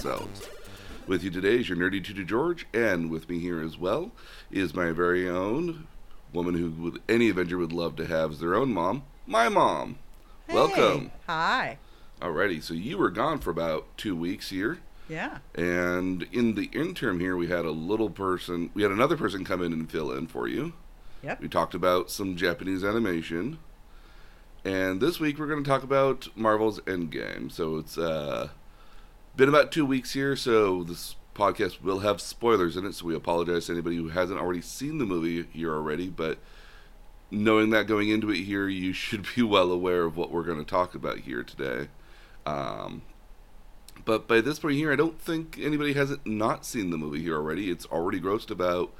[0.00, 0.48] themselves.
[1.06, 4.12] With you today is your nerdy tutor George, and with me here as well
[4.50, 5.86] is my very own
[6.32, 9.98] woman who would, any Avenger would love to have as their own mom, my mom.
[10.46, 11.10] Hey, Welcome.
[11.26, 11.78] Hi.
[12.20, 14.78] Alrighty, so you were gone for about two weeks here.
[15.08, 15.38] Yeah.
[15.54, 19.62] And in the interim here, we had a little person, we had another person come
[19.62, 20.72] in and fill in for you.
[21.22, 21.40] Yep.
[21.42, 23.58] We talked about some Japanese animation.
[24.64, 27.50] And this week we're going to talk about Marvel's Endgame.
[27.50, 28.50] So it's uh,
[29.36, 32.94] been about two weeks here, so this podcast will have spoilers in it.
[32.94, 36.08] So we apologize to anybody who hasn't already seen the movie here already.
[36.08, 36.38] But
[37.30, 40.58] knowing that going into it here, you should be well aware of what we're going
[40.58, 41.88] to talk about here today.
[42.46, 43.02] Um,
[44.04, 47.36] but by this point here, I don't think anybody hasn't not seen the movie here
[47.36, 47.70] already.
[47.70, 48.92] It's already grossed about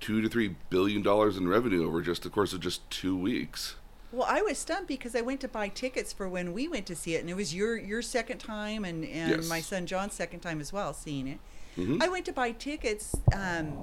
[0.00, 3.76] two to three billion dollars in revenue over just the course of just two weeks.
[4.12, 6.94] Well, I was stunned because I went to buy tickets for when we went to
[6.96, 9.48] see it, and it was your your second time, and and Yes.
[9.48, 11.38] my son John's second time as well seeing it.
[11.76, 12.02] Mhm.
[12.02, 13.76] I went to buy tickets, um,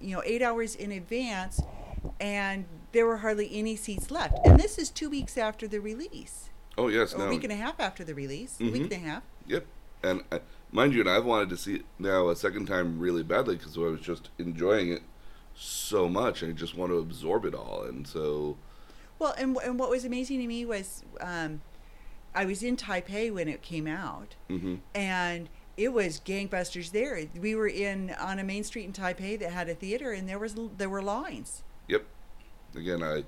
[0.00, 1.60] you know, eight hours in advance,
[2.20, 4.38] and there were hardly any seats left.
[4.44, 7.52] And this is two weeks after the release, Oh yes, or no, a week and
[7.52, 8.84] a half after the release, a week Mhm.
[8.84, 9.22] and a half.
[9.46, 9.66] yep.
[10.02, 10.38] And uh,
[10.70, 13.76] mind you, and I've wanted to see it now a second time really badly because
[13.76, 15.02] I was just enjoying it
[15.54, 17.82] so much, and I just want to absorb it all.
[17.82, 18.56] And so,
[19.20, 21.60] Well, and and what was amazing to me was, um,
[22.34, 24.34] I was in Taipei when it came out.
[24.48, 27.22] hmm and it was gangbusters there.
[27.40, 30.38] We were in on a main street in Taipei that had a theater, and there
[30.38, 31.62] was there were lines.
[31.88, 32.04] yep.
[32.74, 33.24] Again, I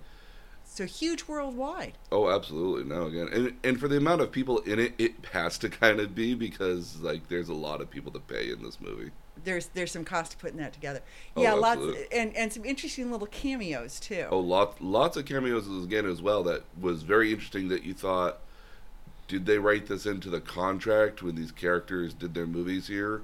[0.64, 1.94] So huge worldwide.
[2.10, 2.84] Oh, absolutely.
[2.84, 6.00] No, again, and and for the amount of people in it, it has to kind
[6.00, 9.10] of be because like there's a lot of people to pay in this movie.
[9.44, 11.00] There's there's some cost to putting that together.
[11.36, 11.82] Oh, yeah, lots
[12.12, 14.26] and and some interesting little cameos too.
[14.30, 16.42] Oh, lots lots of cameos again as well.
[16.42, 17.68] That was very interesting.
[17.68, 18.40] That you thought,
[19.28, 23.22] did they write this into the contract when these characters did their movies here,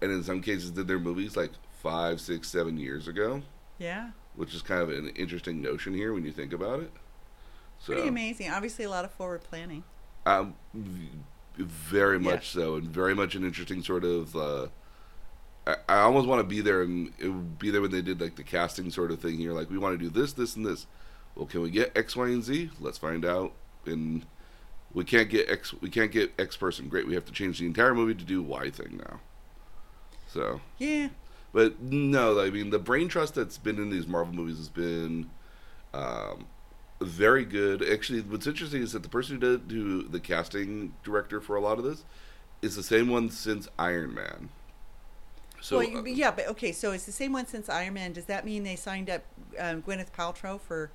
[0.00, 1.50] and in some cases did their movies like
[1.82, 3.42] five, six, seven years ago,
[3.78, 6.92] Yeah, which is kind of an interesting notion here when you think about it.
[7.78, 8.50] So, pretty amazing.
[8.50, 9.84] Obviously, a lot of forward planning.
[10.26, 10.54] Um,
[11.56, 12.30] very Yeah.
[12.32, 14.34] much so, and very much an interesting sort of.
[14.36, 14.66] Uh,
[15.68, 18.20] I, I almost want to be there and it would be there when they did
[18.20, 19.52] like the casting sort of thing here.
[19.52, 20.86] Like we want to do this, this, and this.
[21.36, 22.70] Well, can we get X, Y, and Z?
[22.80, 23.52] Let's find out.
[23.86, 24.26] And
[24.92, 25.72] we can't get X.
[25.74, 26.88] We can't get X person.
[26.88, 27.06] Great.
[27.06, 29.20] We have to change the entire movie to do Y thing now.
[30.26, 31.08] So, Yeah,
[31.52, 35.30] but no, I mean the brain trust that's been in these Marvel movies has been
[35.94, 36.46] um,
[37.00, 37.82] very good.
[37.82, 41.60] Actually, what's interesting is that the person who did who the casting director for a
[41.60, 42.04] lot of this
[42.60, 44.50] is the same one since Iron Man.
[45.60, 46.72] So well, uh, yeah, but okay.
[46.72, 48.12] So it's the same one since Iron Man.
[48.12, 49.22] Does that mean they signed up
[49.58, 50.90] um, Gwyneth Paltrow for,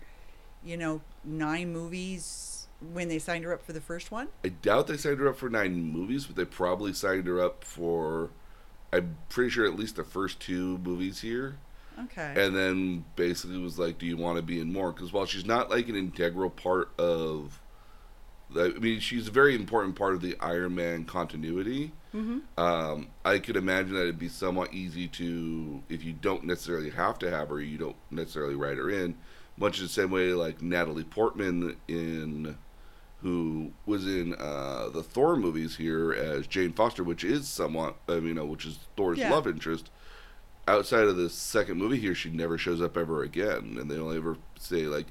[0.63, 4.29] you know, nine movies when they signed her up for the first one?
[4.43, 7.63] I doubt they signed her up for nine movies, but they probably signed her up
[7.63, 8.29] for.
[8.91, 11.57] I'm pretty sure at least the first two movies here.
[12.05, 12.33] Okay.
[12.35, 15.45] and then basically was like, "Do you want to be in more?" Because while she's
[15.45, 17.59] not like an integral part of,
[18.49, 21.91] the, I mean, she's a very important part of the Iron Man continuity.
[22.13, 22.39] Mm-hmm.
[22.59, 27.19] Um, I could imagine that it'd be somewhat easy to, if you don't necessarily have
[27.19, 29.15] to have her, you don't necessarily write her in,
[29.57, 32.57] much the same way like Natalie Portman in,
[33.21, 38.15] who was in uh, the Thor movies here as Jane Foster, which is somewhat, I
[38.15, 39.31] mean, you know, which is Thor's Yeah.
[39.31, 39.89] love interest
[40.67, 44.17] outside of the second movie here, she never shows up ever again, and they only
[44.17, 45.07] ever say like,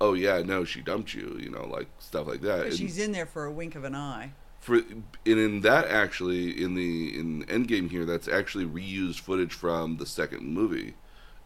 [0.00, 2.58] "Oh yeah, no, she dumped you," you know, like stuff like that.
[2.58, 4.32] But And she's in there for a wink of an eye.
[4.66, 9.98] For and in that actually in the in Endgame here, that's actually reused footage from
[9.98, 10.94] the second movie.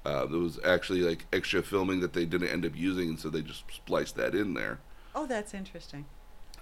[0.07, 3.29] Uh, there was actually like extra filming that they didn't end up using, and so
[3.29, 4.79] they just spliced that in there.
[5.15, 6.07] Oh, that's interesting.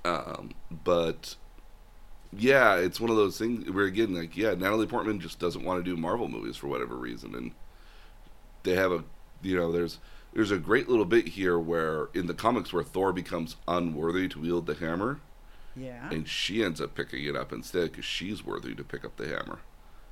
[0.05, 1.37] Um, but
[2.33, 5.79] yeah, it's one of those things where again, like yeah, Natalie Portman just doesn't want
[5.79, 7.53] to do Marvel movies for whatever reason, and
[8.65, 9.05] they have a
[9.43, 9.99] you know there's
[10.33, 14.41] there's a great little bit here where in the comics where Thor becomes unworthy to
[14.41, 15.21] wield the hammer,
[15.79, 16.11] Yeah.
[16.11, 19.27] and she ends up picking it up instead because she's worthy to pick up the
[19.27, 19.61] hammer.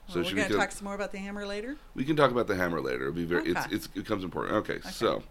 [0.09, 1.77] well, we're going to talk some more about the hammer later.
[1.95, 3.03] we can talk about the hammer later.
[3.09, 3.51] It'll be very.
[3.51, 3.65] Okay.
[3.71, 4.57] it's it becomes important.
[4.57, 5.23] Okay, so,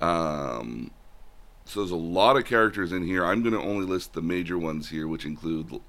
[0.00, 0.90] um,
[1.64, 3.24] so there's a lot of characters in here.
[3.24, 5.80] I'm going to only list the major ones here, which include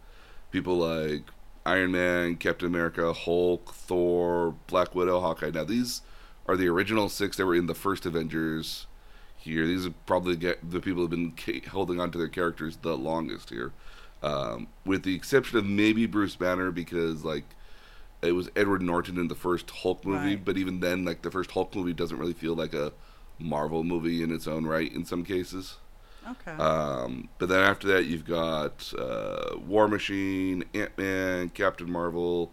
[0.51, 1.23] people like
[1.65, 5.51] Iron Man, Captain America, Hulk, Thor, Black Widow, Hawkeye.
[5.51, 6.01] Now these
[6.47, 8.87] are the original six that were in the first Avengers.
[9.45, 11.33] Here, these are probably the people who've been
[11.69, 13.71] holding on to their characters the longest here,
[14.23, 17.43] um, with the exception of maybe Bruce Banner because like
[18.23, 20.43] it was Edward Norton in the first Hulk movie, Right.
[20.45, 22.91] but even then, like the first Hulk movie doesn't really feel like a
[23.37, 25.75] Marvel movie in its own right in some cases.
[26.27, 26.51] Okay.
[26.59, 32.51] Um, but then after that, you've got uh, War Machine, Ant Man, Captain Marvel,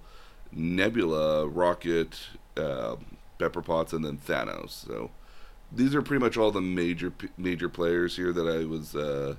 [0.52, 2.18] Nebula, Rocket,
[2.58, 4.70] um Pepper Potts, and then Thanos.
[4.86, 5.10] So
[5.74, 9.36] these are pretty much all the major major players here that I was uh,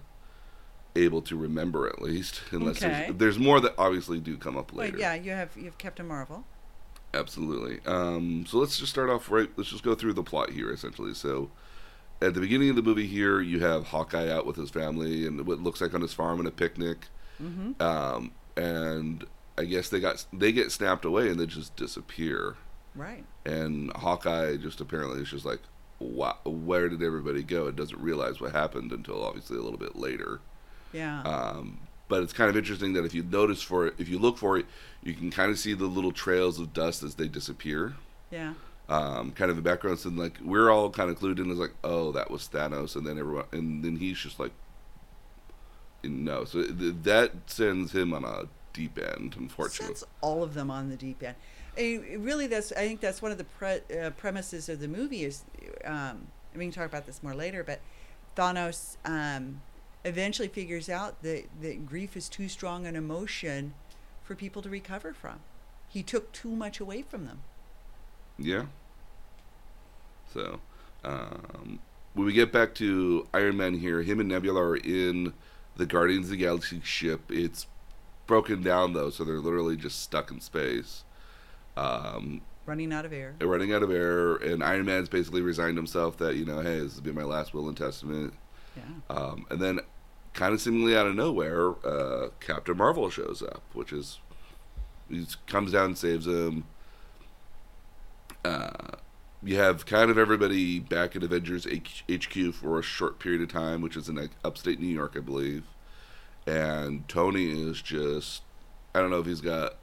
[0.96, 2.42] able to remember at least.
[2.52, 3.06] Unless Okay.
[3.08, 4.98] there's, there's more that obviously do come up Well, later.
[4.98, 6.46] yeah, you have you have Captain Marvel.
[7.14, 7.80] Absolutely.
[7.86, 9.50] Um, so let's just start off right.
[9.56, 11.14] Let's just go through the plot here, essentially.
[11.14, 11.52] So,
[12.22, 15.46] at the beginning of the movie, here you have Hawkeye out with his family and
[15.46, 17.08] what looks like on his farm in a picnic,
[17.42, 17.82] Mm-hmm.
[17.82, 19.26] um, and
[19.58, 22.56] I guess they got they get snapped away and they just disappear.
[22.96, 23.26] Right.
[23.46, 25.60] And Hawkeye just apparently is just like,
[26.04, 27.68] wow, where did everybody go?
[27.68, 30.40] It doesn't realize what happened until obviously a little bit later.
[30.92, 31.22] Yeah.
[31.22, 34.38] Um, but it's kind of interesting that if you notice for it, if you look
[34.38, 34.66] for it,
[35.02, 37.96] you can kind of see the little trails of dust as they disappear.
[38.32, 38.54] yeah.
[38.90, 41.74] Um, kind of the background, so like we're all kind of clued in as like,
[41.86, 44.52] oh, that was Thanos, and then everyone, and then he's just like,
[46.04, 46.44] no.
[46.44, 49.96] So th- that sends him on a deep end, unfortunately.
[49.96, 51.36] Sets all of them on the deep end.
[51.78, 55.44] Really, that's I think that's one of the pre- uh, premises of the movie is,
[55.86, 57.82] um, I mean, we can talk about this more later, but
[58.36, 59.62] Thanos um,
[60.06, 63.74] eventually figures out that that grief is too strong an emotion
[64.24, 65.40] for people to recover from.
[65.88, 67.42] He took too much away from them.
[68.38, 68.66] Yeah.
[70.34, 70.60] So,
[71.04, 71.80] um,
[72.14, 75.34] when we get back to Iron Man here, him and Nebula are in
[75.76, 77.32] the Guardians of the Galaxy ship.
[77.32, 77.68] It's
[78.26, 81.04] broken down though, so they're literally just stuck in space.
[81.78, 83.36] Um, Running out of air.
[83.42, 86.94] running out of air, and Iron Man's basically resigned himself that you know, hey, this
[86.94, 88.34] has be my last will and testament.
[88.78, 89.16] Yeah.
[89.16, 89.80] Um, and then,
[90.34, 94.20] kind of seemingly out of nowhere, uh, Captain Marvel shows up, which is
[95.10, 96.64] he comes down and saves him.
[98.46, 98.96] Uh,
[99.44, 103.50] you have kind of everybody back at Avengers H- HQ for a short period of
[103.50, 105.66] time, which is in like, upstate New York, I believe.
[106.48, 109.76] And Tony is just—I don't know if he's got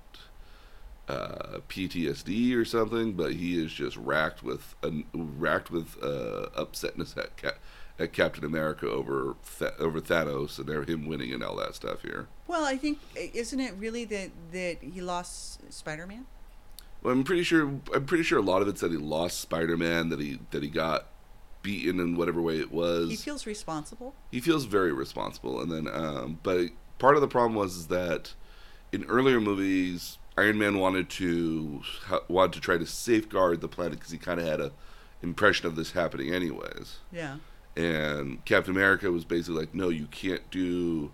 [1.11, 7.17] uh, PTSD or something, but he is just racked with uh, racked with uh, upsetness
[7.17, 7.59] at Cap-
[7.99, 12.29] at Captain America over Th- over Thanos and him winning and all that stuff here.
[12.47, 16.27] Well, I think isn't it really that that he lost Spider-Man?
[17.03, 17.63] Well, I'm pretty sure
[17.95, 20.69] I'm pretty sure a lot of it's that he lost Spider-Man, that he that he
[20.69, 21.07] got
[21.63, 23.11] beaten in whatever way it was.
[23.11, 24.15] He feels responsible.
[24.31, 26.69] he feels very responsible and then um but
[26.99, 28.33] part of the problem was is that
[28.93, 31.83] in earlier movies iron man wanted to
[32.29, 34.73] wanted to try to safeguard the planet because he kind of had a
[35.23, 37.37] impression of this happening anyways Yeah.
[37.77, 41.11] and captain america was basically like no you can't do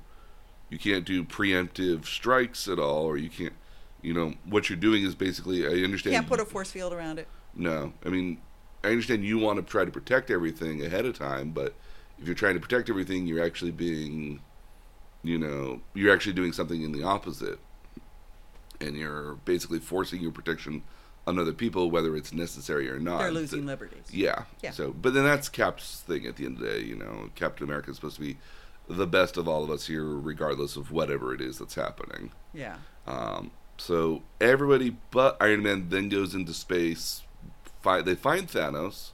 [0.71, 3.53] you can't do preemptive strikes at all or you can't
[4.03, 7.19] you know what you're doing is basically i understand Can't put a force field around
[7.19, 7.27] it.
[7.55, 8.39] no, I mean,
[8.85, 11.75] I understand you want to try to protect everything ahead of time, but
[12.21, 14.41] if you're trying to protect everything, you're actually being,
[15.25, 17.59] you know, you're actually doing something in the opposite,
[18.81, 20.83] and you're basically forcing your protection
[21.27, 23.19] on other people, whether it's necessary or not.
[23.19, 24.05] They're losing So- liberties.
[24.13, 24.45] yeah.
[24.63, 24.71] Yeah.
[24.71, 26.81] So, but then that's Cap's thing at the end of the day.
[26.85, 28.37] You know, Captain America is supposed to be
[28.89, 32.31] the best of all of us here, regardless of whatever it is that's happening.
[32.55, 32.77] Yeah.
[33.07, 37.23] Um, so everybody but Iron Man then goes into space.
[37.83, 39.11] Fi- they find Thanos,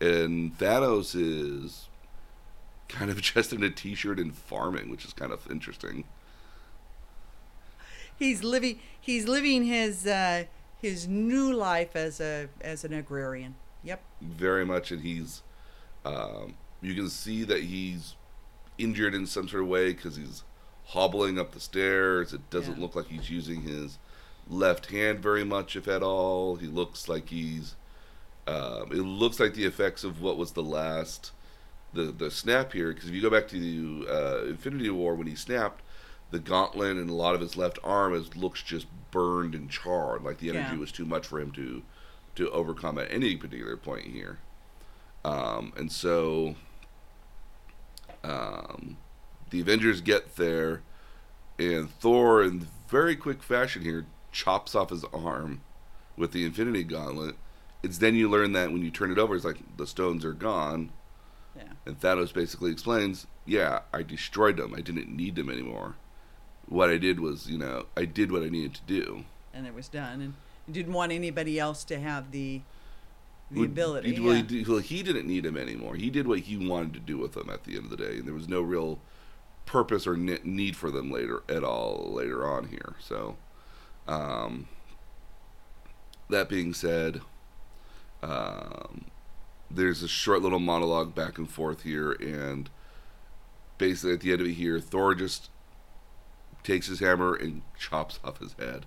[0.00, 1.88] and Thanos is
[2.88, 6.04] kind of just in a t-shirt and farming, which is kind of interesting.
[8.18, 8.80] He's living.
[9.00, 10.44] He's living his uh,
[10.80, 13.54] his new life as a as an agrarian.
[13.84, 14.02] Yep.
[14.20, 15.42] Very much, and he's
[16.04, 18.14] um, you can see that he's
[18.78, 20.42] injured in some sort of way because he's
[20.86, 22.32] hobbling up the stairs.
[22.32, 22.82] It doesn't Yeah.
[22.82, 23.98] look like he's using his
[24.48, 26.56] left hand very much, if at all.
[26.56, 27.74] He looks like he's.
[28.46, 31.32] Um, it looks like the effects of what was the last,
[31.92, 32.92] the the snap here.
[32.92, 35.82] Because if you go back to uh, Infinity War when he snapped,
[36.36, 40.22] the gauntlet and a lot of his left arm is looks just burned and charred.
[40.22, 40.78] Like the energy Yeah.
[40.80, 41.82] was too much for him to
[42.34, 44.38] to overcome at any particular point here.
[45.24, 46.54] Um, and so
[48.22, 48.98] um,
[49.48, 50.82] the Avengers get there,
[51.58, 55.62] and Thor, in very quick fashion here, chops off his arm
[56.16, 57.36] with the Infinity Gauntlet.
[57.82, 60.32] It's then you learn that when you turn it over, it's like the stones are
[60.34, 60.90] gone.
[61.56, 61.62] Yeah.
[61.86, 64.74] And Thanos basically explains, "Yeah, I destroyed them.
[64.74, 65.94] I didn't need them anymore.
[66.68, 69.74] What I did was, you know, I did what I needed to do." And it
[69.74, 70.34] was done, and
[70.66, 72.62] he didn't want anybody else to have the
[73.50, 74.14] the Well, ability.
[74.16, 74.42] He, well, yeah.
[74.42, 75.94] did- well, he didn't need him anymore.
[75.94, 78.16] He did what he wanted to do with them at the end of the day,
[78.18, 78.98] and there was no real
[79.66, 82.96] purpose or need for them later at all later on here.
[83.00, 83.36] So,
[84.08, 84.66] um,
[86.28, 87.20] that being said,
[88.22, 89.04] um,
[89.70, 92.68] there's a short little monologue back and forth here, and
[93.78, 95.50] basically at the end of it here, Thor just
[96.66, 98.86] takes his hammer and chops off his head.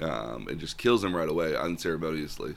[0.00, 2.54] Um, and just kills him right away, unceremoniously.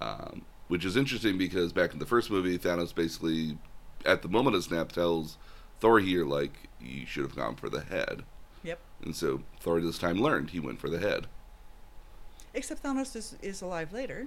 [0.00, 3.58] Um, which is interesting because back in the first movie, Thanos basically,
[4.04, 5.36] at the moment of snap, tells
[5.80, 8.24] Thor here, like, you should have gone for the head.
[8.64, 8.80] Yep.
[9.04, 11.28] And so Thor this time learned he went for the head.
[12.54, 14.26] Except Thanos is, is alive later.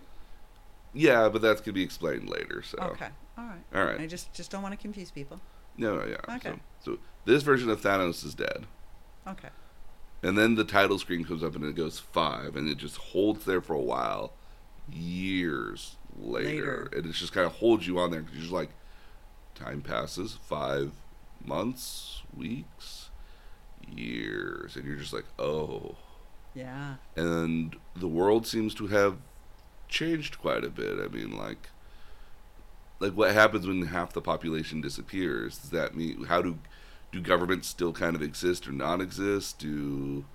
[0.93, 2.77] Yeah, but that's going to be explained later, so.
[2.77, 3.09] Okay.
[3.37, 3.63] All right.
[3.75, 3.99] All right.
[3.99, 5.39] I just just don't want to confuse people.
[5.79, 6.35] No, yeah.
[6.35, 6.51] Okay.
[6.83, 8.65] So, so this version of Thanos is dead.
[9.25, 9.49] Okay.
[10.21, 13.45] And then the title screen comes up and it goes five, and it just holds
[13.45, 14.33] there for a while,
[14.91, 16.49] years later.
[16.49, 16.89] Later.
[16.97, 18.71] And it just kind of holds you on there because you're just like,
[19.55, 20.91] time passes, five
[21.45, 23.09] months, weeks,
[23.89, 24.75] years.
[24.75, 25.95] And you're just like, oh.
[26.53, 26.95] Yeah.
[27.15, 29.17] And the world seems to have
[29.87, 30.99] changed quite a bit.
[30.99, 31.69] I mean, like,
[32.99, 35.57] like what happens when half the population disappears?
[35.57, 36.57] Does that mean how do
[37.11, 39.59] do governments still kind of exist or not exist?
[39.59, 40.25] Do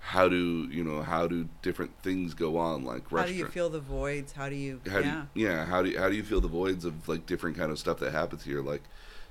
[0.00, 3.70] how do you know how do different things go on like How do you feel
[3.70, 4.32] the voids?
[4.32, 4.80] How do you?
[4.86, 5.24] how do yeah.
[5.34, 7.72] you, yeah how do you, how do you feel the voids of like different kind
[7.72, 8.82] of stuff that happens here like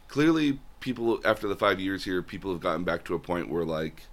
[0.08, 3.64] clearly people after the 5 years here people have gotten back to a point where
[3.64, 4.04] like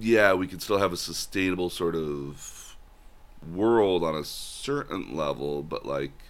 [0.00, 2.76] yeah we can still have a sustainable sort of
[3.54, 6.29] world on a certain level but like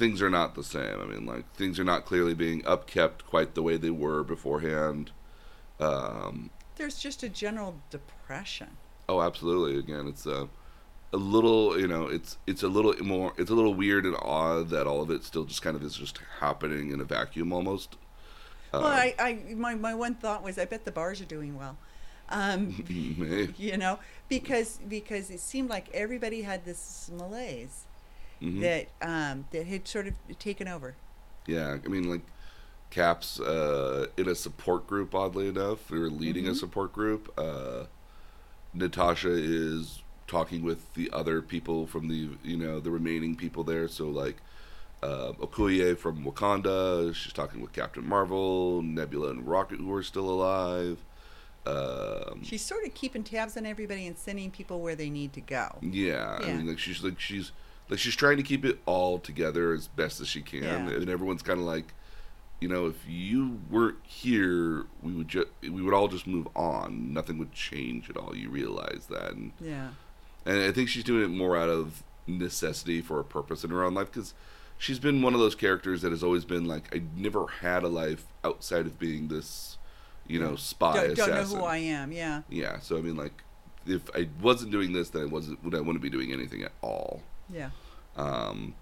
[0.00, 3.54] things are not the same i mean like things are not clearly being upkept quite
[3.54, 5.12] the way they were beforehand
[5.80, 8.78] um There's just a general depression.
[9.08, 9.78] Oh, absolutely.
[9.78, 10.48] Again, it's a,
[11.12, 14.70] a little, you know, it's it's a little more, it's a little weird and odd
[14.70, 17.96] that all of it still just kind of is just happening in a vacuum almost.
[18.78, 21.56] well, Um, I, I my my one thought was I bet the bars are doing
[21.56, 21.78] well.
[22.28, 22.76] Um,
[23.56, 27.86] you know, because because it seemed like everybody had this malaise
[28.42, 28.60] mhm.
[28.60, 30.94] that um, that had sort of taken over.
[31.46, 32.22] yeah, I mean, like
[32.90, 35.14] Cap's uh, in a support group.
[35.14, 36.56] Oddly enough, we're leading a Mhm.
[36.56, 37.32] support group.
[37.38, 37.84] Uh,
[38.74, 43.88] Natasha is talking with the other people from the, you know, the remaining people there.
[43.88, 44.36] So like.
[45.02, 47.14] Uh, Okoye from Wakanda.
[47.14, 50.98] She's talking with Captain Marvel, Nebula and Rocket, who are still alive.
[51.64, 55.40] Um, She's sort of keeping tabs on everybody and sending people where they need to
[55.40, 55.76] go.
[55.80, 57.50] Yeah, I mean, like she's like she's
[57.90, 60.90] like she's trying to keep it all together as best as she can, Yeah.
[60.90, 61.92] and everyone's kind of like,
[62.60, 67.12] you know, if you weren't here, we would just we would all just move on.
[67.12, 68.34] Nothing would change at all.
[68.36, 69.88] You realize that, and Yeah.
[70.46, 73.82] and I think she's doing it more out of necessity for a purpose in her
[73.84, 74.34] own life because
[74.78, 77.88] she's been one of those characters that has always been like I never had a
[77.88, 79.78] life outside of being this,
[80.28, 81.58] you know, spy Don't, don't know assassin.
[81.58, 82.12] who I am.
[82.12, 82.42] Yeah.
[82.48, 83.42] Yeah, so I mean, like,
[83.86, 85.64] if I wasn't doing this, then I wasn't.
[85.64, 87.22] Would I wouldn't be doing anything at all?
[87.52, 87.70] Yeah.
[88.16, 88.74] Um,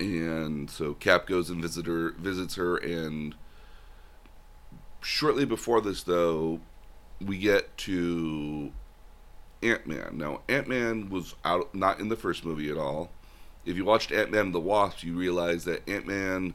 [0.00, 3.34] and so Cap goes and visit her, visits her, and
[5.00, 6.60] shortly before this, though,
[7.20, 8.72] we get to
[9.62, 10.10] Ant Man.
[10.14, 13.10] Now, Ant Man was out, not in the first movie at all.
[13.64, 16.54] If you watched Ant Man and the Wasp, you realize that Ant Man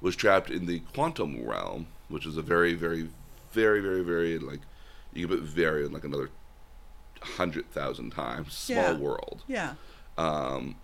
[0.00, 3.08] was trapped in the quantum realm, which is a very, very,
[3.52, 4.60] very, very, very like
[5.12, 6.28] you can put very in like another
[7.22, 8.98] hundred thousand times small Yeah.
[8.98, 9.74] world Yeah.
[10.18, 10.74] um,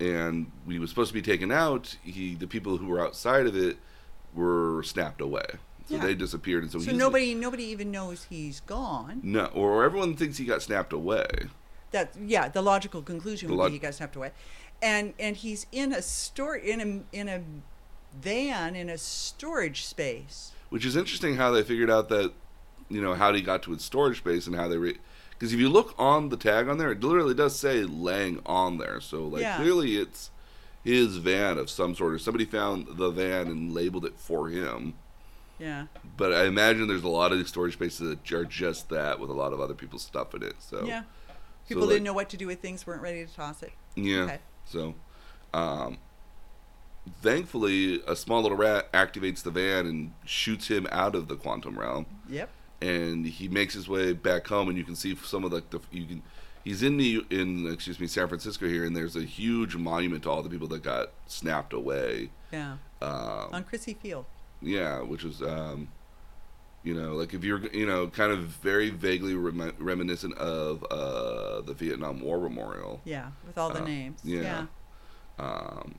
[0.00, 1.96] and he was supposed to be taken out.
[2.02, 3.76] He, the people who were outside of it,
[4.34, 5.44] were snapped away,
[5.88, 6.02] so Yeah.
[6.06, 6.62] they disappeared.
[6.62, 9.20] And so, So nobody nobody even knows he's gone.
[9.22, 11.26] no, or everyone thinks he got snapped away.
[11.90, 14.30] That yeah, the logical conclusion The would be he got snapped away,
[14.80, 16.80] and and he's in a store in
[17.12, 17.42] a in a
[18.22, 20.52] van in a storage space.
[20.70, 22.32] Which is interesting how they figured out that,
[22.88, 24.98] you know, how he got to his storage space and how they re.
[25.40, 28.76] Because if you look on the tag on there, it literally does say Lang on"
[28.76, 29.00] there.
[29.00, 29.56] So like Yeah.
[29.56, 30.30] clearly it's
[30.84, 34.94] his van of some sort, or somebody found the van and labeled it for him.
[35.58, 35.86] Yeah.
[36.18, 39.30] But I imagine there's a lot of these storage spaces that are just that with
[39.30, 40.56] a lot of other people's stuff in it.
[40.58, 41.04] So Yeah.
[41.68, 43.72] People like, didn't know what to do with things, weren't ready to toss it.
[43.94, 44.22] Yeah.
[44.24, 44.38] Okay.
[44.66, 44.94] So,
[45.54, 45.98] um,
[47.22, 51.78] thankfully, a small little rat activates the van and shoots him out of the quantum
[51.78, 52.50] realm, Yep.
[52.82, 54.68] And he makes his way back home.
[54.68, 56.22] And you can see some of the, the you can.
[56.64, 60.30] He's in the in excuse me San Francisco here, and there's a huge monument to
[60.30, 62.30] all the people that got snapped away.
[62.52, 62.76] Yeah.
[63.00, 64.26] Um, On Crissy Field.
[64.60, 65.88] yeah, which is um,
[66.84, 71.62] you know, like if you're you know kind of very vaguely remi- reminiscent of uh,
[71.62, 73.00] the Vietnam War Memorial.
[73.04, 73.30] Yeah.
[73.46, 74.20] With all the Uh, names.
[74.22, 74.40] yeah.
[74.42, 74.66] Yeah.
[75.38, 75.94] Um,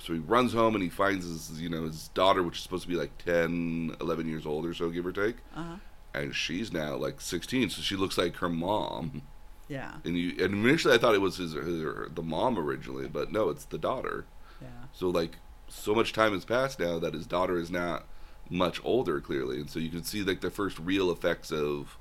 [0.00, 2.82] so he runs home and he finds his, you know, his daughter, which is supposed
[2.82, 5.36] to be like 10, 11 years old or so, give or take.
[5.54, 5.76] Uh huh.
[6.14, 9.22] And she's now like 16, so she looks like her mom.
[9.68, 9.94] Yeah.
[10.04, 13.48] And you, and initially I thought it was his, her, the mom originally, but no,
[13.48, 14.26] it's the daughter.
[14.60, 14.68] Yeah.
[14.92, 15.36] So like
[15.68, 18.04] so much time has passed now that his daughter is not
[18.50, 21.96] much older, clearly, and so you can see like the first real effects of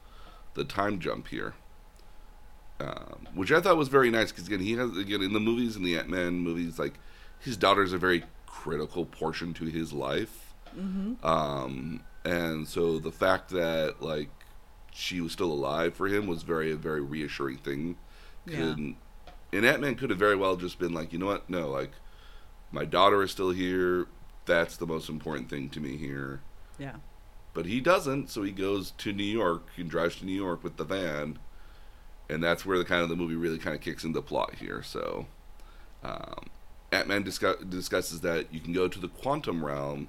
[0.55, 1.53] the time jump here,
[2.79, 5.75] um, which I thought was very nice because again, he has again in the movies
[5.77, 6.95] in the Ant Man movies, like
[7.39, 11.25] his daughter's a very critical portion to his life, Mm-hmm.
[11.25, 14.29] um, and so the fact that like
[14.91, 17.97] she was still alive for him was very a very reassuring thing.
[18.45, 18.57] Yeah.
[18.57, 18.95] Could,
[19.53, 21.49] and Ant Man could have very well just been like, you know what?
[21.49, 21.91] No, like
[22.71, 24.07] my daughter is still here.
[24.45, 26.41] That's the most important thing to me here.
[26.79, 26.95] Yeah.
[27.53, 30.77] But he doesn't, so he goes to New York and drives to New York with
[30.77, 31.37] the van,
[32.29, 34.81] and that's where the kind of the movie really kind of kicks into plot here.
[34.83, 35.27] So,
[36.01, 36.45] um,
[36.93, 40.07] Ant Man discuss, discusses that you can go to the quantum realm,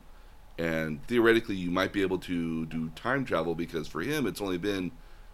[0.59, 4.59] and theoretically you might be able to do time travel because for him it's only
[4.59, 4.93] been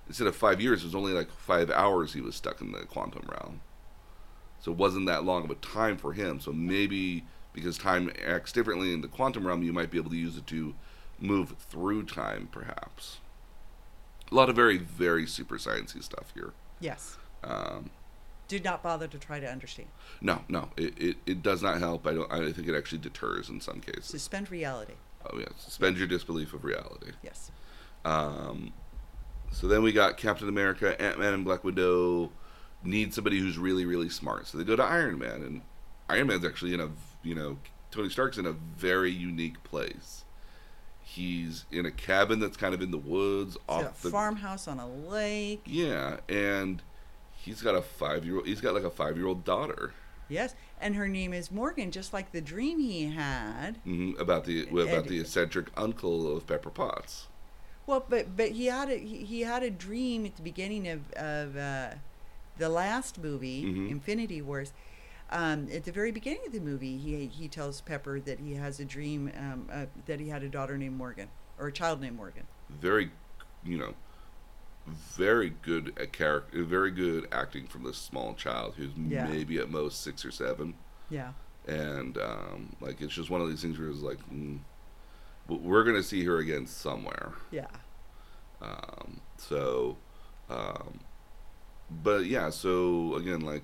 [0.08, 2.80] instead of five years, it was only like five hours he was stuck in the
[2.80, 3.60] quantum realm.
[4.60, 6.40] So it wasn't that long of a time for him.
[6.40, 10.16] So maybe because time acts differently in the quantum realm, you might be able to
[10.16, 10.74] use it to
[11.20, 13.18] move through time, perhaps.
[14.30, 16.52] A lot of very, very super sciencey stuff here.
[16.80, 17.16] Yes.
[17.44, 17.90] Um,
[18.46, 19.88] Did not bother to try to understand.
[20.20, 22.06] no, no, it, it, it does not help.
[22.06, 22.30] I don't.
[22.32, 24.06] I think it actually deters in some cases.
[24.06, 24.94] Suspend reality.
[25.32, 27.12] Oh yeah, suspend your disbelief of reality.
[27.22, 27.50] Yes.
[28.04, 28.72] Um,
[29.50, 32.30] so then we got Captain America, Ant Man, and Black Widow
[32.84, 34.46] need somebody who's really, really smart.
[34.46, 35.62] So they go to Iron Man, and
[36.08, 36.90] Iron Man's actually in a,
[37.22, 37.58] you know,
[37.90, 40.24] Tony Stark's in a very unique place.
[41.02, 44.68] He's in a cabin that's kind of in the woods, It's off a the farmhouse
[44.68, 45.62] on a lake.
[45.64, 46.82] yeah, and
[47.32, 48.46] he's got a five year old.
[48.46, 49.94] He's got like a five year old daughter.
[50.28, 53.78] Yes, and her name is Morgan, just like the dream he had.
[53.84, 57.28] hmm about the about And- the eccentric uncle of Pepper Potts.
[57.86, 61.10] Well, but but he had a he, he had a dream at the beginning of
[61.12, 61.90] of uh,
[62.58, 63.90] the last movie, Mhm.
[63.90, 64.72] Infinity Wars.
[65.30, 68.80] Um, at the very beginning of the movie, he he tells Pepper that he has
[68.80, 72.16] a dream um, uh, that he had a daughter named Morgan or a child named
[72.16, 72.46] Morgan.
[72.68, 73.10] very,
[73.64, 73.94] you know,
[74.88, 79.26] very good at character, very good acting from this small child who's Yeah.
[79.26, 80.74] maybe at most six or seven,
[81.10, 81.32] Yeah.
[81.66, 84.58] and um, like it's just one of these things where it's like, mm,
[85.48, 87.32] we're gonna see her again somewhere.
[87.50, 87.68] Yeah.
[88.60, 89.96] Um, so,
[90.50, 91.00] um,
[91.90, 93.62] but yeah, so again, like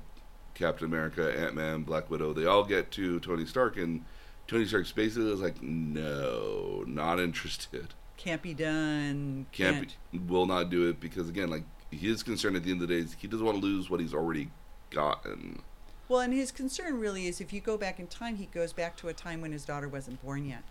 [0.55, 4.05] Captain America, Ant Man, Black Widow, they all get to Tony Stark, and
[4.47, 7.95] Tony Stark's basically is like, no, not interested.
[8.17, 9.47] Can't be done.
[9.53, 9.97] can't, Can't.
[10.13, 12.95] Be, will not do it because again like his concern at the end of the
[12.95, 14.51] day is he doesn't want to lose what he's already
[14.91, 15.63] gotten
[16.09, 18.97] Well, and his concern really is if you go back in time, he goes back
[18.99, 20.63] to a time when his daughter wasn't born yet.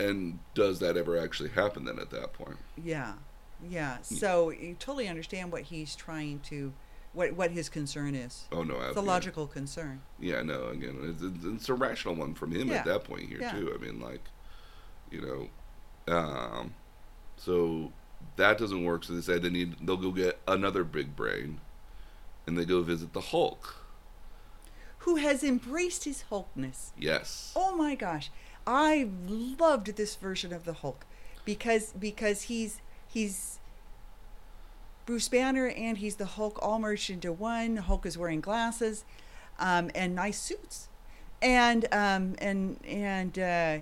[0.00, 3.14] and does that ever actually happen then at that point Yeah,
[3.68, 3.96] yeah.
[3.98, 4.14] Hmm.
[4.14, 6.72] So you totally understand what he's trying to,
[7.12, 8.44] what what his concern is.
[8.52, 10.00] oh no It's a logical concern.
[10.20, 12.76] yeah no again it's, it's, it's a rational one from him Yeah.
[12.76, 13.52] at that point here Yeah.
[13.52, 14.22] too i mean like
[15.10, 15.48] you know
[16.08, 16.74] um
[17.36, 17.92] so
[18.36, 19.04] that doesn't work.
[19.04, 21.60] So they say they need they'll go get another big brain
[22.46, 23.76] and they go visit the hulk.
[25.00, 26.90] Who has embraced his Hulkness?
[26.98, 27.52] yes.
[27.56, 28.30] Oh my gosh,
[28.66, 31.06] I loved this version of the Hulk
[31.44, 33.58] because because he's he's
[35.06, 37.76] Bruce Banner and he's the Hulk all merged into one.
[37.76, 39.04] Hulk is wearing glasses
[39.58, 40.88] um, and nice suits,
[41.40, 43.78] and um, and and uh,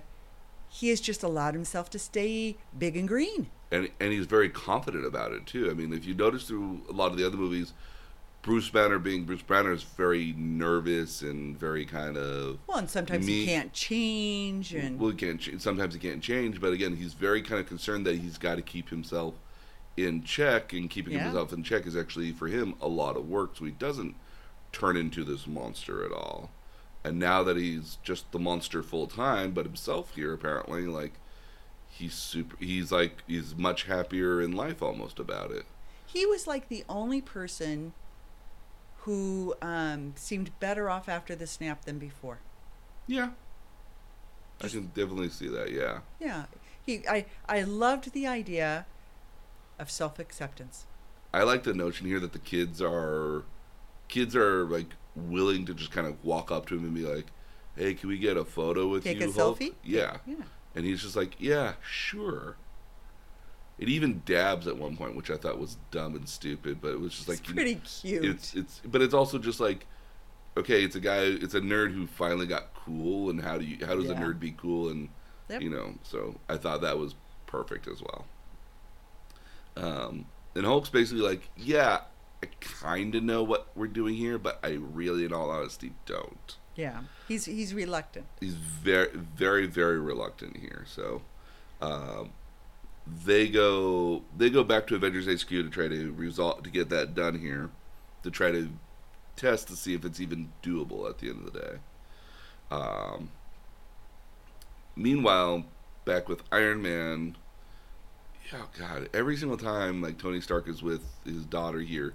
[0.79, 3.47] he has just allowed himself to stay big and green.
[3.71, 5.69] and and he's very confident about it too.
[5.69, 7.73] I mean, if you notice through a lot of the other movies,
[8.43, 13.25] Bruce Banner being Bruce Banner is very nervous and very kind of Well, and sometimes
[13.25, 15.39] he can't change, and well, he can't.
[15.41, 18.55] ch- Sometimes he can't change, but again, he's very kind of concerned that he's got
[18.55, 19.33] to keep himself
[19.97, 21.23] in check, and keeping Yeah.
[21.23, 23.57] himself in check is actually for him a lot of work.
[23.57, 24.15] So he doesn't
[24.71, 26.51] turn into this monster at all.
[27.07, 31.13] And now that he's just the monster full time, but himself here apparently, like
[31.89, 32.55] he's super.
[32.59, 35.65] He's like he's much happier in life almost about it.
[36.05, 37.93] he was like the only person
[39.01, 42.39] who um, seemed better off after the snap than before.
[43.07, 43.29] Yeah.
[44.61, 45.99] I can definitely see that, yeah.
[46.19, 46.45] Yeah,
[46.83, 47.07] he.
[47.07, 48.85] I I loved the idea
[49.79, 50.85] of self acceptance.
[51.33, 53.43] I like the notion here that the kids are
[54.07, 57.25] kids are like willing to just kind of walk up to him and be like,
[57.75, 59.73] "Hey, can we get a photo with Take you?" a Hulk?" selfie.
[59.83, 60.17] Yeah.
[60.25, 60.35] Yeah.
[60.75, 62.55] And he's just like, "Yeah, sure."
[63.79, 66.99] It even dabs at one point, which I thought was dumb and stupid, but it
[66.99, 68.25] was just It's like you- pretty cute.
[68.25, 69.85] It's it's but it's also just like
[70.57, 73.85] okay, it's a guy it's a nerd who finally got cool and how do you
[73.85, 75.09] how does a nerd be cool and
[75.49, 75.61] Yep.
[75.61, 77.13] you know, so I thought that was
[77.45, 78.25] perfect as well.
[79.75, 80.25] Um
[80.55, 82.01] and Hulk's basically like, yeah,
[82.43, 86.55] I kind of know what we're doing here, but I really in all honesty don't.
[86.75, 88.27] Yeah, he's he's reluctant.
[88.39, 90.85] He's very, very, very reluctant here.
[90.87, 91.23] So,
[91.81, 92.31] um,
[93.25, 97.15] they go they go back to Avengers HQ to try to resolve to get that
[97.15, 97.71] done here,
[98.23, 98.69] to try to
[99.35, 101.77] test to see if it's even doable at the end of the day.
[102.69, 103.31] Um,
[104.95, 105.65] meanwhile,
[106.05, 107.37] back with Iron Man.
[108.53, 109.09] Oh God!
[109.13, 112.13] Every single time, like Tony Stark is with his daughter here,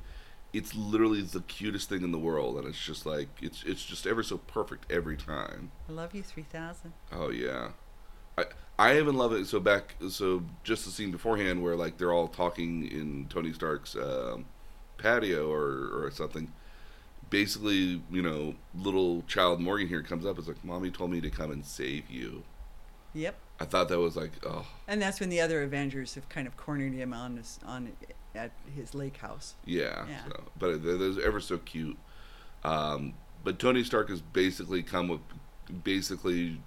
[0.53, 4.07] it's literally the cutest thing in the world, and it's just like it's it's just
[4.07, 5.71] ever so perfect every time.
[5.89, 6.93] I love you, three thousand.
[7.11, 7.71] Oh yeah,
[8.39, 8.45] I
[8.79, 9.47] I even love it.
[9.47, 13.97] So back so just the scene beforehand where like they're all talking in Tony Stark's
[13.97, 14.47] um,
[14.99, 16.53] patio or or something.
[17.31, 20.39] Basically, you know, little child Morgan here comes up.
[20.39, 22.43] It's like, "Mommy told me to come and save you."
[23.15, 23.37] Yep.
[23.63, 26.57] I thought that was like, oh And that's when the other Avengers have kind of
[26.57, 27.93] cornered him on his on
[28.35, 29.55] at his lake house.
[29.65, 30.05] yeah.
[30.09, 30.25] Yeah.
[30.29, 31.97] So, but they're, they're ever so cute.
[32.65, 35.21] Um, but Tony Stark has basically come with
[35.85, 36.61] basically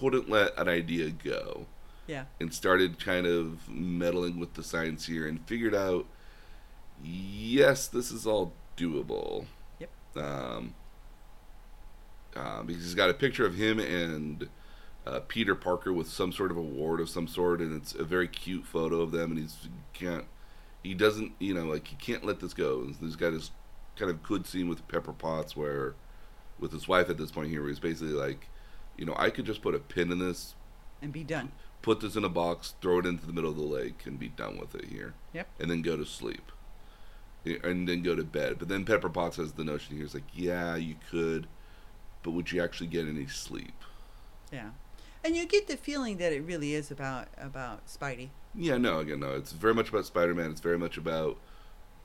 [0.00, 1.66] couldn't let an idea go.
[2.08, 2.24] Yeah.
[2.40, 6.04] and started kind of meddling with the science here and figured out
[7.02, 9.46] yes this is all doable
[9.78, 9.90] Yep.
[10.16, 10.74] um,
[12.36, 14.48] uh, because he's got a picture of him and
[15.06, 18.28] uh, Peter Parker with some sort of award of some sort, and it's a very
[18.28, 19.30] cute photo of them.
[19.32, 20.24] And he's he can't,
[20.82, 22.80] he doesn't, you know, like he can't let this go.
[22.82, 23.50] And He's got this
[23.96, 25.94] kind of good scene with Pepper Potts where,
[26.58, 28.48] with his wife at this point here, where he's basically like,
[28.96, 30.54] you know, I could just put a pin in this,
[31.00, 31.50] And be done.
[31.82, 34.28] put this in a box, throw it into the middle of the lake, and be
[34.28, 35.14] done with it here.
[35.32, 35.48] Yep.
[35.60, 36.52] And then go to sleep.
[37.44, 38.56] And then go to bed.
[38.60, 40.04] But then Pepper Potts has the notion here.
[40.04, 41.48] It's like, yeah, you could,
[42.22, 43.74] but would you actually get any sleep?
[44.52, 44.70] Yeah.
[45.24, 48.30] And you get the feeling that it really is about about Spidey.
[48.54, 49.32] Yeah, no, again, no.
[49.32, 50.50] It's very much about Spider Man.
[50.50, 51.38] It's very much about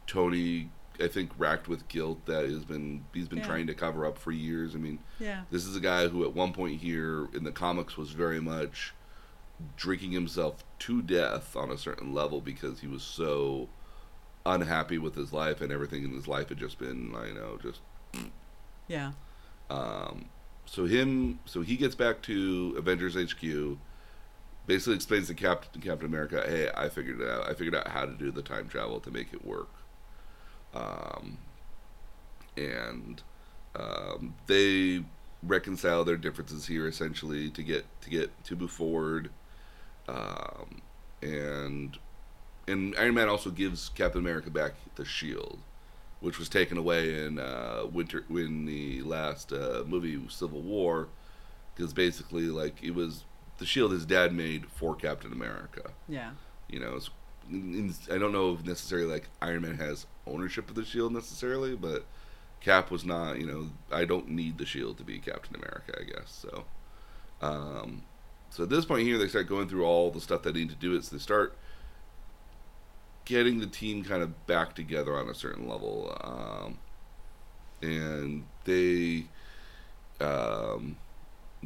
[0.06, 0.70] Tony,
[1.02, 3.48] I think, racked with guilt that has been he's been Yeah.
[3.48, 4.76] trying to cover up for years.
[4.76, 5.44] I mean, Yeah.
[5.52, 8.94] this is a guy who at one point here in the comics was very much
[9.76, 13.68] drinking himself to death on a certain level because he was so
[14.46, 17.82] unhappy with his life and everything in his life had just been, you know, just
[18.88, 19.14] Yeah.
[19.70, 20.30] um,
[20.68, 23.78] so him, so he gets back to Avengers HQ.
[24.68, 27.50] Basically, explains to Captain Captain America, "Hey, I figured it out.
[27.50, 29.70] I figured out how to do the time travel to make it work."
[30.74, 31.38] Um,
[32.58, 33.22] and
[33.76, 35.04] um, they
[35.42, 39.30] reconcile their differences here essentially to get to get to move forward.
[40.10, 40.82] Um,
[41.22, 41.98] and
[42.68, 45.60] and Iron Man also gives Captain America back the shield
[46.20, 51.08] which was taken away in uh, winter in the last uh, movie Civil War,
[51.76, 53.24] because basically like it was
[53.60, 55.92] the shield his dad made for Captain America.
[56.08, 56.32] Yeah.
[56.70, 57.10] You know, it's,
[57.50, 61.76] in, I don't know if necessarily like Iron Man has ownership of the shield necessarily,
[61.76, 62.06] but
[62.62, 63.40] Cap was not.
[63.40, 65.94] You know, I don't need the shield to be Captain America.
[66.00, 66.66] I guess so.
[67.42, 68.04] Um,
[68.50, 70.76] so at this point here, they start going through all the stuff they need to
[70.76, 70.96] do.
[70.96, 71.56] It's they start
[73.28, 76.78] getting the team kind of back together on a certain level, um,
[77.82, 79.26] and they
[80.22, 80.96] um,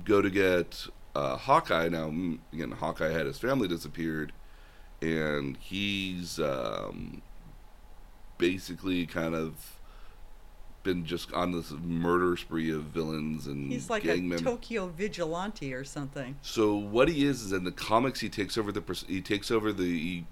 [0.03, 1.87] go to get uh, Hawkeye.
[1.89, 4.33] Now, mm, again, Hawkeye had his family disappeared,
[5.03, 7.21] and he's um,
[8.39, 9.77] basically kind of
[10.81, 14.41] been just on this murder spree of villains and He's like a members.
[14.41, 16.35] Tokyo vigilante or something.
[16.41, 19.71] So what he is is in the comics he takes over the he takes over
[19.71, 20.23] the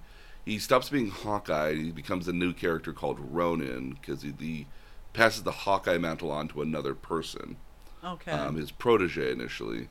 [0.45, 4.33] he, he stops being Hawkeye and he becomes a new character called Ronin because he,
[4.39, 4.67] he
[5.13, 7.57] passes the Hawkeye mantle on to another person,
[8.03, 8.31] Okay.
[8.31, 9.89] um, his protege initially,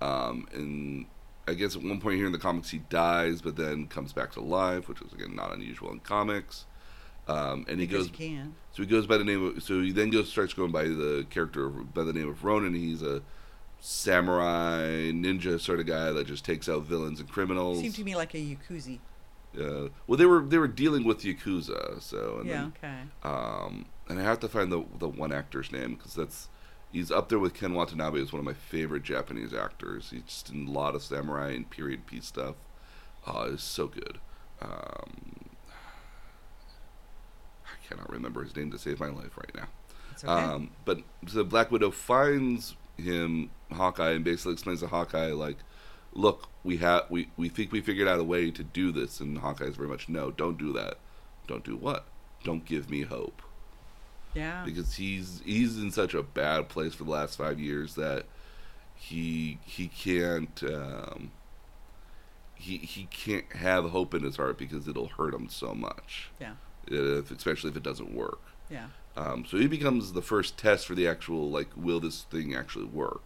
[0.00, 1.06] um, and
[1.48, 4.32] I guess at one point here in the comics he dies but then comes back
[4.32, 6.64] to life, which is again not unusual in comics.
[7.28, 8.54] Um, and he because goes can.
[8.72, 9.62] so he goes by the name of.
[9.62, 12.72] So he then goes starts going by the character of- by the name of Ronin.
[12.74, 13.20] He's a
[13.80, 17.80] samurai ninja sort of guy that just takes out villains and criminals.
[17.80, 18.98] Seemed to me like a Yakuza.
[19.58, 22.00] Uh, well, they were they were dealing with yakuza.
[22.02, 22.54] So and Yeah.
[22.54, 23.00] then, Okay.
[23.22, 26.48] um, and I have to find the the one actor's name because that's
[26.92, 30.10] he's up there with Ken Watanabe as one of my favorite Japanese actors.
[30.10, 32.56] He's just in a lot of samurai and period piece stuff.
[33.26, 34.18] Uh, is so good.
[34.62, 35.50] Um,
[37.66, 39.68] I cannot remember his name to save my life right now.
[40.18, 40.28] Okay.
[40.28, 45.56] Um, but so Black Widow finds him, Hawkeye, and basically explains to Hawkeye like,
[46.16, 49.38] "Look, we have we we think we figured out a way to do this." And
[49.38, 50.98] Hawkeye's very much, "No, don't do that.
[51.46, 52.06] Don't do what?
[52.44, 53.42] Don't give me hope."
[54.34, 54.62] yeah.
[54.64, 58.26] Because he's he's in such a bad place for the last five years that
[58.94, 61.30] he he can't um,
[62.54, 66.54] he he can't have hope in his heart because it'll hurt him so much, Yeah.
[66.86, 68.40] if, especially if it doesn't work.
[68.70, 68.86] Yeah.
[69.16, 72.84] Um, so he becomes the first test for the actual like, will this thing actually
[72.86, 73.22] work?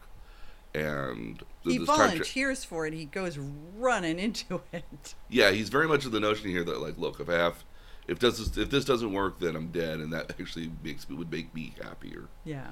[0.74, 2.92] And He volunteers for it.
[2.92, 5.14] He goes running into it.
[5.28, 7.64] yeah, he's very much of the notion here that like, look, if I have,
[8.06, 11.30] if this if this doesn't work, then I'm dead, and that actually makes me would
[11.30, 12.28] make me happier.
[12.44, 12.68] Yeah.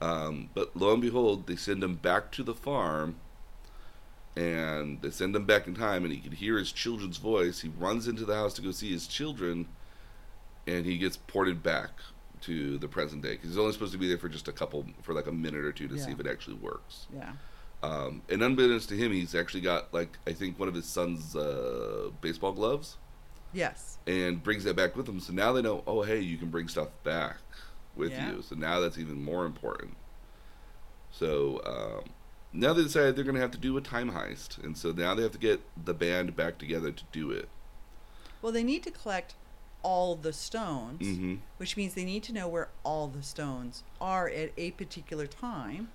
[0.00, 3.16] Um, but lo and behold, they send him back to the farm,
[4.34, 7.60] and they send him back in time, and he can hear his children's voice.
[7.60, 9.68] He runs into the house to go see his children,
[10.66, 11.90] and he gets ported back
[12.42, 14.86] to the present day because he's only supposed to be there for just a couple,
[15.02, 17.06] for like a minute or two to see if it actually works.
[17.14, 17.32] Yeah.
[17.82, 21.34] Um, and unbeknownst to him, he's actually got like I think one of his son's
[21.34, 22.96] uh, baseball gloves,
[23.52, 23.98] Yes.
[24.06, 25.18] and brings that back with him.
[25.20, 27.38] So now they know, oh hey, you can bring stuff back
[27.96, 28.32] with Yeah.
[28.36, 28.42] you.
[28.42, 29.96] So now that's even more important.
[31.10, 32.10] So um,
[32.52, 35.14] now they decided they're going to have to do a time heist, and so now
[35.14, 37.48] they have to get the band back together to do it.
[38.40, 39.34] Well, they need to collect
[39.82, 44.28] all the stones, hmm which means they need to know where all the stones are
[44.28, 45.88] at a particular time.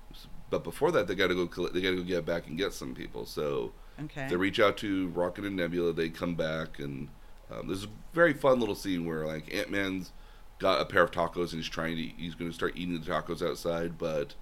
[0.49, 1.47] But before that, they got to go.
[1.47, 3.25] coll- They got to go get back and get some people.
[3.25, 4.27] So Okay.
[4.29, 5.91] they reach out to Rocket and Nebula.
[5.93, 7.09] They come back, and
[7.51, 10.11] um, there's a very fun little scene where like Ant Man's
[10.59, 12.01] got a pair of tacos and he's trying to.
[12.03, 14.35] He's going to start eating the tacos outside, but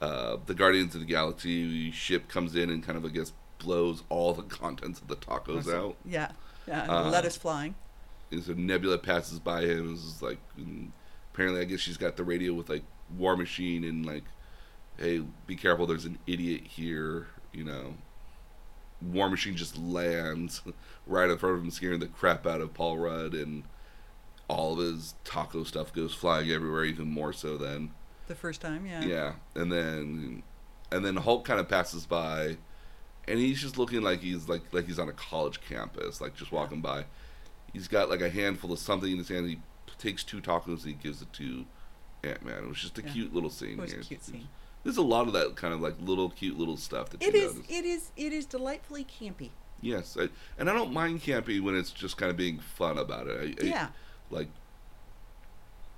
[0.00, 4.02] uh, the Guardians of the Galaxy ship comes in and kind of I guess blows
[4.10, 5.96] all the contents of the tacos out.
[6.04, 6.32] Yeah.
[6.66, 6.84] Yeah.
[6.88, 7.74] Uh, lettuce flying.
[8.30, 9.88] And so Nebula passes by him.
[9.88, 10.38] And is like,
[11.32, 12.84] apparently, I guess she's got the radio with like
[13.16, 14.24] War Machine and like,
[14.98, 15.86] hey, be careful.
[15.86, 17.28] There's an idiot here.
[17.52, 17.94] You know,
[19.00, 20.62] War Machine just lands
[21.06, 23.64] right in front of him, scaring the crap out of Paul Rudd, and
[24.48, 26.84] all of his taco stuff goes flying everywhere.
[26.84, 27.90] Even more so than
[28.26, 29.04] The first time, yeah.
[29.04, 29.32] yeah.
[29.54, 30.42] And then,
[30.90, 32.56] and then Hulk kind of passes by,
[33.26, 36.52] and he's just looking like he's like like he's on a college campus, like just
[36.52, 37.04] walking by.
[37.72, 39.46] He's got like a handful of something in his hand.
[39.48, 39.58] He
[39.98, 41.64] takes two tacos and he gives it to
[42.24, 42.64] Ant Man.
[42.64, 43.12] It was just a Yeah.
[43.12, 43.72] cute little scene.
[43.78, 44.04] It was a here.
[44.04, 44.48] cute scene.
[44.84, 47.40] There's a lot of that kind of like little cute little stuff that It you
[47.40, 47.54] is.
[47.54, 47.70] notice.
[47.70, 48.10] It is.
[48.16, 49.50] It is delightfully campy.
[49.80, 50.28] Yes, I,
[50.58, 53.56] and I don't mind campy when it's just kind of being fun about it.
[53.60, 53.88] I, I- Yeah.
[54.30, 54.48] like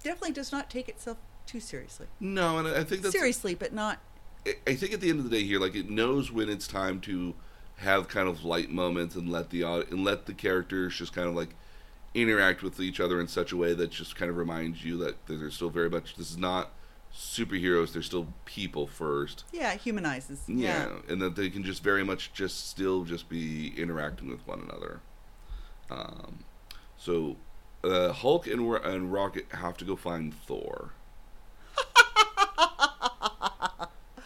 [0.03, 2.07] Definitely does not take itself too seriously.
[2.21, 3.99] no, and I think that's Seriously, but not.
[4.47, 6.67] I- I think at the end of the day here, like it knows when it's
[6.67, 7.35] time to
[7.81, 11.35] have kind of light moments and let the and let the characters just kind of
[11.35, 11.51] like
[12.15, 15.27] interact with each other in such a way that just kind of reminds you that
[15.27, 16.73] they're still very much this is not
[17.15, 19.45] superheroes; they're still people first.
[19.53, 20.43] Yeah, it humanizes.
[20.47, 24.61] Yeah, and that they can just very much just still just be interacting with one
[24.61, 25.01] another.
[25.91, 26.45] Um,
[26.99, 27.37] so
[27.83, 30.91] uh, Hulk and and Rocket have to go find Thor.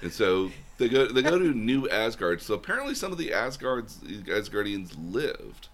[0.05, 2.41] And so they go they go to New Asgard.
[2.43, 5.69] So apparently some of the Asgards Asgardians lived.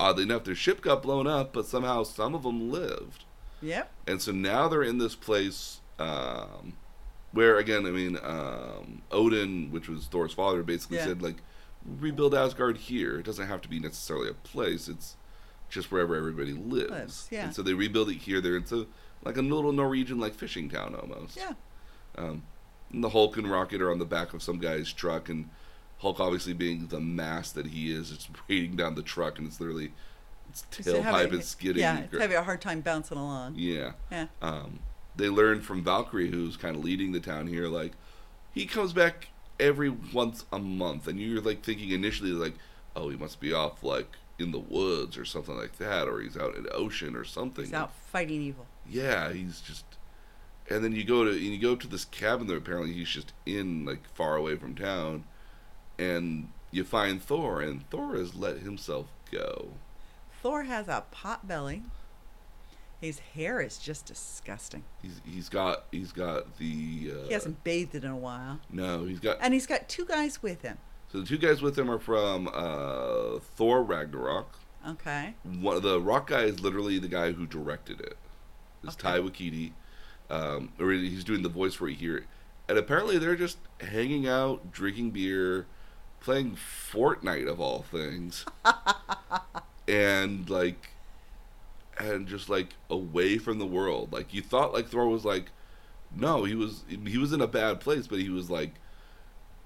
[0.00, 3.24] Oddly enough, their ship got blown up, but somehow some of them lived.
[3.62, 3.92] Yep.
[4.08, 6.72] And so now they're in this place um,
[7.30, 11.04] where, again, I mean, um, Odin, which was Thor's father, basically Yeah.
[11.06, 11.36] said, like,
[11.86, 13.20] rebuild Asgard here.
[13.20, 15.16] It doesn't have to be necessarily a place, it's
[15.70, 16.90] just wherever everybody lives.
[16.90, 17.44] Lives, yeah.
[17.44, 18.40] And so they rebuild it here.
[18.40, 18.88] They're into
[19.22, 21.36] like a little Norwegian, like, fishing town almost.
[21.36, 21.52] Yeah.
[22.18, 22.42] Um,
[22.94, 25.50] and the Hulk and Rocket are on the back of some guy's truck, and
[25.98, 29.60] Hulk, obviously being the mass that he is, it's raining down the truck, and it's
[29.60, 29.92] literally
[30.50, 31.82] its tailpipe is skidding.
[31.82, 33.54] Yeah, it's having a hard time bouncing along.
[33.56, 33.92] Yeah.
[34.10, 34.26] Yeah.
[34.40, 34.80] Um,
[35.16, 37.92] they learn from Valkyrie, who's kind of leading the town here, like
[38.52, 39.28] he comes back
[39.58, 42.54] every once a month, and you're like thinking initially like,
[42.96, 46.36] oh, he must be off like in the woods or something like that, or he's
[46.36, 47.64] out in the ocean or something.
[47.64, 48.66] He's out fighting evil.
[48.88, 49.84] Yeah, he's just.
[50.70, 53.32] And then you go to and you go to this cabin that apparently he's just
[53.44, 55.24] in like far away from town,
[55.98, 59.68] and you find Thor, and Thor has let himself go.
[60.42, 61.82] Thor has a pot belly.
[63.00, 64.84] His hair is just disgusting.
[65.02, 67.12] He's he's got he's got the.
[67.12, 68.60] Uh, He hasn't bathed in a while.
[68.70, 70.78] No, he's got And he's got two guys with him.
[71.12, 74.58] So the two guys with him are from uh, Thor Ragnarok.
[74.88, 75.34] Okay.
[75.60, 78.16] One the rock guy is literally the guy who directed it.
[78.82, 79.18] It's Okay.
[79.18, 79.72] Taika Waititi,
[80.30, 82.26] um, or he's doing the voice for it here.
[82.68, 85.66] And apparently they're just hanging out, drinking beer,
[86.20, 88.44] playing Fortnite of all things,
[89.88, 90.90] and like,
[91.98, 94.12] and just like away from the world.
[94.12, 95.50] Like you thought, like Thor was like,
[96.16, 98.72] no, he was he was in a bad place, but he was like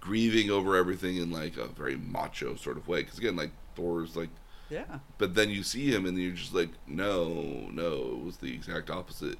[0.01, 3.03] grieving over everything in like a very macho sort of way.
[3.03, 4.31] Because again, like Thor's like,
[4.71, 4.99] Yeah.
[5.19, 8.91] but then you see him and you're just like, no, no, it was the exact
[8.91, 9.39] opposite.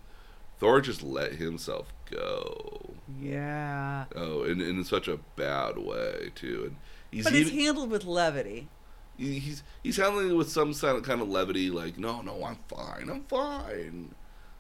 [0.59, 2.95] Thor just let himself go.
[3.21, 4.05] Yeah.
[4.17, 6.65] Oh, and, and in such a bad way too.
[6.67, 6.77] And
[7.11, 8.69] he's But it's even, handled with levity.
[9.17, 12.59] he's he's handling it with some kind of kind of levity, like, no, no, I'm
[12.69, 14.15] fine, I'm fine.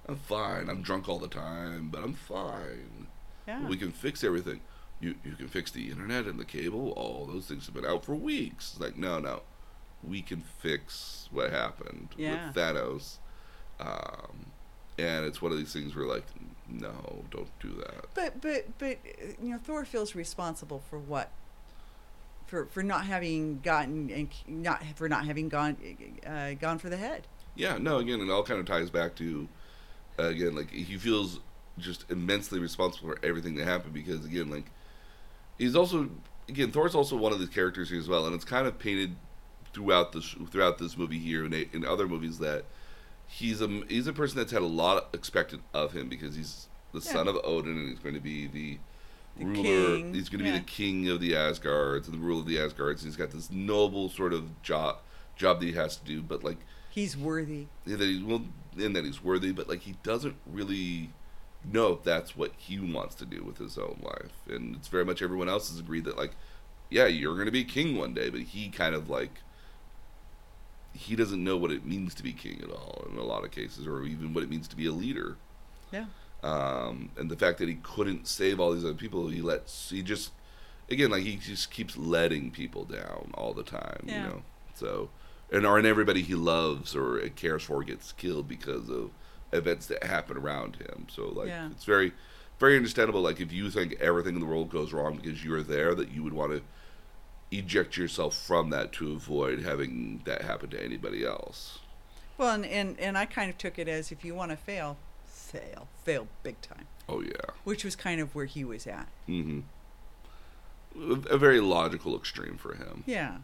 [0.08, 0.70] I'm fine.
[0.70, 3.08] I'm drunk all the time, but I'm fine.
[3.46, 3.66] Yeah.
[3.68, 4.60] We can fix everything.
[5.00, 6.92] You you can fix the internet and the cable.
[6.92, 8.70] All those things have been out for weeks.
[8.72, 9.42] It's like no, no,
[10.02, 12.46] we can fix what happened Yeah.
[12.46, 13.16] with Thanos.
[13.78, 14.47] Um,
[14.98, 16.24] and it's one of these things where like,
[16.68, 18.06] no, don't do that.
[18.14, 18.98] But but but
[19.40, 21.30] you know, Thor feels responsible for what?
[22.46, 25.76] For for not having gotten and not for not having gone
[26.26, 27.26] uh, gone for the head.
[27.54, 29.48] Yeah, no, again, it all kind of ties back to,
[30.18, 31.40] uh, again, like he feels
[31.76, 34.66] just immensely responsible for everything that happened because, again, like
[35.58, 36.08] he's also,
[36.48, 39.16] again, Thor's also one of these characters here as well, and it's kind of painted
[39.72, 42.64] throughout this throughout this movie here and in other movies that
[43.28, 46.98] he's a he's a person that's had a lot expected of him because he's the
[47.00, 47.12] Yeah.
[47.12, 48.78] son of Odin and he's going to be the.
[49.36, 50.54] The ruler, king, he's going to yeah.
[50.54, 53.04] be the king of the Asgards and the rule of the Asgards.
[53.04, 54.96] He's got this noble sort of job
[55.36, 56.56] job that he has to do, but like
[56.90, 57.68] He's worthy.
[57.86, 58.42] yeah, that he well,
[58.76, 61.10] and that he's worthy, but like he doesn't really
[61.64, 65.04] know if that's what he wants to do with his own life, and it's very
[65.04, 66.32] much everyone else has agreed that like,
[66.90, 69.34] yeah, you're going to be king one day, but he kind of like
[70.92, 73.50] he doesn't know what it means to be king at all in a lot of
[73.50, 75.36] cases, or even what it means to be a leader.
[75.92, 76.06] Yeah.
[76.42, 80.02] Um, and the fact that he couldn't save all these other people, he lets he
[80.02, 80.32] just
[80.90, 84.22] again like he just keeps letting people down all the time, Yeah.
[84.22, 84.42] you know.
[84.74, 85.10] So
[85.50, 89.10] and or and everybody he loves or cares for gets killed because of
[89.52, 91.06] events that happen around him.
[91.10, 91.70] So like Yeah.
[91.70, 92.12] it's very
[92.60, 95.94] very understandable like if you think everything in the world goes wrong because you're there
[95.94, 96.62] that you would want to
[97.50, 101.78] eject yourself from that to avoid having that happen to anybody else.
[102.36, 104.96] Well, and, and and I kind of took it as if you want to fail,
[105.26, 107.32] fail, fail big time, Oh yeah.
[107.64, 109.08] which was kind of where he was at.
[109.28, 109.62] Mm
[110.94, 111.14] hmm.
[111.30, 113.04] A very logical extreme for him.
[113.06, 113.38] Yeah.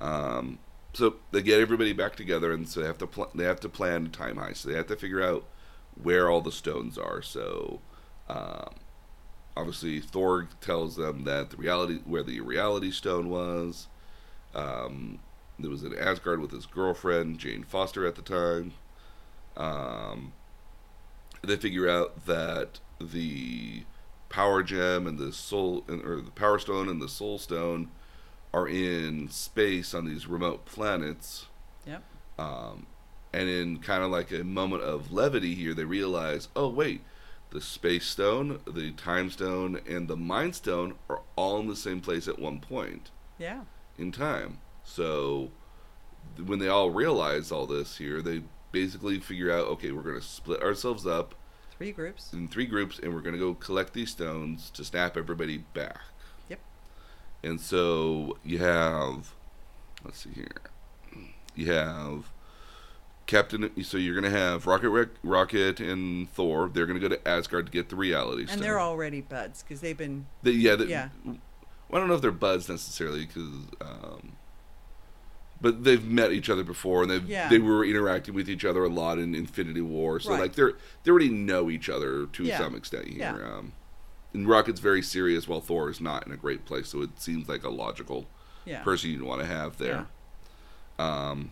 [0.00, 0.58] Um,
[0.92, 3.68] so they get everybody back together, and so they have to pl- they have to
[3.68, 4.58] plan a time heist.
[4.58, 5.44] So they have to figure out
[6.00, 7.22] where all the stones are.
[7.22, 7.80] So
[8.28, 8.74] um,
[9.56, 13.88] obviously Thor tells them that the reality where the reality stone was.
[14.54, 15.18] Um,
[15.58, 18.72] there was in Asgard with his girlfriend Jane Foster at the time.
[19.56, 20.32] Um,
[21.42, 23.84] they figure out that the
[24.28, 27.88] power gem and the soul or the power stone and the soul stone
[28.52, 31.46] are in space on these remote planets.
[31.86, 32.02] Yep.
[32.38, 32.86] Um,
[33.32, 37.02] and in kind of like a moment of levity here, they realize, oh wait,
[37.50, 42.00] the space stone, the time stone, and the mind stone are all in the same
[42.00, 43.62] place at one point Yeah.
[43.98, 44.58] in time.
[44.84, 45.50] So
[46.44, 50.26] when they all realize all this here, they basically figure out, okay, we're going to
[50.26, 51.34] split ourselves up
[51.76, 52.32] Three groups.
[52.32, 55.98] in three groups, and we're going to go collect these stones to snap everybody back.
[56.48, 56.60] Yep.
[57.42, 59.32] And so you have,
[60.04, 62.30] let's see here, you have
[63.30, 63.70] Captain.
[63.84, 66.68] So you're going to have Rocket, Rocket, and Thor.
[66.72, 68.54] They're going to go to Asgard to get the reality stone.
[68.54, 70.26] And they're already buds because they've been.
[70.42, 71.08] They- yeah, they, Yeah.
[71.26, 73.48] I don't know if they're buds necessarily, because,
[73.80, 74.32] um,
[75.60, 77.48] but they've met each other before, and they Yeah.
[77.48, 80.18] they were interacting with each other a lot in Infinity War.
[80.20, 80.40] So Right.
[80.40, 82.58] like they're they already know each other to Yeah.
[82.58, 83.18] some extent here.
[83.18, 83.34] Yeah.
[83.58, 83.72] Um,
[84.34, 86.88] and Rocket's very serious, while Thor is not in a great place.
[86.88, 88.26] So it seems like a logical
[88.84, 90.06] person you'd want to have there.
[90.98, 91.50] Um,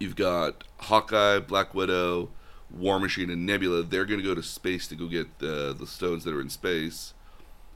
[0.00, 2.30] you've got Hawkeye, Black Widow,
[2.70, 3.82] War Machine, and Nebula.
[3.82, 6.50] They're going to go to space to go get the the stones that are in
[6.50, 7.14] space.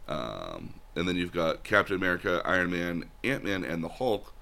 [0.08, 4.32] Um, and then you've got Captain America, Iron Man, Ant Man, and the Hulk,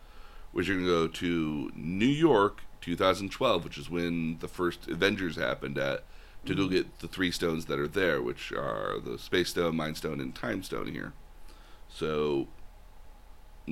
[0.52, 5.36] which are going to go to New York, 2012, which is when the first Avengers
[5.36, 6.04] happened at,
[6.44, 9.96] to go get the three stones that are there, which are the Space Stone, Mind
[9.96, 11.12] Stone, and Time Stone here.
[11.88, 12.48] So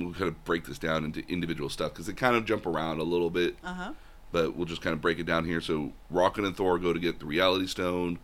[0.05, 2.99] we'll kind of break this down into individual stuff because they kind of jump around
[2.99, 3.93] a little bit, Uh huh.
[4.31, 5.61] but we'll just kind of break it down here.
[5.61, 8.19] So Rocket and Thor go to get the Reality Stone.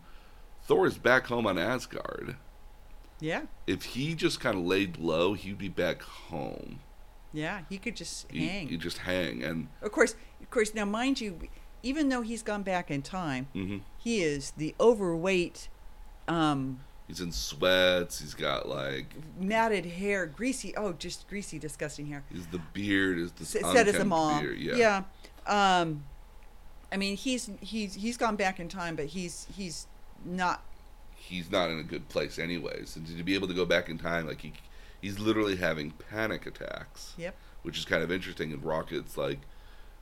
[0.62, 2.36] Thor is back home on Asgard.
[3.20, 3.42] Yeah.
[3.66, 6.80] If he just kind of laid low, he'd be back home.
[7.32, 7.62] Yeah.
[7.68, 8.68] He could just He, hang.
[8.68, 10.74] he'd just hang, and Of course, of course.
[10.74, 11.38] Now, mind you,
[11.82, 13.80] even though he's gone back in time, mhm.
[13.98, 15.68] he is the overweight,
[16.26, 18.20] um, he's in sweats.
[18.20, 19.06] He's got like
[19.40, 20.76] matted hair, greasy.
[20.76, 22.22] Oh, just greasy, disgusting hair.
[22.32, 24.40] he's the beard is the Said as a mom.
[24.42, 24.76] beard, Yeah.
[24.76, 25.02] Yeah.
[25.80, 26.04] Um,
[26.92, 29.86] I mean, he's he's he's gone back in time, but he's he's
[30.24, 30.62] not.
[31.16, 32.96] he's not in a good place anyways.
[32.96, 34.52] And to be able to go back in time, like he,
[35.00, 37.14] he's literally having panic attacks.
[37.18, 37.34] Yep.
[37.62, 38.52] Which is kind of interesting.
[38.52, 39.40] And Rocket's like,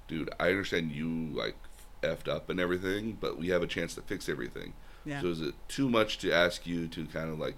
[0.08, 1.56] dude, I understand you like
[2.02, 4.72] effed up and everything, but we have a chance to fix everything.
[5.06, 5.20] Yeah.
[5.22, 7.56] So is it too much to ask you to kind of like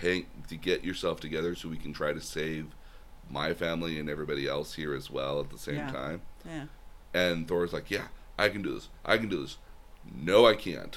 [0.00, 2.68] hang to get yourself together so we can try to save
[3.30, 5.90] my family and everybody else here as well at the same Yeah.
[5.90, 6.22] time?
[6.46, 6.64] Yeah.
[7.12, 8.06] And Thor's like, yeah,
[8.38, 8.88] I can do this.
[9.04, 9.58] I can do this.
[10.16, 10.96] no, I can't.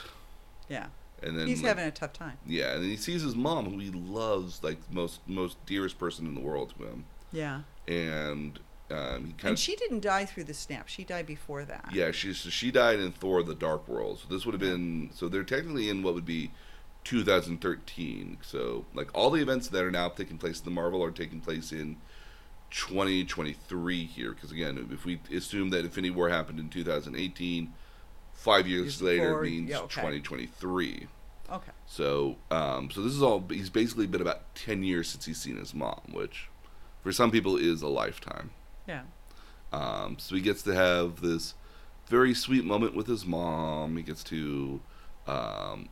[0.69, 0.85] Yeah.
[1.23, 2.37] And then He's like, having a tough time.
[2.47, 6.25] yeah, and then he sees his mom, who he loves, like most most dearest person
[6.25, 7.61] in the world to him, Yeah.
[7.87, 8.57] and
[8.91, 10.87] um, he kind And she didn't die through the snap.
[10.87, 11.89] She died before that.
[11.93, 14.19] yeah, she so she died in Thor: The Dark World.
[14.19, 16.51] So this would have been so they're technically in what would be
[17.03, 18.37] 2013.
[18.41, 21.41] So like all the events that are now taking place in the Marvel are taking
[21.41, 21.97] place in
[22.71, 24.33] 2023 here.
[24.33, 27.73] Because again, if we assume that Infinity War happened in 2018,
[28.33, 30.01] five years later forward, means yeah, okay.
[30.01, 31.07] 2023.
[31.51, 31.71] Okay.
[31.85, 33.43] So, um, so this is all.
[33.49, 36.47] He's basically been about ten years since he's seen his mom, which,
[37.03, 38.51] for some people, is a lifetime.
[38.91, 39.03] Yeah.
[39.73, 41.53] Um, so he gets to have this
[42.07, 43.95] very sweet moment with his mom.
[43.95, 44.81] He gets to,
[45.27, 45.87] um,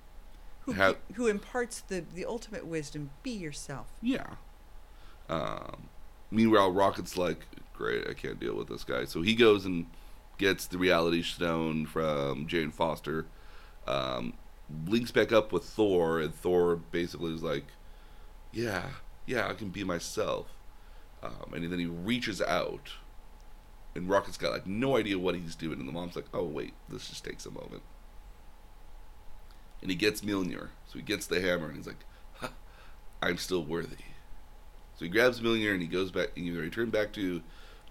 [0.62, 3.88] Who, Have- who imparts the, the ultimate wisdom be yourself.
[4.02, 4.36] yeah.
[5.30, 5.90] Um,
[6.32, 9.06] meanwhile, Rocket's like, great, I can't deal with this guy.
[9.06, 9.86] So he goes and
[10.40, 13.26] gets the Reality Stone from Jane Foster.
[13.88, 14.34] Um,
[14.88, 17.66] links back up with Thor, and Thor basically is like,
[18.52, 18.88] yeah,
[19.28, 20.48] yeah, I can be myself.
[21.22, 22.92] Um, and then he reaches out,
[23.96, 26.74] and Rocket's got like no idea what he's doing, and the mom's like, oh wait,
[26.88, 27.82] this just takes a moment.
[29.82, 32.04] And he gets Mjolnir, so he gets the hammer, and he's like,
[32.40, 32.52] ha,
[33.22, 33.96] I'm still worthy.
[34.98, 37.40] So he grabs Mjolnir and he goes back, and he returns back to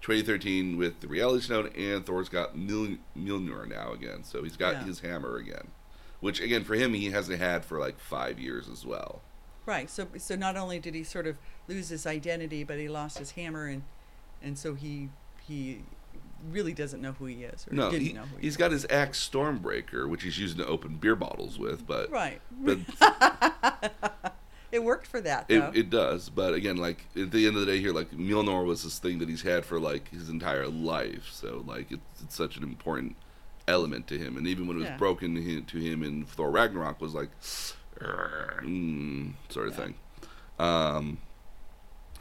[0.01, 4.73] 2013 with the Reality Stone, and Thor's got Mjol- Mjolnir now again, so he's got
[4.73, 4.83] Yeah.
[4.85, 5.69] his hammer again.
[6.19, 9.21] Which again, for him, he hasn't had for like five years as well.
[9.69, 9.87] Right.
[9.89, 13.31] So so not only did he sort of lose his identity, but he lost his
[13.31, 13.83] hammer, and
[14.41, 15.09] and so he
[15.47, 15.83] he
[16.51, 18.57] really doesn't know who he is, or No, didn't he, know who he he's was.
[18.57, 22.41] got his axe Stormbreaker, which he's using to open beer bottles with, but right.
[22.61, 22.79] but
[24.71, 25.71] it worked for that it, though.
[25.73, 26.29] it does.
[26.29, 29.19] But again, like at the end of the day, here, like Mjolnir was this thing
[29.19, 31.29] that he's had for like his entire life.
[31.31, 33.15] So like it's, it's such an important
[33.67, 34.97] element to him, and even when it was Yeah.
[34.97, 37.29] broken to him, to him in Thor Ragnarok, was like
[39.49, 39.85] sort of Yeah.
[39.85, 39.95] thing.
[40.57, 41.17] Um,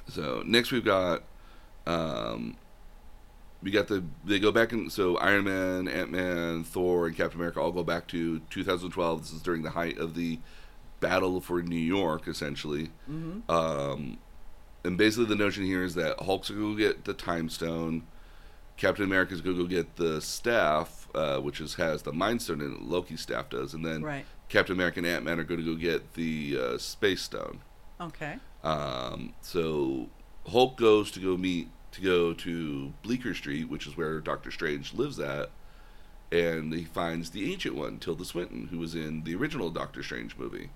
[0.09, 1.23] so next we've got
[1.87, 2.57] um,
[3.63, 7.39] we got the they go back and so Iron Man, Ant Man, Thor, and Captain
[7.41, 9.23] America all go back to 2012.
[9.23, 10.39] This is during the height of the
[11.01, 12.91] battle for New York, essentially.
[13.11, 13.51] mm-hmm.
[13.51, 14.19] Um,
[14.85, 18.07] and basically, the notion here is that Hulk's gonna go get the Time Stone,
[18.77, 22.75] Captain America's gonna go get the staff, uh, which is has the Mind Stone in
[22.75, 22.83] it.
[22.83, 24.25] Loki's staff does, and then Right.
[24.49, 27.61] Captain America and Ant Man are gonna go get the uh, Space Stone.
[28.01, 28.37] Okay.
[28.63, 30.09] Um, so
[30.49, 34.95] Hulk goes to go meet to go to Bleecker Street, which is where Doctor Strange
[34.95, 35.51] lives at,
[36.31, 40.37] and he finds the Ancient One, Tilda Swinton, who was in the original Doctor Strange
[40.37, 40.71] movie,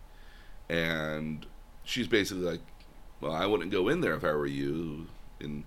[0.68, 1.46] and
[1.84, 2.60] she's basically like,
[3.20, 5.06] "Well, I wouldn't go in there if I were you."
[5.40, 5.64] And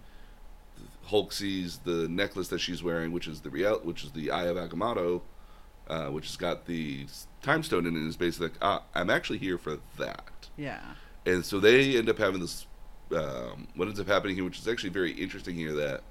[1.05, 4.45] Hulk sees the necklace that she's wearing, which is the real, which is the Eye
[4.45, 5.21] of Agamotto,
[5.87, 7.05] uh, which has got the
[7.45, 10.81] Time Stone in it, is basically like, ah, "I'm actually here for that." Yeah.
[11.25, 12.65] and so they end up having this.
[13.15, 16.01] Um, what ends up happening here, which is actually very interesting here, that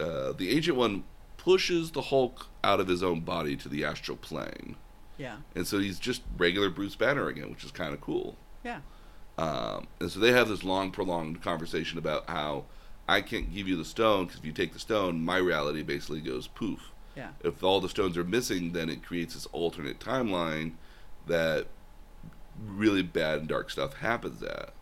[0.00, 1.04] uh, the Ancient One
[1.36, 4.76] pushes the Hulk out of his own body to the astral plane,
[5.18, 5.38] Yeah.
[5.54, 8.36] and so he's just regular Bruce Banner again, which is kind of cool.
[8.64, 8.80] Yeah.
[9.36, 12.64] Um, and so they have this long, prolonged conversation about how
[13.08, 16.20] I can't give you the stone because if you take the stone, my reality basically
[16.20, 16.92] goes poof.
[17.16, 17.30] Yeah.
[17.42, 20.72] If all the stones are missing, then it creates this alternate timeline
[21.26, 21.66] that
[22.64, 24.72] really bad and dark stuff happens at.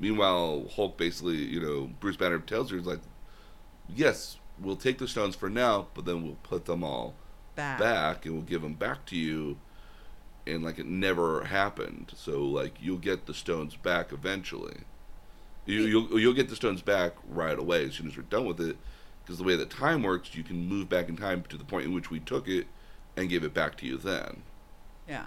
[0.00, 3.00] Meanwhile, Hulk basically, you know, Bruce Banner tells her, he's like,
[3.88, 7.14] yes, we'll take the stones for now, but then we'll put them all
[7.54, 7.78] Back.
[7.78, 9.58] back and we'll give them back to you
[10.46, 14.78] and like it never happened so like you'll get the stones back eventually
[15.66, 18.60] you, you'll, you'll get the stones back right away as soon as we're done with
[18.60, 18.76] it
[19.32, 21.86] because the way that time works you can move back in time to the point
[21.86, 22.66] in which we took it
[23.16, 24.42] and give it back to you then.
[25.08, 25.24] Yeah.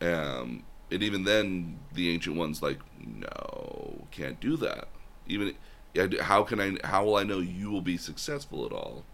[0.00, 4.86] um, and even then the ancient one's like no can't do that.
[5.26, 5.56] Even
[6.20, 9.04] how can i how will i know you will be successful at all?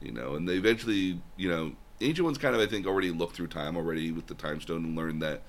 [0.00, 3.36] You know and they eventually you know ancient ones kind of i think already looked
[3.36, 5.42] through time already with the time stone and learned that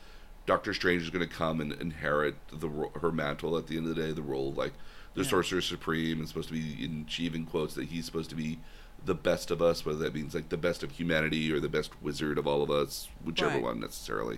[0.45, 2.67] doctor strange is going to come and inherit the
[2.99, 4.73] her mantle at the end of the day the role of like
[5.13, 5.29] the Yeah.
[5.29, 8.59] sorcerer supreme and supposed to be in achieving quotes that he's supposed to be
[9.05, 11.91] the best of us whether that means like the best of humanity or the best
[12.01, 13.63] wizard of all of us whichever Right.
[13.63, 14.37] one necessarily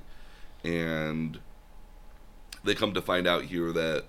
[0.64, 1.40] and
[2.64, 4.06] they come to find out here that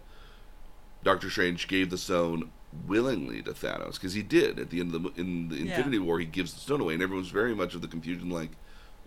[1.02, 2.50] Doctor Strange gave the stone
[2.86, 5.62] willingly to Thanos because he did at the end of the in the Yeah.
[5.76, 8.50] Infinity War he gives the stone away and everyone's very much of the confusion like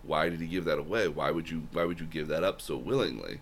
[0.04, 2.62] why did he give that away why would you why would you give that up
[2.62, 3.40] so willingly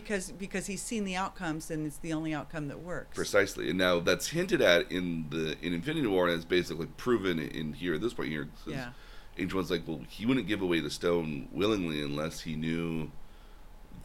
[0.00, 3.16] Because because he's seen the outcomes and it's the only outcome that works.
[3.16, 7.38] precisely and now that's hinted at in the in Infinity War and it's basically proven
[7.38, 8.90] in here at this point here Yeah.
[9.38, 13.10] Ancient One's like, well, he wouldn't give away the stone willingly unless he knew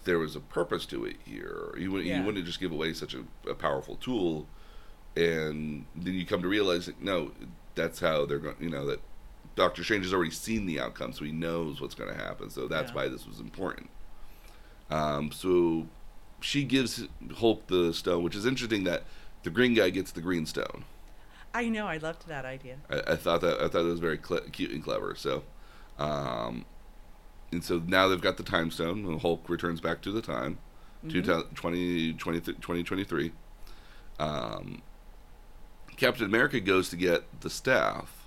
[0.05, 1.73] there was a purpose to it here.
[1.77, 2.19] He wouldn't, Yeah.
[2.19, 4.47] he wouldn't just give away such a, a powerful tool.
[5.17, 7.31] And then you come to realize that no,
[7.75, 8.55] that's how they're going.
[8.61, 9.01] You know that
[9.57, 12.49] Doctor Strange has already seen the outcome, so he knows what's going to happen.
[12.49, 12.95] So that's Yeah.
[12.95, 13.89] why this was important.
[14.91, 15.87] Um, so
[16.41, 19.03] she gives Hulk the stone, which is interesting that
[19.43, 20.83] the green guy gets the green stone.
[21.53, 21.87] I know.
[21.87, 22.77] I loved that idea.
[22.89, 25.15] I, I thought that I thought that was very cle cute and clever.
[25.15, 25.43] So,
[25.97, 26.65] um,
[27.51, 29.05] and so now they've got the time stone.
[29.05, 30.57] And Hulk returns back to the time,
[31.05, 31.11] Mhm.
[31.11, 33.31] 2020, 20, 2023.
[34.19, 34.81] Um,
[35.97, 38.20] Captain America goes to get the staff.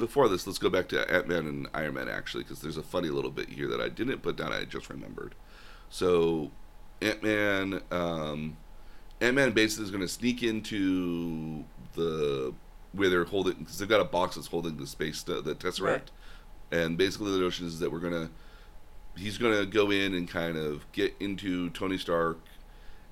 [0.00, 2.76] Or before this, let's go back to Ant Man and Iron Man actually, because there's
[2.76, 4.52] a funny little bit here that I didn't put down.
[4.52, 5.34] I just remembered.
[5.90, 6.50] So,
[7.00, 7.80] Ant Man.
[7.90, 8.56] Um,
[9.20, 11.64] Ant Man basically is going to sneak into
[11.94, 12.52] the
[12.92, 15.80] where they're holding because they've got a box that's holding the space the, the tesseract,
[15.82, 16.10] Right.
[16.72, 18.30] and basically the notion is that we're gonna
[19.16, 22.38] he's gonna go in and kind of get into Tony Stark,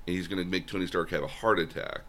[0.06, 2.02] and he's gonna make Tony Stark have a heart attack,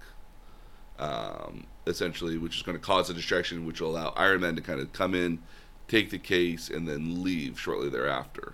[1.00, 4.62] um, essentially, which is going to cause a distraction, which will allow Iron Man to
[4.62, 5.40] kind of come in,
[5.88, 8.54] take the case, and then leave shortly thereafter.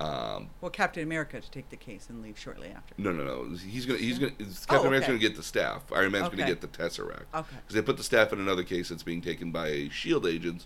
[0.00, 2.94] Um, Well, Captain America to take the case and leave shortly after.
[2.96, 3.56] no, no, no.
[3.56, 3.98] He's gonna.
[3.98, 4.32] He's gonna.
[4.32, 5.82] Captain Oh, America's gonna get the staff.
[5.92, 7.24] Iron Man's gonna get the Tesseract.
[7.34, 7.56] Okay.
[7.56, 10.58] Because they put the staff in another case that's being taken by Shield E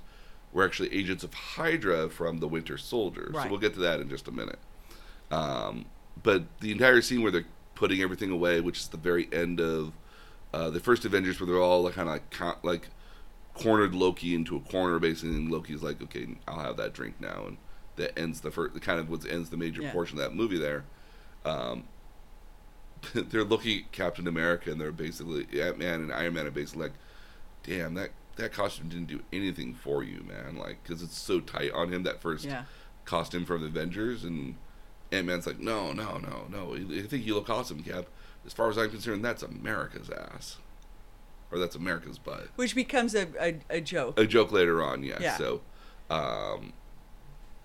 [0.52, 3.30] We're actually agents of Hydra from the Winter Soldier.
[3.34, 3.44] Right.
[3.44, 4.60] So we'll get to that in just a minute.
[5.32, 5.86] Um,
[6.22, 9.92] but the entire scene where they're putting everything away, which is the very end of
[10.54, 12.88] uh, the first Avengers, where they're all like, kind of like like
[13.54, 17.44] cornered Loki into a corner, basically, and Loki's like, "Okay, I'll have that drink now,"
[17.46, 17.56] and
[17.96, 19.92] that ends the first, kind of what ends the major Yeah.
[19.92, 20.84] portion of that movie there.
[21.44, 21.84] Um,
[23.14, 26.84] they're looking at Captain America and they're basically Ant Man and Iron Man are basically
[26.84, 26.92] like,
[27.62, 31.72] "Damn, that that costume didn't do anything for you, man." Like, because it's so tight
[31.72, 32.64] on him that first Yeah.
[33.04, 34.56] costume from the Avengers, and
[35.12, 36.74] Ant Man's like, "No, no, no, no.
[36.74, 38.06] I think you look awesome, Cap.
[38.46, 40.58] As far as I'm concerned, that's America's ass,
[41.50, 44.18] or that's America's butt." Which becomes a, a, a joke.
[44.18, 45.20] a joke later on, yes.
[45.20, 45.36] Yeah.
[45.36, 45.60] So,
[46.10, 46.72] um,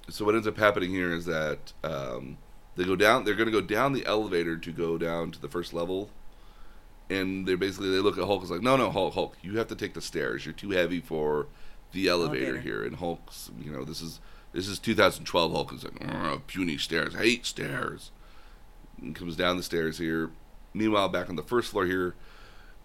[0.09, 2.37] so what ends up happening here is that um,
[2.75, 3.25] they go down.
[3.25, 6.09] They're going to go down the elevator to go down to the first level,
[7.09, 8.41] and they're basically they look at Hulk.
[8.41, 10.45] It's like, no, no, Hulk, Hulk, you have to take the stairs.
[10.45, 11.47] You're too heavy for
[11.91, 12.61] the elevator, Elevator.
[12.61, 12.83] here.
[12.83, 14.19] And Hulk's, you know, this is
[14.53, 15.51] this is 2012.
[15.51, 17.15] Hulk is like, puny stairs.
[17.15, 18.11] I hate stairs.
[19.01, 20.29] And comes down the stairs here.
[20.73, 22.15] Meanwhile, back on the first floor here,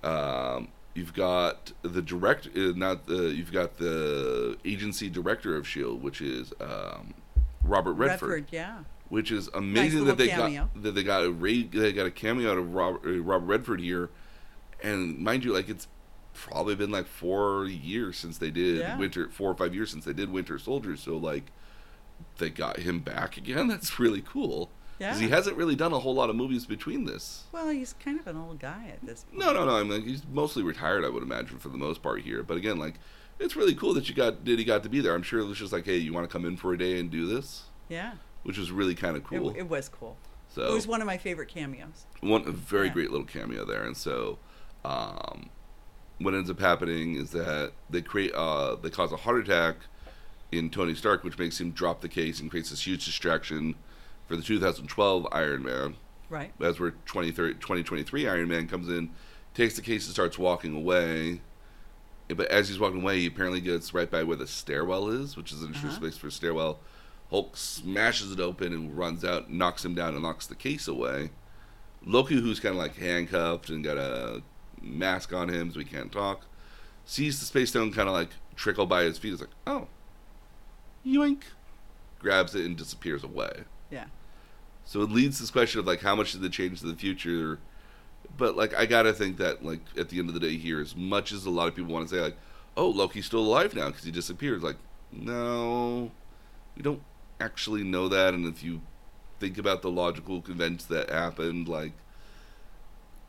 [0.02, 6.02] um, you've got the direct, uh, not the, you've got the agency director of Shield,
[6.02, 7.14] which is um,
[7.62, 8.78] Robert Redford, yeah.
[9.08, 10.70] which is amazing little that they cameo.
[10.74, 13.80] got that they got a they got a cameo out of Robert, uh, Robert Redford
[13.80, 14.10] here,
[14.82, 15.88] and mind you, like it's
[16.34, 18.98] probably been like four years since they did Yeah.
[18.98, 21.44] Winter, four or five years since they did Winter Soldier, so like
[22.38, 23.68] they got him back again.
[23.68, 24.70] That's really cool.
[24.98, 25.08] Yeah.
[25.08, 27.44] Because he hasn't really done a whole lot of movies between this.
[27.52, 29.38] Well, he's kind of an old guy at this point.
[29.40, 29.76] No, no, no.
[29.76, 32.42] I mean, he's mostly retired, I would imagine, for the most part here.
[32.42, 32.94] But again, like,
[33.40, 35.14] it's really cool that you got that he got to be there.
[35.14, 37.00] I'm sure it was just like, hey, you want to come in for a day
[37.00, 38.12] and do this, Yeah.
[38.44, 39.50] which was really kind of It, cool.
[39.56, 40.16] it was cool.
[40.48, 42.06] so It was one of my favorite cameos.
[42.20, 42.92] one a very Yeah.
[42.92, 43.82] great little cameo there.
[43.82, 44.38] And so,
[44.84, 45.50] um,
[46.18, 49.76] what ends up happening is that they create uh, they cause a heart attack
[50.52, 53.74] in Tony Stark, which makes him drop the case and creates this huge distraction
[54.28, 55.96] for the 2012 Iron Man.
[56.30, 56.52] Right.
[56.58, 59.10] That's where 2030 2023 Iron Man comes in,
[59.54, 61.40] takes the case and starts walking away.
[62.28, 65.52] But as he's walking away, he apparently gets right by where the stairwell is, which
[65.52, 66.08] is an intrusive Uh-huh.
[66.10, 66.80] space for a stairwell.
[67.30, 71.30] Hulk smashes it open and runs out, knocks him down, and knocks the case away.
[72.06, 74.42] Loki, who's kind of like handcuffed and got a
[74.80, 76.46] mask on him so he can't talk,
[77.04, 79.30] sees the space stone kind of like trickle by his feet.
[79.32, 79.88] He's like, oh,
[81.06, 81.42] yoink,
[82.18, 83.64] grabs it and disappears away.
[83.94, 84.06] Yeah.
[84.84, 86.96] So it leads to this question of like how much did they change to the
[86.96, 87.58] future?
[88.36, 90.96] But like I gotta think that like at the end of the day here, as
[90.96, 92.36] much as a lot of people want to say like,
[92.76, 94.76] oh Loki's still alive now because he disappeared, like
[95.12, 96.10] no,
[96.76, 97.02] we don't
[97.40, 98.34] actually know that.
[98.34, 98.82] And if you
[99.38, 101.92] think about the logical events that happened, like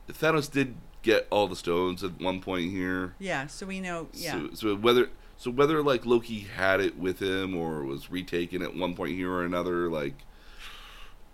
[0.10, 3.14] Thanos did get all the stones at one point here.
[3.20, 3.48] Yeah.
[3.48, 4.08] So we know.
[4.14, 4.32] Yeah.
[4.32, 8.76] So, so whether so whether like Loki had it with him or was retaken at
[8.76, 10.16] one point here or another, like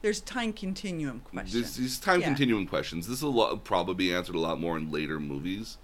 [0.02, 1.54] There's time continuum questions.
[1.54, 2.28] There's these time Yeah.
[2.28, 3.08] continuum questions.
[3.08, 5.78] This will probably be answered a lot more in later movies.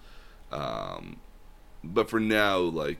[0.51, 1.17] Um,
[1.83, 2.97] but for now, like,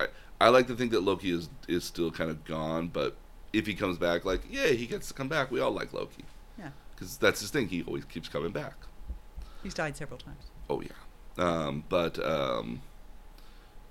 [0.00, 0.06] I,
[0.40, 2.88] I like to think that Loki is is still kind of gone.
[2.88, 3.16] But
[3.52, 5.50] if he comes back, like, yeah, he gets to come back.
[5.50, 6.24] We all like Loki
[6.58, 6.70] Yeah.
[6.94, 7.68] because that's his thing.
[7.68, 8.74] He always keeps coming back.
[9.62, 10.44] He's died several times.
[10.68, 10.90] Oh yeah.
[11.38, 12.82] Um, but um,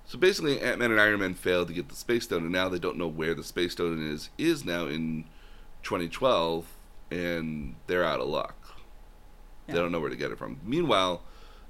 [0.04, 2.68] So basically, Ant Man and Iron Man failed to get the Space Stone, and now
[2.68, 4.28] they don't know where the Space Stone is.
[4.36, 5.24] Is now in
[5.86, 6.66] 2012,
[7.12, 8.56] and they're out of luck.
[9.68, 10.60] They don't know where to get it from.
[10.64, 11.22] Meanwhile,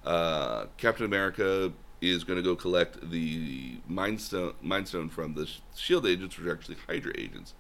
[0.04, 5.48] uh, Captain America is going to go collect the Mind Stone, Mind Stone from the
[5.74, 7.54] Shield agents, which are actually Hydra agents.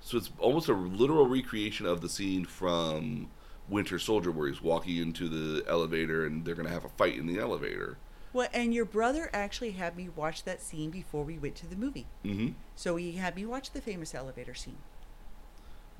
[0.00, 3.28] So it's almost a literal recreation of the scene from
[3.68, 7.16] Winter Soldier, where he's walking into the elevator, and they're going to have a fight
[7.16, 7.96] in the elevator.
[8.32, 11.76] Well, and your brother actually had me watch that scene before we went to the
[11.76, 12.06] movie.
[12.24, 14.78] hmm So he had me watch the famous elevator scene.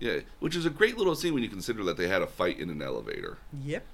[0.03, 2.59] Yeah, which is a great little scene when you consider that they had a fight
[2.59, 3.39] in an elevator.
[3.65, 3.85] Yep.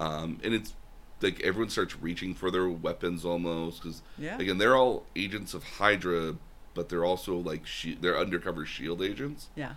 [0.00, 0.72] Um, and it's
[1.20, 4.38] like everyone starts reaching for their weapons almost because Yeah.
[4.38, 6.36] again they're all agents of Hydra,
[6.72, 9.74] but they're also like she- they're undercover Shield agents, Yeah.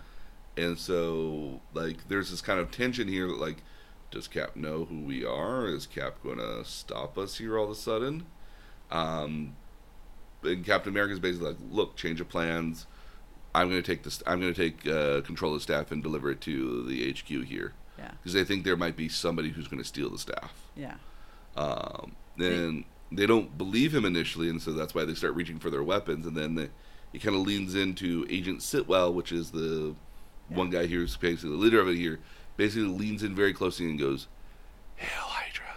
[0.56, 3.58] and so like there's this kind of tension here that like
[4.10, 5.66] does Cap know who we are?
[5.66, 8.24] Is Cap gonna stop us here all of a sudden?
[8.90, 9.56] Um,
[10.42, 12.86] and Captain America's basically like, look, change of plans.
[13.54, 14.22] I'm gonna take this.
[14.26, 17.74] I'm gonna take uh, control of the staff and deliver it to the HQ here
[17.98, 18.10] Yeah.
[18.12, 20.52] because they think there might be somebody who's gonna steal the staff.
[20.76, 20.94] Yeah.
[21.56, 25.68] Um, then they don't believe him initially, and so that's why they start reaching for
[25.68, 26.26] their weapons.
[26.26, 26.70] And then they,
[27.12, 29.94] he kind of leans into Agent Sitwell, which is the
[30.50, 30.56] Yeah.
[30.56, 32.20] one guy here who's basically the leader of it here.
[32.56, 34.28] Basically, leans in very closely and goes,
[34.96, 35.76] "Hail Hydra!"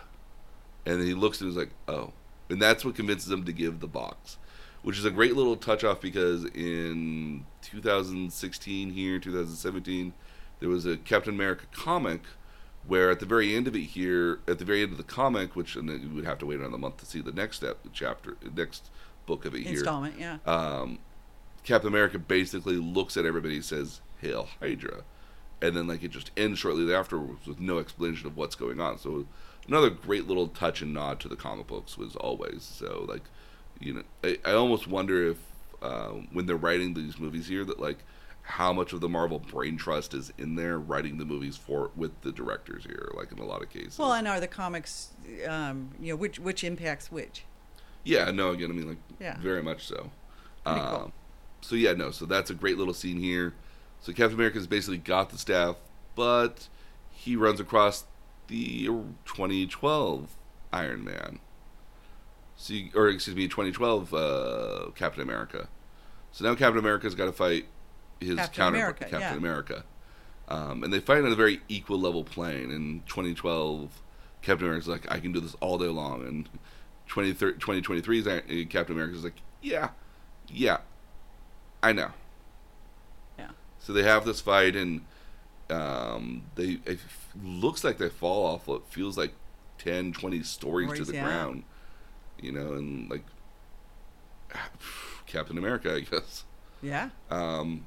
[0.85, 2.13] And then he looks and is like, "Oh,"
[2.49, 4.37] and that's what convinces him to give the box,
[4.81, 7.45] which is a great little touch off because in
[7.75, 10.13] 2016 here, 2017,
[10.59, 12.21] there was a Captain America comic
[12.87, 15.55] where at the very end of it here, at the very end of the comic,
[15.55, 17.81] which and then you would have to wait another month to see the next step,
[17.83, 18.89] the chapter, next
[19.25, 19.73] book of it here.
[19.73, 20.19] Installment.
[20.19, 20.37] Yeah.
[20.45, 20.99] Um,
[21.63, 25.03] Captain America basically looks at everybody and says, "Hail Hydra,"
[25.61, 28.99] and then like it just ends shortly afterwards with no explanation of what's going on.
[28.99, 29.25] So
[29.67, 33.23] another great little touch and nod to the comic books was always so like,
[33.79, 35.37] you know, I, I almost wonder if
[35.85, 37.99] uh, when they're writing these movies here that like
[38.41, 42.19] how much of the Marvel brain trust is in there writing the movies for with
[42.21, 43.97] the directors here, like in a lot of cases.
[43.97, 45.09] Well, and are the comics,
[45.47, 47.43] um, you know, which which impacts which?
[48.03, 49.37] Yeah, no, again, I mean, like, Yeah.
[49.39, 50.11] very much so.
[50.63, 51.11] Pretty Um, cool.
[51.61, 53.55] So, yeah, no, so that's a great little scene here.
[53.99, 55.77] So, Captain America's basically got the staff,
[56.13, 56.67] but
[57.09, 58.05] he runs across
[58.47, 58.85] the
[59.25, 60.35] 2012
[60.71, 61.39] Iron Man.
[62.55, 65.67] So, you, or excuse me, 2012 uh, Captain America.
[66.35, 67.65] So now Captain America's got to fight
[68.19, 69.37] his Captain counterpart, America, Captain yeah.
[69.37, 69.83] America.
[70.49, 72.71] Um, and they fight on a very equal level plane.
[72.71, 74.01] In 2012,
[74.41, 76.27] Captain America's like, I can do this all day long.
[76.27, 76.49] And
[77.07, 79.91] 2023 is uh, Captain America's like, yeah,
[80.49, 80.79] yeah,
[81.81, 82.11] I know.
[83.39, 83.51] Yeah.
[83.79, 85.05] So they have this fight, and
[85.69, 86.99] um, they it
[87.41, 89.31] looks like they fall off what feels like
[89.77, 91.23] 10, 20 stories to the yeah.
[91.23, 91.63] ground.
[92.41, 93.23] You know, and like
[95.25, 96.45] Captain America, I guess.
[96.81, 97.09] Yeah.
[97.29, 97.85] Um,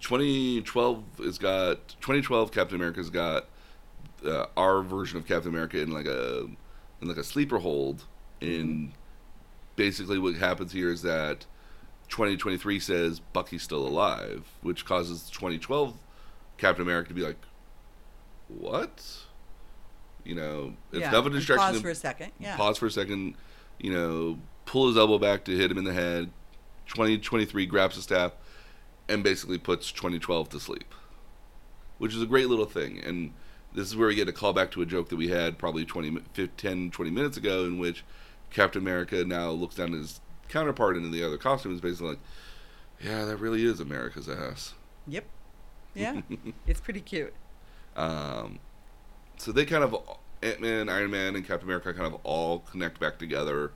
[0.00, 3.46] 2012 has got 2012 Captain America's got
[4.24, 6.46] uh, our version of Captain America in like a
[7.00, 8.04] in like a sleeper hold.
[8.40, 8.92] And
[9.76, 11.46] basically, what happens here is that
[12.08, 15.94] 2023 says Bucky's still alive, which causes 2012
[16.58, 17.38] Captain America to be like,
[18.48, 19.24] "What?"
[20.24, 21.10] You know, it's yeah.
[21.10, 21.72] enough of a and distraction.
[21.74, 22.32] Pause for a second.
[22.38, 22.56] Yeah.
[22.56, 23.34] pause for a second,
[23.78, 26.30] you know, pull his elbow back to hit him in the head.
[26.88, 28.32] 2023 grabs the staff
[29.08, 30.94] and basically puts 2012 to sleep,
[31.98, 33.02] which is a great little thing.
[33.04, 33.32] And
[33.74, 35.84] this is where we get a call back to a joke that we had probably
[35.84, 38.04] 20, mi- 15, 10, 20 minutes ago, in which
[38.50, 42.10] Captain America now looks down at his counterpart in the other costume and is basically
[42.10, 42.20] like,
[43.02, 44.74] yeah, that really is America's ass.
[45.06, 45.24] Yep.
[45.94, 46.20] Yeah.
[46.66, 47.34] it's pretty cute.
[47.96, 48.60] Um,
[49.36, 49.96] so they kind of
[50.42, 53.72] Ant Man, Iron Man, and Captain America kind of all connect back together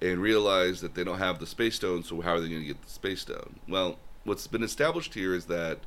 [0.00, 2.02] and realize that they don't have the space stone.
[2.02, 3.56] So how are they going to get the space stone?
[3.68, 5.78] Well, what's been established here is that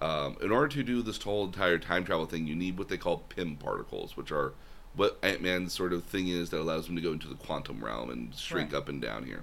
[0.00, 2.96] um, in order to do this whole entire time travel thing, you need what they
[2.96, 4.52] call Pym particles, which are
[4.94, 7.82] what Ant Man's sort of thing is that allows him to go into the quantum
[7.84, 8.78] realm and shrink Right.
[8.78, 9.42] up and down here.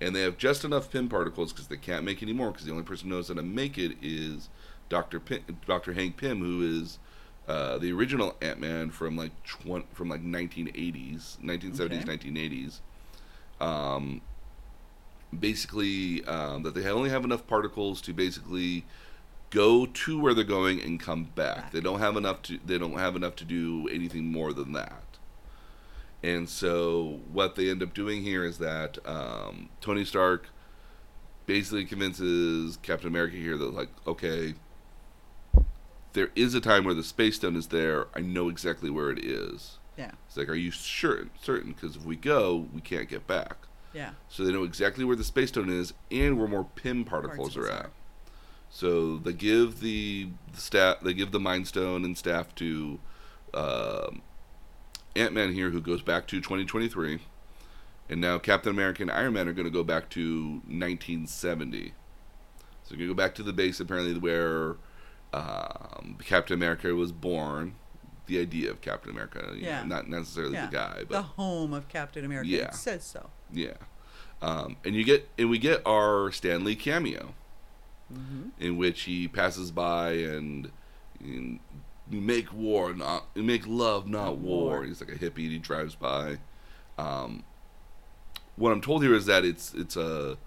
[0.00, 2.72] And they have just enough Pym particles because they can't make any more because the
[2.72, 4.48] only person who knows how to make it is
[4.88, 6.98] Doctor Pym, Doctor Hank Pym, who is
[7.46, 12.18] uh, the original Ant Man from like tw- from like 1980s, 1970s, Okay.
[12.30, 12.80] 1980s.
[13.60, 14.22] Um,
[15.38, 18.84] basically, um, that they only have enough particles to basically
[19.50, 21.72] go to where they're going and come back.
[21.72, 22.58] They don't have enough to.
[22.64, 25.02] They don't have enough to do anything more than that.
[26.22, 30.48] And so, what they end up doing here is that um, Tony Stark
[31.46, 34.54] basically convinces Captain America here that, like, okay,
[36.12, 38.06] there is a time where the space stone is there.
[38.14, 39.78] I know exactly where it is.
[40.00, 40.12] Yeah.
[40.26, 41.72] It's like, are you sure, certain?
[41.72, 43.56] Because if we go, we can't get back.
[43.92, 44.12] Yeah.
[44.30, 47.68] So they know exactly where the space stone is and where more Pym particles are
[47.68, 47.90] at.
[48.70, 52.98] So they give the, the staff, they give the Mind Stone and staff to
[53.52, 54.22] um
[55.16, 57.18] Ant Man here, who goes back to 2023,
[58.08, 61.92] and now Captain America and Iron Man are going to go back to 1970.
[62.84, 64.76] So you go back to the base apparently where
[65.34, 67.74] um, Captain America was born.
[68.30, 69.80] The idea of Captain America, Yeah.
[69.82, 70.66] know, not necessarily Yeah.
[70.66, 72.48] the guy, but The home of Captain America.
[72.48, 72.66] Yeah.
[72.68, 73.28] It says so.
[73.52, 73.74] yeah.
[74.40, 77.34] Um, and you get and we get our Stan Lee cameo
[78.10, 80.70] hmm in which he passes by and,
[81.20, 81.60] and
[82.08, 84.64] make war not make love not war.
[84.78, 84.84] war.
[84.84, 86.38] He's like a hippie and he drives by.
[86.98, 87.42] Um,
[88.56, 90.38] what I'm told here is that it's it's a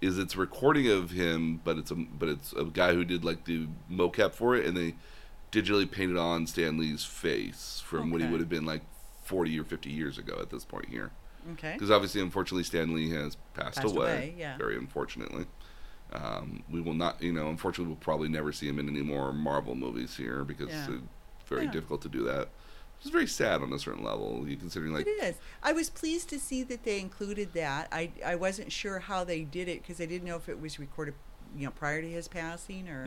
[0.00, 3.24] is it's a recording of him, but it's a but it's a guy who did
[3.24, 4.94] like the mocap for it, and they
[5.52, 8.82] digitally painted on Stan Lee's face from what he would have been like
[9.24, 11.10] 40 or 50 years ago at this point here.
[11.52, 11.72] Okay.
[11.72, 14.12] Because obviously, unfortunately, Stan Lee has passed, Passed away.
[14.12, 14.56] away, yeah.
[14.58, 15.46] Very unfortunately.
[16.12, 19.32] Um, we will not, you know, unfortunately, we'll probably never see him in any more
[19.32, 20.86] Marvel movies here because Yeah.
[20.90, 21.02] it's
[21.48, 21.70] very Yeah.
[21.72, 22.48] difficult to do that.
[23.00, 24.44] It's very sad on a certain level.
[24.46, 25.36] You considering like it is.
[25.62, 27.88] I was pleased to see that they included that.
[27.90, 30.78] I I wasn't sure how they did it because I didn't know if it was
[30.78, 31.14] recorded,
[31.56, 33.06] you know, prior to his passing or.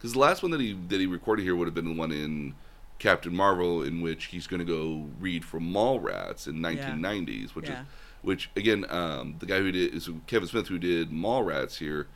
[0.00, 2.10] Because the last one that he that he recorded here would have been the one
[2.10, 2.54] in
[2.98, 7.82] Captain Marvel, in which he's going to go read from Mallrats in 1990s, which Yeah.
[7.82, 7.86] is
[8.22, 12.06] which again, um, the guy who did is Kevin Smith who did Mallrats here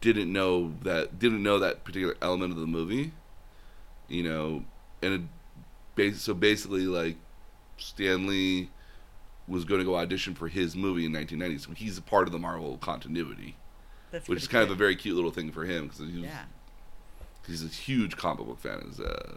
[0.00, 3.12] didn't know that didn't know that particular element of the movie,
[4.08, 4.64] you know,
[5.00, 5.28] and
[5.96, 7.16] it, so basically like
[7.76, 8.70] Stan Lee
[9.46, 12.32] was going to go audition for his movie in 1990, so he's a part of
[12.32, 13.56] the Marvel continuity,
[14.10, 16.14] That's which is kind of a very cute little thing for him because he was
[16.24, 16.44] Yeah.
[17.46, 18.80] He's a huge comic book fan.
[18.90, 19.36] Is uh,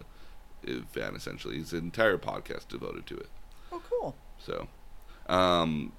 [0.68, 1.58] uh, fan essentially.
[1.58, 3.30] His entire podcast devoted to it.
[3.72, 4.16] Oh, cool.
[4.40, 4.68] So,
[5.28, 5.92] um,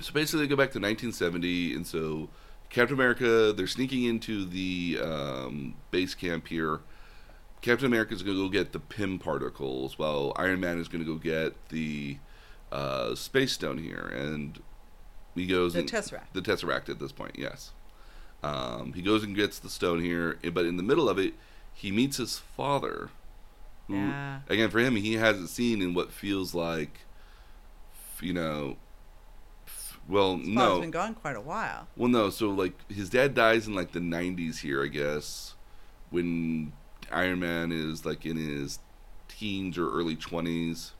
[0.00, 2.28] so basically, they go back to 1970, and so
[2.70, 6.80] Captain America they're sneaking into the um, base camp here.
[7.62, 11.10] Captain America's going to go get the Pym particles, while Iron Man is going to
[11.10, 12.18] go get the
[12.70, 14.60] uh, space stone here, and
[15.34, 16.32] he goes The and- Tesseract.
[16.32, 17.72] the Tesseract at this point, yes.
[18.42, 21.34] Um, he goes and gets the stone here, but in the middle of it,
[21.74, 23.10] he meets his father.
[23.88, 24.40] Who, Yeah.
[24.48, 27.00] again, for him, he hasn't seen in what feels like,
[28.20, 28.76] you know,
[30.08, 31.88] well, His no, been gone quite a while.
[31.96, 32.30] well, no.
[32.30, 35.54] So like, his dad dies in like the '90s here, I guess,
[36.10, 36.72] when
[37.10, 38.78] Iron Man is like in his
[39.28, 40.92] teens or early 20s.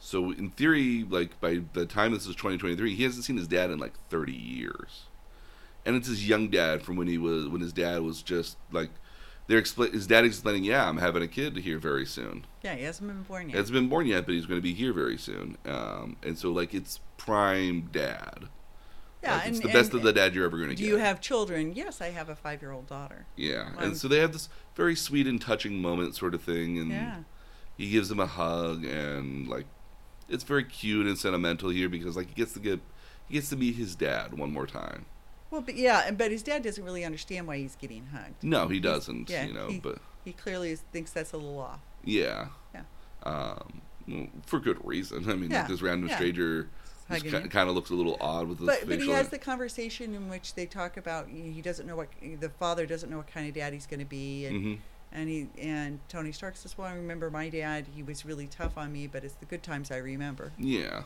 [0.00, 3.70] So in theory, like by the time this is 2023, he hasn't seen his dad
[3.70, 5.04] in like 30 years,
[5.86, 8.90] and it's his young dad from when he was when his dad was just like
[9.46, 12.44] they're expla- his dad explaining, yeah, I'm having a kid here very soon.
[12.64, 13.52] Yeah, he hasn't been born yet.
[13.52, 15.56] He hasn't been born yet, but he's going to be here very soon.
[15.64, 18.48] Um, and so like it's prime dad.
[19.22, 20.82] yeah, Like, it's and, the best and of the dad you're ever going to get.
[20.82, 21.74] Do you have children?
[21.76, 23.26] Yes, I have a five-year-old daughter.
[23.36, 26.76] Yeah, Um, and so they have this very sweet and touching moment, sort of thing,
[26.78, 27.18] and Yeah.
[27.76, 29.66] he gives him a hug, and like,
[30.28, 32.80] it's very cute and sentimental here because like he gets to get
[33.28, 35.06] he gets to meet his dad one more time.
[35.56, 38.44] Well, but yeah, and- but his dad doesn't really understand why he's getting hugged.
[38.44, 41.58] No, he doesn't, yeah, you know, he- but He clearly is, thinks that's a little
[41.58, 41.80] off.
[42.04, 42.82] yeah, Yeah.
[43.22, 45.30] um, well, for good reason.
[45.30, 46.16] I mean, Yeah, like this random yeah.
[46.16, 46.68] stranger
[47.08, 50.14] kind, kind of looks a little odd with his But but he has the conversation
[50.14, 53.48] in which they talk about he doesn't know what the father doesn't know what kind
[53.48, 54.74] of dad he's going to be, and hmm
[55.12, 57.86] and he and Tony Stark says, "Well, I remember my dad.
[57.94, 61.04] He was really tough on me, but it's the good times I remember." Yeah.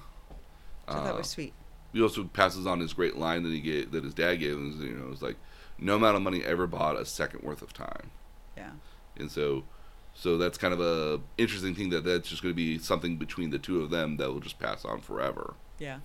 [0.88, 1.52] So that Uh, was sweet.
[1.92, 4.78] He also passes on his great line that he gave that his dad gave him.
[4.80, 5.36] You know, it's like,
[5.78, 8.10] no amount of money ever bought a second worth of time.
[8.56, 8.70] Yeah.
[9.16, 9.64] and so
[10.12, 13.50] so that's kind of a interesting thing that that's just going to be something between
[13.50, 16.00] the two of them that will just pass on forever Yeah.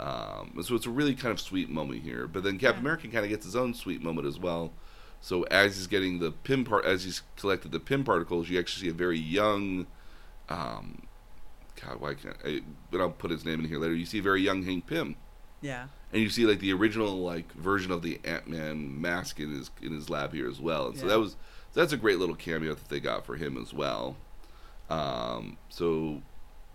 [0.00, 2.88] um, and so it's a really kind of sweet moment here but then captain Yeah.
[2.92, 4.72] america kind of gets his own sweet moment as well
[5.20, 8.84] so as he's getting the Pym part as he's collected the Pym particles you actually
[8.86, 9.86] see a very young
[10.48, 11.02] um,
[11.84, 14.22] god why can't I, but i'll put his name in here later you see a
[14.22, 15.16] very young hank pym
[15.60, 15.88] Yeah.
[16.12, 19.70] and you see like the original like version of the Ant Man mask in his
[19.82, 20.86] in his lab here as well.
[20.88, 21.36] And so that was
[21.74, 24.16] that's a great little cameo that they got for him as well.
[24.90, 26.22] Um, so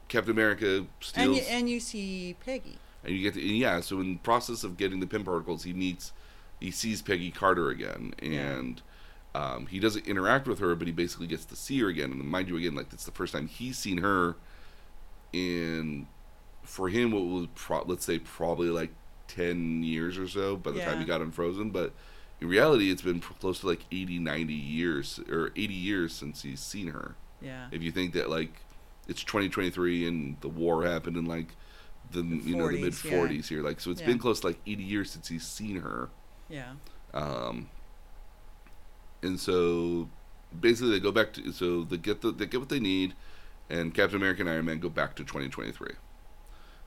[0.07, 2.77] Captain America And steals you, and you see Peggy.
[3.03, 3.79] and you get to, yeah.
[3.81, 6.11] So in the process of getting the Pym particles, he meets
[6.59, 8.81] he sees Peggy Carter again, and
[9.35, 12.11] um, he doesn't interact with her, but he basically gets to see her again.
[12.11, 14.35] And mind you, again, like it's the first time he's seen her
[15.33, 16.07] in
[16.63, 18.91] for him what was pro- let's say probably like
[19.27, 21.07] 10 years or so by the time he Yeah.
[21.07, 21.93] got unfrozen but
[22.41, 26.59] in reality it's been close to like 80 90 years or 80 years since he's
[26.61, 27.67] seen her Yeah.
[27.71, 28.53] if you think that like
[29.07, 31.55] it's 2023 and the war happened in like
[32.11, 33.17] the, The you know the 40s, mid yeah.
[33.17, 33.61] 40s here.
[33.63, 34.07] Like so, it's Yeah.
[34.07, 36.09] been close to like 80 years since he's seen her.
[36.49, 36.73] Yeah.
[37.13, 37.69] Um,
[39.21, 40.09] and so
[40.57, 43.13] basically they go back to so they get the they get what they need,
[43.69, 45.91] and Captain America and Iron Man go back to 2023.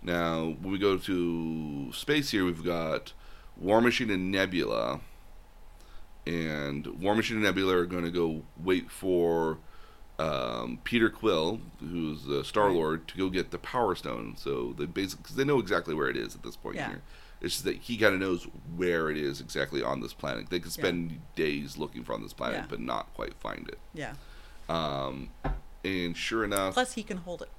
[0.02, 3.12] Now when we go to space here, we've got
[3.56, 5.00] War Machine and Nebula,
[6.26, 9.58] and War Machine and Nebula are going to go wait for
[10.18, 14.36] um, Peter Quill, who's uh, Star Lord, to go get the Power Stone.
[14.38, 16.88] So they basically because they know exactly where it is at this point Yeah.
[16.88, 17.02] here.
[17.40, 18.44] It's just that he kind of knows
[18.76, 20.48] where it is exactly on this planet.
[20.48, 20.82] They could Yeah.
[20.82, 22.66] spend days looking for on this planet, Yeah.
[22.68, 23.78] but not quite find it.
[23.92, 24.14] Yeah.
[24.70, 25.28] Um,
[25.84, 27.50] and sure enough, Plus, he can hold it.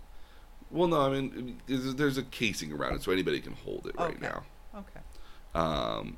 [0.71, 4.11] Well, no, I mean, there's, a casing around it, so anybody can hold it right
[4.15, 4.19] Okay.
[4.21, 4.43] now.
[4.75, 4.99] Okay.
[5.55, 6.17] Um,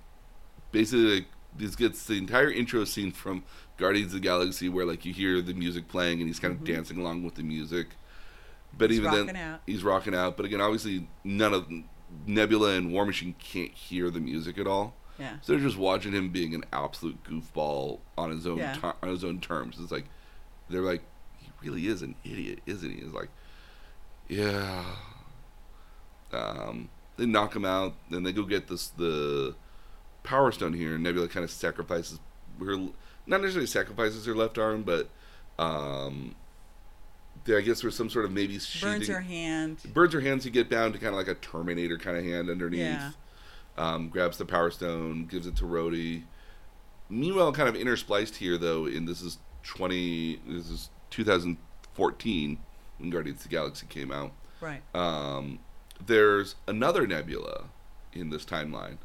[0.71, 1.25] basically, like,
[1.57, 3.43] this gets the entire intro scene from
[3.77, 6.63] Guardians of the Galaxy, where like you hear the music playing and he's kind of
[6.63, 7.87] dancing along with the music.
[8.77, 8.91] But Mm-hmm.
[8.91, 9.61] He's even rocking then, out.
[9.65, 10.37] he's rocking out.
[10.37, 11.67] But again, obviously, none of
[12.27, 14.93] Nebula and War Machine can't hear the music at all.
[15.17, 15.37] Yeah.
[15.41, 18.73] So they're just watching him being an absolute goofball on his own Yeah.
[18.73, 19.77] ti- on his own terms.
[19.81, 20.05] It's like
[20.69, 21.01] they're like,
[21.37, 22.99] he really is an idiot, isn't he?
[22.99, 23.29] It's like,
[24.29, 24.85] yeah.
[26.31, 29.55] Um, they knock him out, then they go get this the
[30.23, 32.19] Power Stone here, and Nebula kind of sacrifices
[32.59, 32.77] her,
[33.25, 35.09] not necessarily sacrifices her left arm, but
[35.57, 36.35] um,
[37.45, 39.79] there I guess there's some sort of maybe Burns her hand.
[39.93, 42.49] burns her hands to get down to kind of like a Terminator kind of hand
[42.49, 42.79] underneath.
[42.79, 43.11] Yeah.
[43.77, 46.23] Um, grabs the Power Stone, gives it to Rhodey.
[47.09, 52.57] Meanwhile, kind of interspliced here though, in this is twenty, this is 2014
[52.99, 54.31] when Guardians of the Galaxy came out.
[54.61, 54.81] Right.
[54.93, 55.59] Um,
[56.05, 57.65] there's another Nebula
[58.13, 58.97] in this timeline.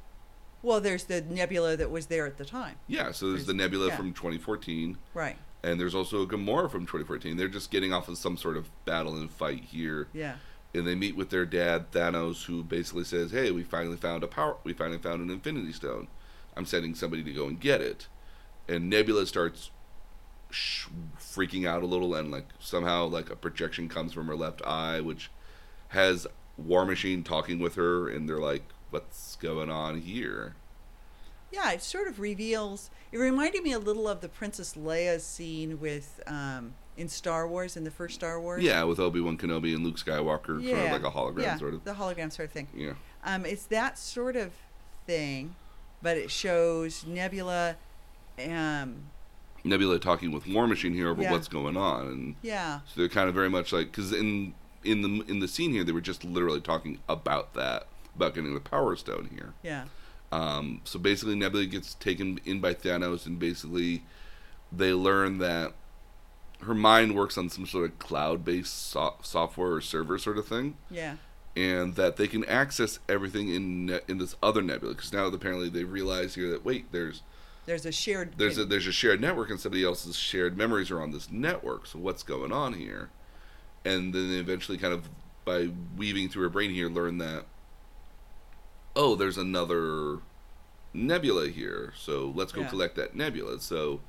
[0.63, 2.77] Well, there's the nebula that was there at the time.
[2.87, 3.97] Yeah, so there's, There's- the Nebula yeah.
[3.97, 5.37] from 2014, Right.
[5.63, 7.37] and there's also a Gamora from 2014.
[7.37, 10.09] They're just getting off of some sort of battle and fight here.
[10.15, 10.37] Yeah.
[10.77, 14.27] and they meet with their dad Thanos, who basically says, "Hey, we finally found a
[14.27, 14.57] power.
[14.65, 16.09] We finally found an Infinity Stone.
[16.57, 18.09] I'm sending somebody to go and get it."
[18.67, 19.71] And Nebula starts
[20.55, 20.89] sh-
[21.19, 25.01] freaking out a little, and like somehow like a projection comes from her left eye,
[25.01, 25.31] which
[25.89, 26.27] has
[26.57, 30.55] War Machine talking with her, and they're like, "What's going on here?"
[31.53, 32.91] Yeah, it sort of reveals.
[33.13, 37.77] It reminded me a little of the Princess Leia scene with um, in Star Wars,
[37.77, 38.63] in the first Star Wars.
[38.63, 41.75] Yeah, with Obi Wan Kenobi and Luke Skywalker, sort of like a hologram, yeah, sort
[41.75, 41.85] of.
[41.85, 42.69] the hologram sort of thing.
[42.75, 42.93] Yeah.
[43.25, 44.53] Um, it's that sort of
[45.07, 45.55] thing,
[46.03, 47.77] but it shows Nebula.
[48.45, 49.11] Um,
[49.65, 51.33] Nebula talking with War Machine here over Yeah.
[51.33, 54.55] what's going on, and yeah, So they're kind of very much like because in
[54.85, 58.53] in the in the scene here they were just literally talking about that about getting
[58.55, 59.55] the Power Stone here.
[59.63, 59.87] yeah,
[60.31, 64.05] Um, so basically, Nebula gets taken in by Thanos, and basically
[64.71, 65.73] they learn that
[66.61, 70.77] her mind works on some sort of cloud-based so- software or server sort of thing,
[70.91, 71.17] yeah,
[71.57, 74.95] and that they can access everything in ne- in this other nebula.
[74.95, 77.23] Because now apparently they realize here that wait, there's
[77.67, 78.35] there's a shared.
[78.37, 81.87] there's a there's a shared network and somebody else's shared memories are on this network.
[81.87, 83.11] So what's going on here?
[83.85, 85.09] And then they eventually kind of
[85.45, 87.45] by weaving through her brain here learn that
[88.97, 90.19] oh, there's another
[90.93, 91.93] nebula here.
[91.97, 92.69] So let's go Yeah.
[92.69, 93.61] collect that nebula.
[93.61, 94.01] So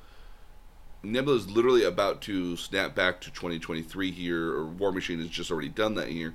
[1.04, 5.52] Nebula is literally about to snap back to 2023 here, or War Machine has just
[5.52, 6.34] already done that here.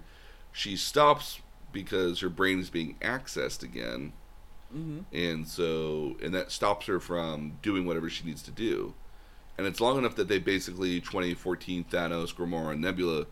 [0.52, 1.40] She stops
[1.72, 4.12] because her brain is being accessed again
[4.72, 8.94] hmm and so and that stops her from doing whatever she needs to do.
[9.58, 13.26] And it's long enough that they basically 2014 thanos gamora and nebula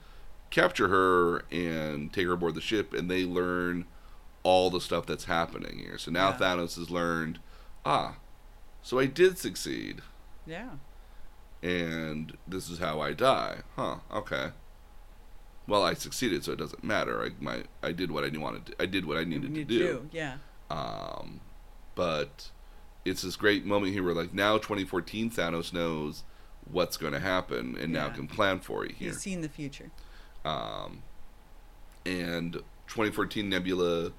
[0.51, 3.86] capture her and take her aboard the ship and they learn
[4.43, 5.97] all the stuff that's happening here.
[5.99, 6.39] So now Yeah.
[6.39, 7.39] thanos has learned
[7.84, 8.16] ah
[8.82, 10.03] so i did succeed.
[10.47, 10.70] Yeah,
[11.62, 13.59] and this is how i die.
[13.76, 14.51] Huh okay.
[15.66, 17.22] Well i succeeded so it doesn't matter.
[17.22, 19.64] I my i did what i wanted to, i did what i needed to You
[19.66, 20.09] do.
[20.12, 20.36] Yeah,
[20.70, 21.40] um,
[21.94, 22.50] but
[23.04, 26.24] it's this great moment here where, like, now 2014 Thanos knows
[26.70, 29.08] what's going to happen and now can plan for it here.
[29.10, 29.90] he's seen the future.
[30.44, 31.02] Um,
[32.04, 32.54] and
[32.88, 34.12] 2014 Nebula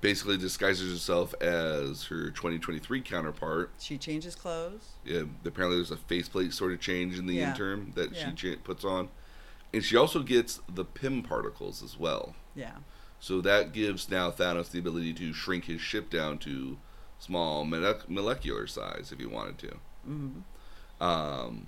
[0.00, 3.70] basically disguises herself as her 2023 counterpart.
[3.80, 4.90] She changes clothes.
[5.04, 7.50] Yeah, apparently, there's a faceplate sort of change in the Yeah.
[7.50, 8.32] interim that Yeah.
[8.36, 9.08] she puts on.
[9.74, 12.34] And she also gets the Pym particles as well.
[12.54, 12.76] Yeah,
[13.20, 16.78] So that gives now Thanos the ability to shrink his ship down to
[17.18, 19.76] small molec- molecular size if he wanted to.
[20.04, 20.28] hmm
[21.00, 21.66] Um,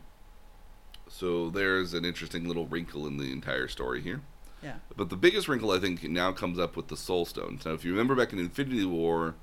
[1.09, 4.21] so there's an interesting little wrinkle in the entire story here.
[4.63, 7.59] yeah, But the biggest wrinkle I think now comes up with the Soul Stone.
[7.63, 9.35] So if you remember back in Infinity War,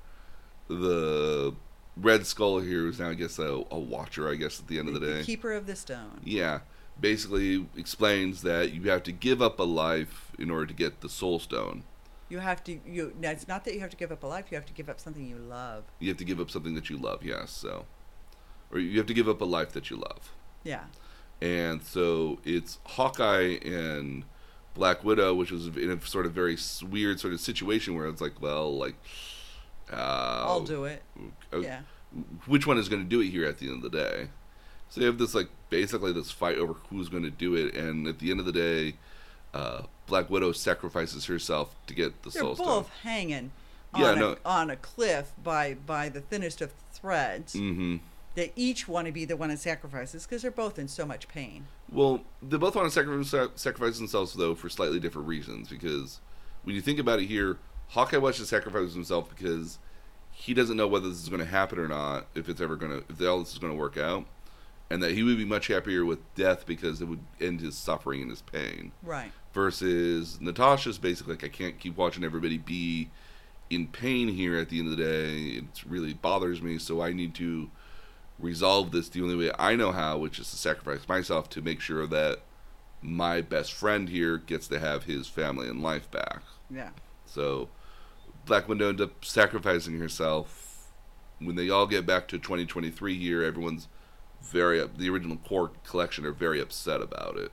[0.68, 1.54] the
[1.96, 4.30] Red Skull here is now I guess a, a Watcher.
[4.30, 6.20] I guess at the end of the day, keeper of the stone.
[6.24, 6.60] yeah,
[6.98, 11.08] basically explains that you have to give up a life in order to get the
[11.08, 11.82] Soul Stone.
[12.28, 13.14] You have to you.
[13.20, 14.46] now, It's not that you have to give up a life.
[14.50, 15.84] You have to give up something you love.
[15.98, 17.50] You have to give up something that you love, yes.
[17.50, 17.86] So,
[18.70, 20.32] or you have to give up a life that you love.
[20.64, 20.84] Yeah.
[21.40, 24.24] And so it's Hawkeye and
[24.74, 26.56] Black Widow, which was in a sort of very
[26.88, 28.96] weird sort of situation where it's like, well, like,
[29.90, 29.96] uh,
[30.46, 31.02] I'll do it.
[31.52, 31.80] uh, Yeah.
[32.46, 34.28] which one is going to do it here at the end of the day?
[34.90, 38.06] So you have this like basically this fight over who's going to do it, and
[38.06, 38.96] at the end of the day,
[39.54, 42.84] uh, Black Widow sacrifices herself to get the They're Soul both Stone.
[43.02, 43.50] hanging
[43.96, 44.36] Yeah, on, a, no.
[44.44, 47.54] on a cliff by by the thinnest of threads.
[47.54, 47.96] Mm-hmm.
[48.34, 51.26] They each want to be the one that sacrifices because they're both in so much
[51.28, 51.66] pain.
[51.90, 55.68] Well, they both want to sacrifice, sacrifice themselves though for slightly different reasons.
[55.68, 56.20] Because
[56.62, 59.78] when you think about it here, Hawkeye wants to sacrifice himself because
[60.30, 62.92] he doesn't know whether this is going to happen or not, if it's ever going
[62.92, 64.24] to, if all this is going to work out,
[64.90, 68.22] and that he would be much happier with death because it would end his suffering
[68.22, 68.92] and his pain.
[69.02, 69.32] Right.
[69.52, 73.10] Versus Natasha's basically like, I can't keep watching everybody be
[73.70, 75.58] in pain here at the end of the day.
[75.58, 77.70] It really bothers me, so I need to
[78.38, 81.80] resolve this the only way I know how, which is to sacrifice myself to make
[81.80, 82.40] sure that
[83.02, 86.42] my best friend here gets to have his family and life back.
[86.70, 86.90] Yeah.
[87.26, 87.68] So
[88.46, 90.86] Black Widow ends up sacrificing herself.
[91.40, 93.86] When they all get back to 2023 here, everyone's
[94.42, 94.96] very up.
[94.96, 97.52] The original core collection are very upset about it.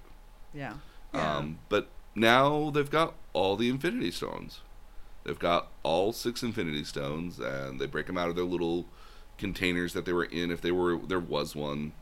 [0.53, 0.75] Yeah.
[1.13, 1.37] Yeah.
[1.37, 4.61] Um, but now they've got all the Infinity Stones.
[5.23, 8.85] They've got all six Infinity Stones, and they break them out of their little
[9.37, 10.51] containers that they were in.
[10.51, 11.93] If they were, there was one.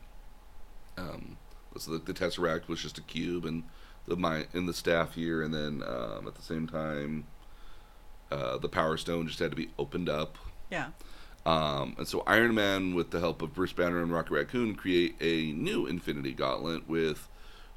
[0.96, 1.36] Um,
[1.76, 3.64] so the, the Tesseract was just a cube, and
[4.06, 7.24] the my and the staff here, and then um, at the same time,
[8.30, 10.38] uh, the Power Stone just had to be opened up.
[10.70, 10.88] yeah.
[11.46, 15.16] Um, and so Iron Man, with the help of Bruce Banner and Rocket Raccoon, create
[15.20, 17.28] a new Infinity Gauntlet with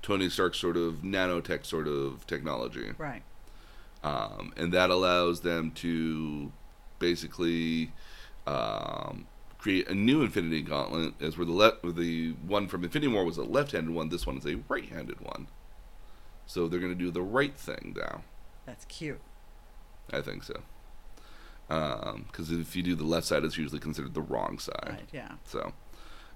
[0.02, 2.94] Tony Stark's sort of nanotech sort of technology.
[2.98, 3.24] Right.
[4.04, 6.52] Um, and that allows them to
[7.00, 7.92] basically
[8.46, 13.26] um, create a new Infinity Gauntlet, as where the le- the one from Infinity War
[13.26, 14.08] was a left-handed one.
[14.08, 15.48] This one is a right-handed one.
[16.46, 18.22] So they're going to do the right thing now.
[18.66, 19.20] That's cute.
[20.14, 20.62] I think so.
[21.68, 24.88] Because if you do the left side, it's usually considered the wrong side.
[24.90, 25.10] Right.
[25.12, 25.32] Yeah.
[25.46, 25.74] So,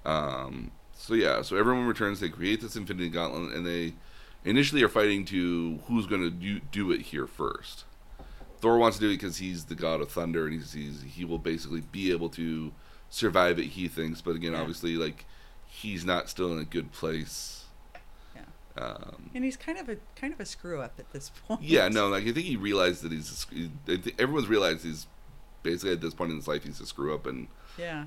[0.05, 2.19] um, so yeah, so everyone returns.
[2.19, 3.93] They create this Infinity Gauntlet, and they
[4.43, 7.85] initially are fighting to who's going to do, do it here first.
[8.59, 11.25] Thor wants to do it because he's the god of thunder, and he's, he's he
[11.25, 12.71] will basically be able to
[13.09, 13.65] survive it.
[13.67, 14.59] He thinks, but again, Yeah.
[14.61, 15.25] obviously, like
[15.65, 17.63] he's not still in a good place.
[18.35, 18.41] Yeah.
[18.83, 21.63] Um, And he's kind of a kind of a screw up at this point.
[21.63, 23.47] yeah, no, like I think he realized that he's.
[23.87, 25.07] A, everyone's realized he's
[25.63, 27.47] basically at this point in his life he's a screw up, and
[27.77, 28.05] Yeah.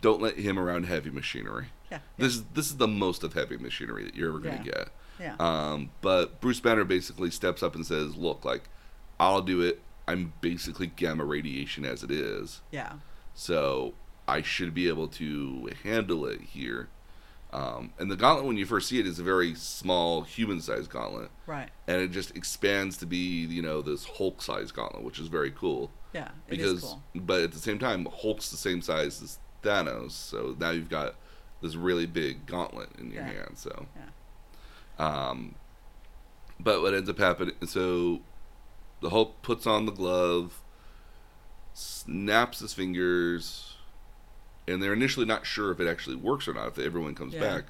[0.00, 1.66] don't let him around heavy machinery.
[1.90, 2.00] Yeah.
[2.18, 4.62] This is this is the most of heavy machinery that you're ever gonna Yeah.
[4.72, 4.88] get.
[5.18, 5.36] Yeah.
[5.38, 8.64] Um, but Bruce Banner basically steps up and says, "Look, like
[9.18, 9.80] I'll do it.
[10.08, 12.94] I'm basically gamma radiation as it is, yeah.
[13.34, 13.94] so
[14.28, 16.88] I should be able to handle it here."
[17.52, 21.30] Um, and the gauntlet, when you first see it, is a very small human-sized gauntlet,
[21.46, 21.70] Right.
[21.86, 25.90] and it just expands to be, you know, this Hulk-sized gauntlet, which is very cool
[26.16, 26.30] Yeah.
[26.48, 27.02] Because is cool.
[27.14, 31.14] but at the same time Hulk's the same size as Thanos, so now you've got
[31.62, 33.32] this really big gauntlet in your Yeah.
[33.32, 33.52] hand.
[33.56, 35.04] So, Yeah.
[35.30, 35.54] um,
[36.60, 37.54] but what ends up happening?
[37.66, 38.20] So
[39.00, 40.60] the Hulk puts on the glove,
[41.74, 43.74] snaps his fingers,
[44.66, 46.68] and they're initially not sure if it actually works or not.
[46.68, 47.40] If everyone comes Yeah.
[47.40, 47.64] back,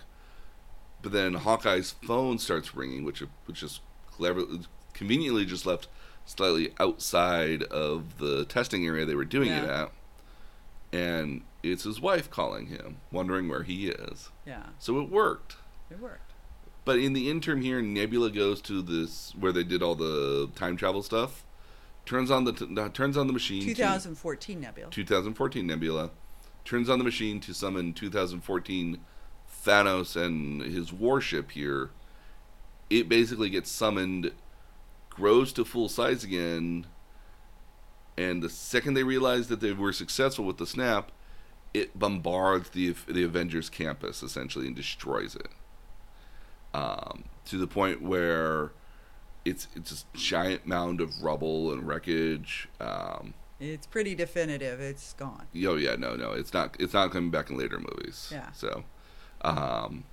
[1.03, 3.81] but then Hawkeye's phone starts ringing, which which is
[4.11, 4.45] clever,
[4.95, 5.89] conveniently just left
[6.27, 9.91] slightly outside of the testing area they were doing it at,
[10.93, 14.31] and it's his wife calling him, wondering where he is.
[14.47, 14.65] Yeah.
[14.79, 15.57] So it worked.
[15.91, 16.33] It worked.
[16.85, 20.77] But in the interim here, Nebula goes to this where they did all the time
[20.77, 21.43] travel stuff.
[22.05, 23.63] Turns on the t- uh, turns on the machine.
[23.63, 24.91] to- 2014 Nebula.
[24.91, 26.11] 2014 Nebula
[26.65, 28.99] turns on the machine to summon 2014
[29.65, 31.91] Thanos and his warship here.
[32.89, 34.31] It basically gets summoned,
[35.17, 36.87] grows to full size again,
[38.17, 41.11] and the second they realize that they were successful with the snap,
[41.75, 45.49] it bombards the the Avengers campus essentially and destroys it.
[46.75, 48.73] Um, to the point where
[49.45, 52.69] it's it's a giant mound of rubble and wreckage.
[52.81, 54.81] Um, It's pretty definitive.
[54.81, 55.47] It's gone.
[55.65, 56.77] Oh yeah, no, no, it's not.
[56.79, 58.29] It's not coming back in later movies.
[58.31, 58.53] Yeah.
[58.53, 58.85] So,
[59.41, 60.05] um,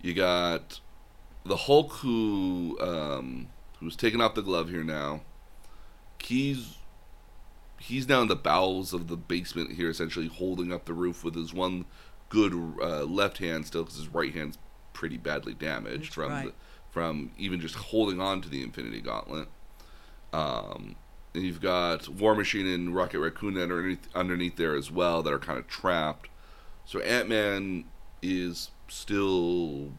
[0.00, 0.80] you got
[1.44, 3.48] the Hulk who um,
[3.80, 5.22] who's taking off the glove here now.
[6.22, 6.76] He's
[7.78, 11.34] he's now in the bowels of the basement here, essentially holding up the roof with
[11.34, 11.84] his one
[12.28, 14.58] good uh, left hand still, because his right hand's
[14.92, 16.46] pretty badly damaged That's from right.
[16.46, 16.52] the,
[16.90, 19.48] from even just holding on to the Infinity Gauntlet.
[20.32, 20.96] Um,
[21.34, 25.38] and you've got War Machine and Rocket Raccoon underneath, underneath there as well that are
[25.38, 26.28] kind of trapped.
[26.84, 27.84] So Ant Man
[28.20, 29.92] is still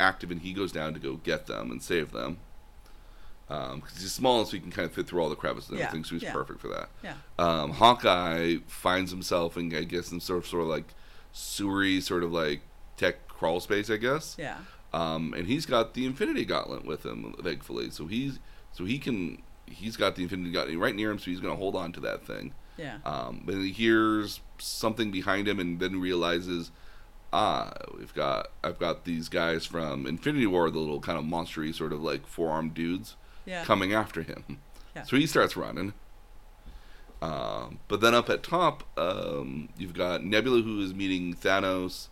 [0.00, 2.38] active and he goes down to go get them and save them.
[3.48, 5.86] Because he's small, so he can kind of fit through all the crevices and Yeah,
[5.86, 6.32] everything, so he's yeah.
[6.32, 6.90] perfect for that.
[7.02, 7.14] Yeah.
[7.38, 10.84] Um, Hawkeye finds himself in, I guess, in sort of, sort of like
[11.32, 12.60] sewery, sort of like
[12.98, 14.36] tech crawl space, I guess.
[14.38, 14.58] Yeah.
[14.92, 17.90] Um, and he's got the Infinity Gauntlet with him, thankfully.
[17.90, 18.38] So he's
[18.72, 21.58] so he can he's got the Infinity Gauntlet right near him, so he's going to
[21.58, 22.52] hold on to that thing.
[22.76, 22.98] Yeah.
[23.06, 26.70] Um, but he hears something behind him, and then realizes,
[27.32, 31.74] ah, we've got I've got these guys from Infinity War, the little kind of monstery
[31.74, 33.16] sort of like four armed dudes
[33.46, 33.64] Yeah.
[33.64, 34.58] coming after him.
[34.96, 35.02] Yeah.
[35.04, 35.92] So he starts running.
[37.20, 42.08] Um, but then up at top, um, you've got Nebula who is meeting Thanos.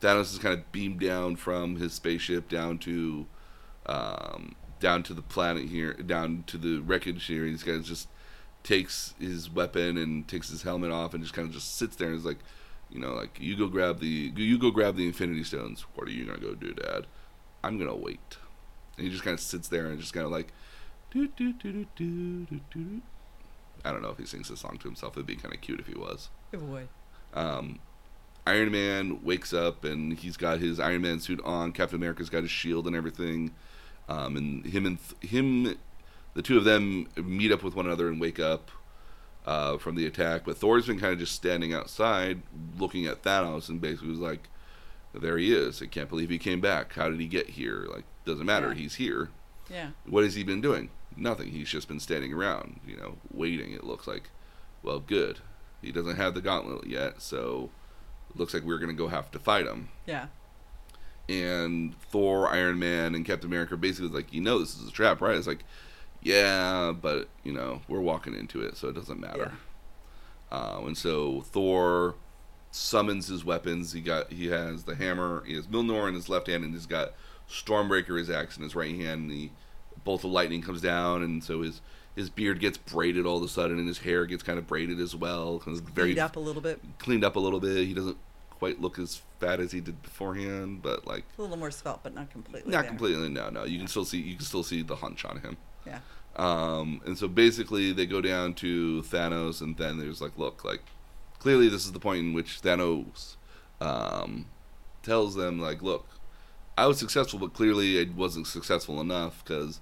[0.00, 3.26] Thanos is kind of beamed down from his spaceship down to
[3.86, 7.44] um, down to the planet here, down to the wreckage here.
[7.44, 8.08] He's kind of just
[8.62, 12.08] takes his weapon and takes his helmet off and just kind of just sits there
[12.08, 12.38] and is like,
[12.90, 15.82] you know, like you go grab the you go grab the Infinity Stones.
[15.94, 17.06] What are you gonna go do, Dad?
[17.62, 18.36] I'm gonna wait.
[18.96, 20.52] And he just kind of sits there and just kind of like,
[21.10, 23.02] do do do do do do do.
[23.84, 25.14] I don't know if he sings this song to himself.
[25.14, 26.28] It'd be kind of cute if he was.
[26.52, 26.88] It would.
[27.32, 27.78] Um,
[28.46, 31.72] Iron Man wakes up and he's got his Iron Man suit on.
[31.72, 33.52] Captain America's got his shield and everything.
[34.08, 35.78] Um, and him and th- him,
[36.34, 38.70] the two of them meet up with one another and wake up
[39.46, 40.42] uh, from the attack.
[40.44, 42.42] But Thor's been kind of just standing outside,
[42.78, 44.48] looking at Thanos, and basically was like,
[45.14, 45.82] "There he is.
[45.82, 46.94] I can't believe he came back.
[46.94, 47.86] How did he get here?
[47.92, 48.68] Like, doesn't matter.
[48.68, 48.74] Yeah.
[48.74, 49.30] He's here."
[49.70, 49.90] Yeah.
[50.06, 50.90] What has he been doing?
[51.16, 51.50] Nothing.
[51.50, 53.72] He's just been standing around, you know, waiting.
[53.72, 54.30] It looks like.
[54.82, 55.40] Well, good.
[55.82, 57.70] He doesn't have the gauntlet yet, so
[58.30, 59.88] it looks like we're gonna go have to fight him.
[60.06, 60.26] Yeah.
[61.28, 64.92] And Thor, Iron Man, and Captain America basically was like, you know, this is a
[64.92, 65.36] trap, right?
[65.36, 65.64] It's like,
[66.22, 69.52] yeah, but you know, we're walking into it, so it doesn't matter.
[70.52, 72.14] Um, and so Thor
[72.72, 73.92] summons his weapons.
[73.92, 76.86] He got he has the hammer, he has Mjolnir in his left hand, and he's
[76.86, 77.12] got
[77.48, 79.22] Stormbreaker his axe in his right hand.
[79.22, 79.50] And the
[80.04, 81.80] bolt of lightning comes down, and so his
[82.16, 85.00] his beard gets braided all of a sudden, and his hair gets kind of braided
[85.00, 85.62] as well.
[85.66, 86.80] it's very Beat up a little bit.
[86.98, 87.86] cleaned up a little bit.
[87.86, 88.16] He doesn't
[88.50, 92.12] quite look as fat as he did beforehand, but like A little more svelte, but
[92.14, 92.70] not completely.
[92.72, 92.88] not there.
[92.90, 93.28] completely.
[93.28, 93.64] No, no.
[93.64, 95.56] You can still see you can still see the hunch on him.
[95.86, 96.00] Yeah.
[96.36, 100.82] Um, and so basically, they go down to Thanos, and then there's like, look, like
[101.38, 103.36] clearly this is the point in which Thanos
[103.80, 104.46] um,
[105.02, 106.06] tells them, like, look,
[106.78, 109.80] I was successful, but clearly I wasn't successful enough because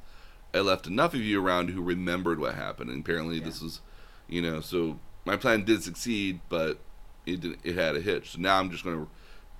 [0.54, 3.64] I left enough of you around who remembered what happened, and apparently this Yeah.
[3.64, 3.80] was,
[4.28, 6.78] you know, so my plan did succeed, but
[7.26, 8.30] it did, it had a hitch.
[8.30, 9.08] So now I'm just going to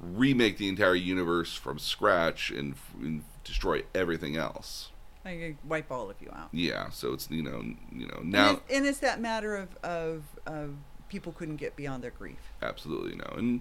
[0.01, 4.91] remake the entire universe from scratch and, and destroy everything else.
[5.29, 6.49] I could wipe all of you out.
[6.53, 7.63] Yeah, so it's you know
[7.93, 10.75] you know And now it's, and it's that matter of, of of
[11.09, 12.53] people couldn't get beyond their grief.
[12.63, 13.61] absolutely no, and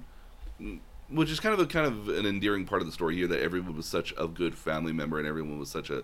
[0.61, 3.27] mm, which is kind of a kind of an endearing part of the story here
[3.27, 6.03] that everyone was such a good family member and everyone was such a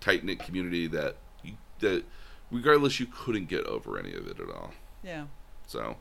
[0.00, 2.04] tight knit community that you, that
[2.50, 4.72] regardless you couldn't get over any of it at all.
[5.02, 5.24] Yeah.
[5.66, 5.96] So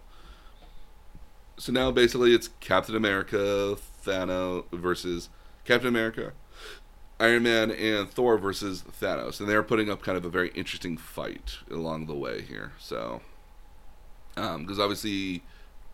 [1.57, 3.75] so now basically it's Captain America,
[4.05, 5.29] Thanos versus
[5.65, 6.34] Captain America,
[7.19, 10.95] Iron Man, and Thor versus Thanos, and they're putting up kind of a very interesting
[10.97, 12.71] fight along the way here.
[12.79, 13.21] So,
[14.35, 15.43] because obviously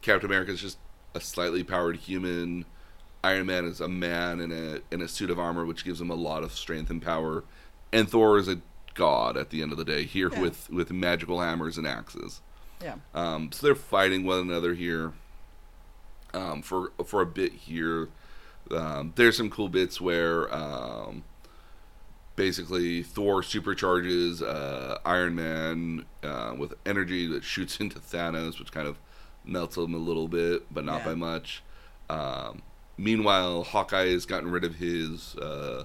[0.01, 0.77] Captain America is just
[1.15, 2.65] a slightly powered human.
[3.23, 6.11] Iron Man is a man in a in a suit of armor, which gives him
[6.11, 7.43] a lot of strength and power,
[7.91, 8.59] and Thor is a
[8.93, 10.41] god at the end of the day here Yeah.
[10.41, 12.41] with with magical hammers and axes.
[12.83, 12.95] Yeah.
[13.15, 15.13] Um, so they're fighting one another here
[16.35, 18.09] um, for for a bit here.
[18.71, 21.23] Um, there's some cool bits where um,
[22.35, 28.87] basically Thor supercharges uh, Iron Man uh, with energy that shoots into Thanos, which kind
[28.87, 28.97] of
[29.43, 31.05] melts him a little bit, but not Yeah.
[31.05, 31.63] by much.
[32.09, 32.61] Um,
[32.97, 35.83] meanwhile, Hawkeye has gotten rid of his uh,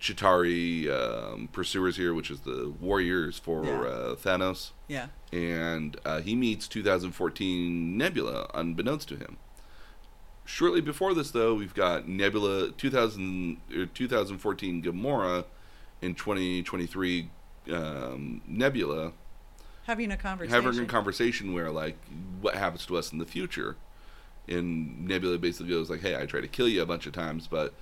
[0.00, 3.80] Chitauri um, pursuers here, which is the warriors for Yeah.
[3.80, 5.06] uh, Thanos Yeah.
[5.32, 9.38] and uh, he meets 2014 Nebula, unbeknownst to him.
[10.46, 15.44] Shortly before this, though, we've got Nebula 2000 or 2014 Gamora
[16.00, 17.30] and 2023
[17.72, 19.12] um, Nebula
[19.86, 20.64] Having a conversation.
[20.64, 21.96] having a conversation where like
[22.40, 23.76] what happens to us in the future
[24.48, 27.46] and nebula basically goes like hey i tried to kill you a bunch of times
[27.46, 27.72] but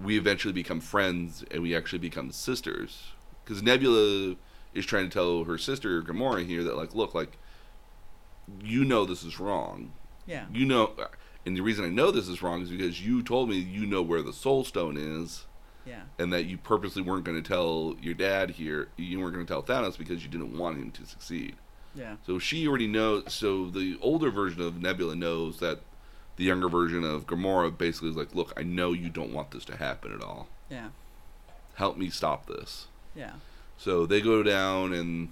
[0.00, 3.12] we eventually become friends and we actually become sisters
[3.44, 4.34] because nebula
[4.74, 7.38] is trying to tell her sister gamora here that like look like
[8.60, 9.92] you know this is wrong
[10.26, 10.46] yeah.
[10.52, 10.92] you know
[11.48, 14.02] and the reason i know this is wrong is because you told me you know
[14.02, 15.46] where the soul stone is
[15.86, 16.02] Yeah.
[16.18, 19.50] and that you purposely weren't going to tell your dad here, you weren't going to
[19.52, 21.56] tell Thanos because you didn't want him to succeed.
[21.94, 22.16] Yeah.
[22.26, 23.32] So she already knows.
[23.32, 25.80] So the older version of Nebula knows that
[26.36, 29.64] the younger version of Gamora basically is like, "Look, I know you don't want this
[29.64, 30.48] to happen at all.
[30.70, 30.88] Yeah.
[31.76, 33.32] Help me stop this." Yeah.
[33.78, 35.28] So they go down, and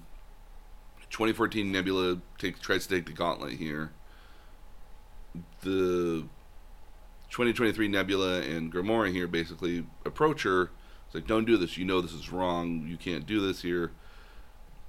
[1.10, 3.90] 2014 Nebula takes tries to take the gauntlet here.
[5.66, 6.22] The
[7.30, 10.70] 2023 Nebula and Gamora here basically approach her.
[11.06, 11.76] It's like, don't do this.
[11.76, 12.86] You know this is wrong.
[12.86, 13.90] You can't do this here.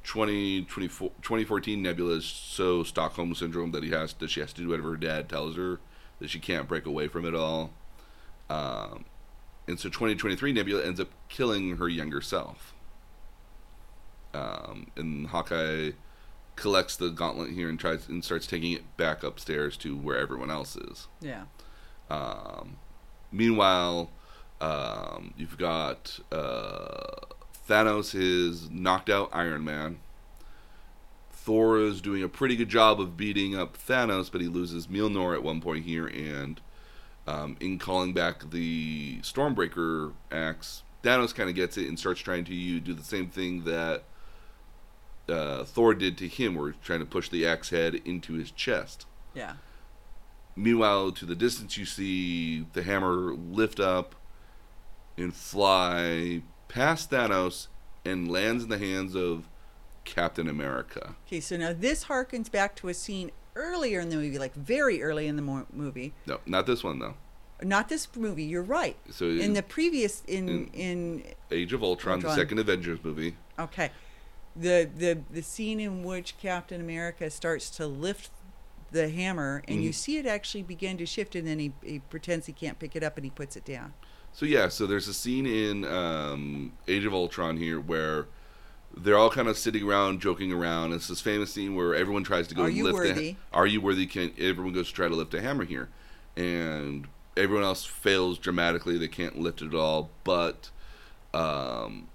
[0.03, 4.61] 20, 24 2014 Nebula is so Stockholm syndrome that he has that she has to
[4.61, 5.79] do whatever her dad tells her
[6.19, 7.71] that she can't break away from it all.
[8.47, 9.05] Um,
[9.67, 12.75] and so 2023 Nebula ends up killing her younger self.
[14.35, 15.93] Um, and Hawkeye
[16.57, 20.51] collects the gauntlet here and tries and starts taking it back upstairs to where everyone
[20.51, 21.07] else is.
[21.21, 21.43] Yeah.
[22.09, 22.77] Um,
[23.31, 24.09] meanwhile,
[24.59, 27.27] um, you've got uh,
[27.69, 29.99] Thanos has knocked out Iron Man.
[31.31, 35.33] Thor is doing a pretty good job of beating up Thanos, but he loses Mjolnir
[35.33, 36.59] at one point here, and
[37.25, 42.43] um, in calling back the Stormbreaker axe, Thanos kind of gets it and starts trying
[42.45, 44.03] to you do the same thing that
[45.29, 48.51] uh, Thor did to him, where he's trying to push the axe head into his
[48.51, 49.05] chest.
[49.35, 49.53] Yeah.
[50.55, 54.15] Meanwhile, to the distance, you see the hammer lift up
[55.17, 57.67] and fly past Thanos
[58.03, 59.47] and lands in the hands of
[60.05, 61.15] Captain America.
[61.27, 65.03] Okay, so now this harkens back to a scene earlier in the movie, like very
[65.03, 66.13] early in the mo- movie.
[66.25, 67.15] No, not this one though.
[67.61, 68.43] Not this movie.
[68.43, 68.95] You're right.
[69.09, 72.45] So In the previous, in in- in Age of Ultron, the Ultron.
[72.45, 73.35] second Avengers movie.
[73.59, 73.91] okay,
[74.59, 78.31] the the the scene in which Captain America starts to lift
[78.91, 79.95] the hammer, and you Mhm.
[79.95, 83.03] see it actually begin to shift, and then he, he pretends he can't pick it
[83.03, 83.93] up, and he puts it down.
[84.33, 88.27] So yeah, so there's a scene in um, Age of Ultron here where
[88.95, 90.93] they're all kind of sitting around, joking around.
[90.93, 92.93] It's this famous scene where everyone tries to go Are and you lift.
[92.95, 93.35] worthy?
[93.51, 94.05] A, are you worthy?
[94.05, 95.89] Can everyone goes to try to lift a hammer here,
[96.35, 98.97] and everyone else fails dramatically.
[98.97, 100.09] They can't lift it at all.
[100.23, 100.69] But
[101.33, 102.07] um,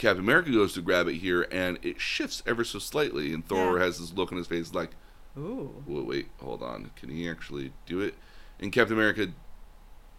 [0.00, 3.34] Captain America goes to grab it here, and it shifts ever so slightly.
[3.34, 3.84] And Thor Yeah.
[3.84, 4.92] has this look on his face like,
[5.38, 5.82] Ooh.
[5.86, 6.90] Whoa, wait, hold on.
[6.96, 8.14] Can he actually do it?
[8.58, 9.28] And Captain America,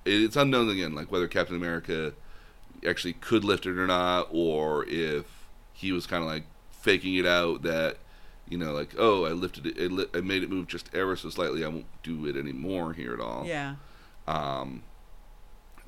[0.05, 2.13] it's unknown again, like whether Captain America
[2.87, 5.25] actually could lift it or not, or if
[5.73, 7.97] he was kind of like faking it out that,
[8.47, 11.15] you know, like, oh, I lifted it, it li- I made it move just ever
[11.15, 11.65] so slightly.
[11.65, 13.45] I won't do it anymore here at all.
[13.45, 13.75] Yeah.
[14.27, 14.83] Um,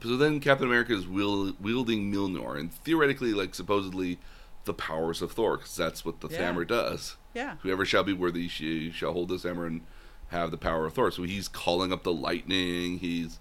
[0.04, 4.20] so then Captain America is wielding Mjolnir, and theoretically, like, supposedly,
[4.66, 6.38] the powers of Thor, because that's what the Yeah.
[6.46, 7.56] hammer does Yeah.
[7.64, 9.82] whoever shall be worthy she shall hold this hammer and
[10.30, 11.12] have the power of Thor.
[11.12, 13.00] So he's calling up the lightning.
[13.00, 13.40] He's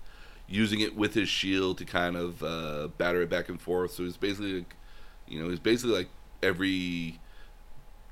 [0.48, 3.92] using it with his shield to kind of uh, batter it back and forth.
[3.92, 4.74] So he's basically, like,
[5.28, 6.08] you know, he's basically like
[6.42, 7.20] every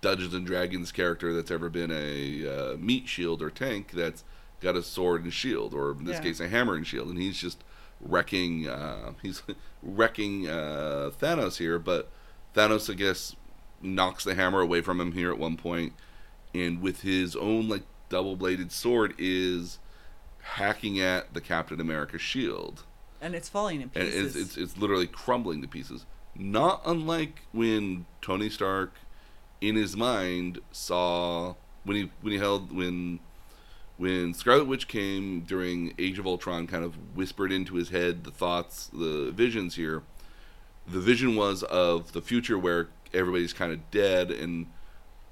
[0.01, 4.24] Dungeons and Dragons character that's ever been a uh, meat shield or tank that's
[4.60, 6.22] got a sword and shield, or in this Yeah.
[6.22, 7.62] case, a hammer and shield, and he's just
[8.01, 8.68] wrecking.
[8.68, 9.43] Uh, he's
[9.82, 12.10] wrecking uh, Thanos here, but
[12.55, 13.36] Thanos, I guess,
[13.82, 15.93] knocks the hammer away from him here at one point,
[16.55, 19.78] and with his own like double-bladed sword is
[20.43, 22.85] hacking at the Captain America shield,
[23.20, 24.36] And it's falling in and pieces.
[24.36, 26.06] it's, it's it's literally crumbling to pieces.
[26.35, 28.94] Not unlike when Tony Stark,
[29.60, 31.55] in his mind, saw
[31.85, 33.20] when he when he held when
[34.01, 38.31] when Scarlet Witch came during Age of Ultron, kind of whispered into his head the
[38.31, 40.02] thoughts, the visions here.
[40.89, 44.68] The vision was of the future where everybody's kind of dead, and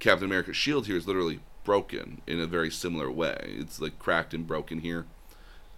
[0.00, 3.54] Captain America's shield here is literally broken in a very similar way.
[3.58, 5.06] It's like cracked and broken here.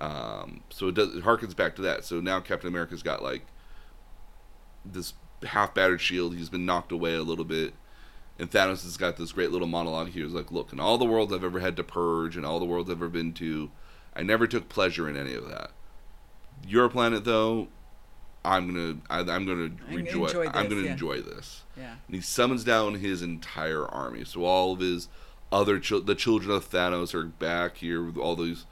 [0.00, 2.04] Um, so it does it harkens back to that.
[2.04, 3.46] So now Captain America's got like
[4.84, 5.14] this
[5.44, 6.34] half battered shield.
[6.34, 7.72] He's been knocked away a little bit.
[8.40, 10.24] And Thanos has got this great little monologue here.
[10.24, 12.64] He's like, Look, in all the worlds I've ever had to purge and all the
[12.64, 13.70] worlds I've ever been to,
[14.16, 15.70] I never took pleasure in any of that.
[16.66, 17.68] Your planet, though,
[18.44, 20.46] I'm gonna, I, I'm gonna enjoy.
[20.48, 20.92] I'm gonna yeah.
[20.92, 21.64] enjoy this.
[21.76, 21.96] yeah.
[22.06, 24.24] And he summons down his entire army.
[24.24, 25.08] So all of his
[25.52, 28.64] other, chil- the children of Thanos are back here with all these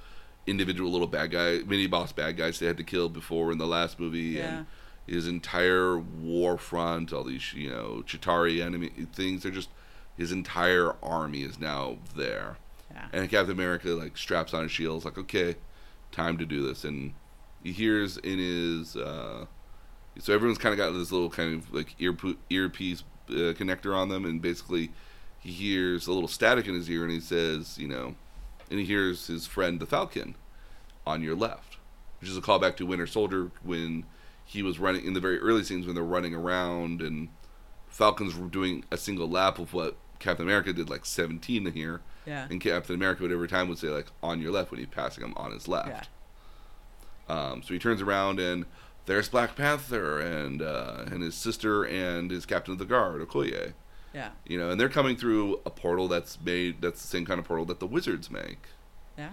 [0.46, 3.66] individual little bad guy, mini boss bad guys they had to kill before in the
[3.66, 4.58] last movie, Yeah.
[4.58, 4.66] and
[5.08, 9.42] his entire war front, all these you know Chitauri enemy things.
[9.42, 9.70] They're just
[10.16, 12.56] his entire army is now there,
[12.90, 13.06] Yeah.
[13.12, 15.56] and Captain America like straps on his shield, like okay,
[16.12, 17.14] time to do this, and
[17.62, 18.96] he hears in his.
[18.96, 19.46] Uh,
[20.20, 22.16] so everyone's kind of got this little kind of like ear
[22.50, 24.90] earpiece uh, connector on them, and basically
[25.38, 28.16] he hears a little static in his ear, and he says, you know,
[28.70, 30.34] and he hears his friend the Falcon
[31.06, 31.76] on your left,
[32.20, 34.04] which is a callback to Winter Soldier when
[34.48, 37.28] he was running in the very early scenes when they're running around and
[37.86, 42.00] Falcons were doing a single lap of what Captain America did like 17 here.
[42.24, 42.46] Yeah.
[42.50, 45.22] And Captain America would every time would say like on your left when he's passing
[45.22, 45.88] him on his left.
[45.88, 45.94] Yeah.
[45.94, 46.08] left.
[47.28, 48.64] Um, so he turns around and
[49.04, 53.74] there's Black Panther and uh, and his sister and his captain of the guard Okoye.
[54.14, 54.30] Yeah.
[54.46, 57.44] You know, and they're coming through a portal that's made that's the same kind of
[57.46, 58.68] portal that the wizards make.
[59.18, 59.30] Yeah.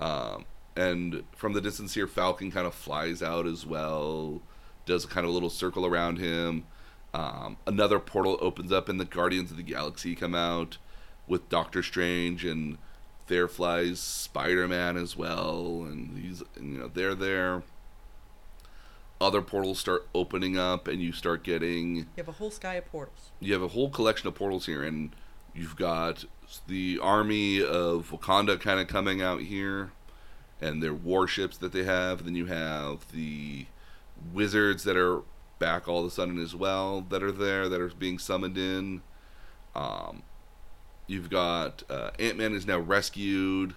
[0.00, 0.46] Um,
[0.76, 4.40] and from the distance here, Falcon kind of flies out as well,
[4.84, 6.64] does a kind of a little circle around him.
[7.14, 10.76] Um, another portal opens up, and the Guardians of the Galaxy come out
[11.26, 12.76] with Doctor Strange, and
[13.26, 17.62] there flies Spider Man as well, and he's you know they're there.
[19.18, 22.84] Other portals start opening up, and you start getting You have a whole sky of
[22.86, 23.30] portals.
[23.40, 25.16] you have a whole collection of portals here, and
[25.54, 26.26] you've got
[26.68, 29.92] the army of Wakanda kind of coming out here,
[30.60, 32.24] and their warships that they have.
[32.24, 33.66] Then you have the
[34.32, 35.22] wizards that are
[35.58, 39.02] back all of a sudden as well that are there that are being summoned in.
[39.74, 40.22] Um,
[41.06, 43.74] you've got uh, Ant Man is now rescued.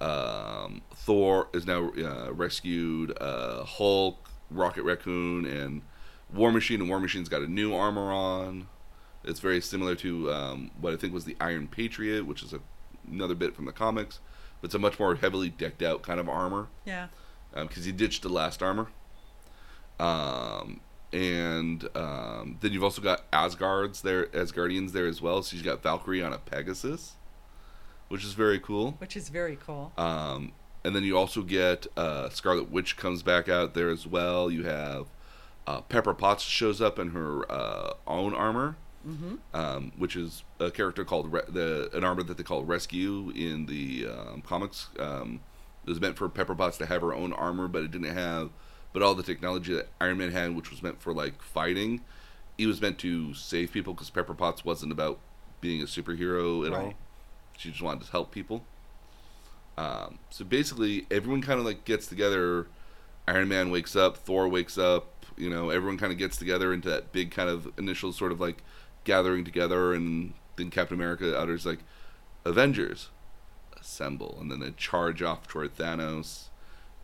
[0.00, 3.16] Um, Thor is now uh, rescued.
[3.20, 5.82] Uh, Hulk, Rocket Raccoon, and
[6.32, 6.80] War Machine.
[6.80, 8.68] And War Machine's got a new armor on.
[9.24, 12.60] It's very similar to um, what I think was the Iron Patriot, which is a,
[13.10, 14.20] another bit from the comics.
[14.60, 17.08] But it's a much more heavily decked out kind of armor Yeah.
[17.54, 18.88] because he ditched the last armor.
[19.98, 20.80] Um,
[21.12, 25.42] and um, then you've also got Asgard's there, Asgardians there as well.
[25.42, 27.12] So you've got Valkyrie on a Pegasus,
[28.08, 28.92] which is very cool.
[28.98, 29.92] Which is very cool.
[29.98, 30.52] Um,
[30.84, 34.50] and then you also get uh, Scarlet Witch comes back out there as well.
[34.50, 35.06] You have
[35.66, 39.36] uh, Pepper Potts shows up in her uh, own armor, Mm-hmm.
[39.54, 43.64] um, which is a character called Re- the an armor that they call Rescue in
[43.64, 44.88] the um, comics.
[44.98, 45.40] Um,
[45.86, 48.50] it was meant for Pepper Potts to have her own armor, but it didn't have,
[48.92, 52.02] but all the technology that Iron Man had, which was meant for like fighting,
[52.58, 55.18] he was meant to save people because Pepper Potts wasn't about
[55.62, 56.94] being a superhero at all.
[57.56, 58.64] She just wanted to help people.
[59.78, 62.66] Um, so basically, everyone kind of like gets together.
[63.26, 65.24] Iron Man wakes up, Thor wakes up.
[65.36, 68.40] You know, everyone kind of gets together into that big kind of initial sort of
[68.40, 68.62] like
[69.04, 71.80] gathering together, and then Captain America utters like,
[72.44, 73.08] "Avengers,
[73.80, 76.48] assemble!" and then they charge off toward Thanos,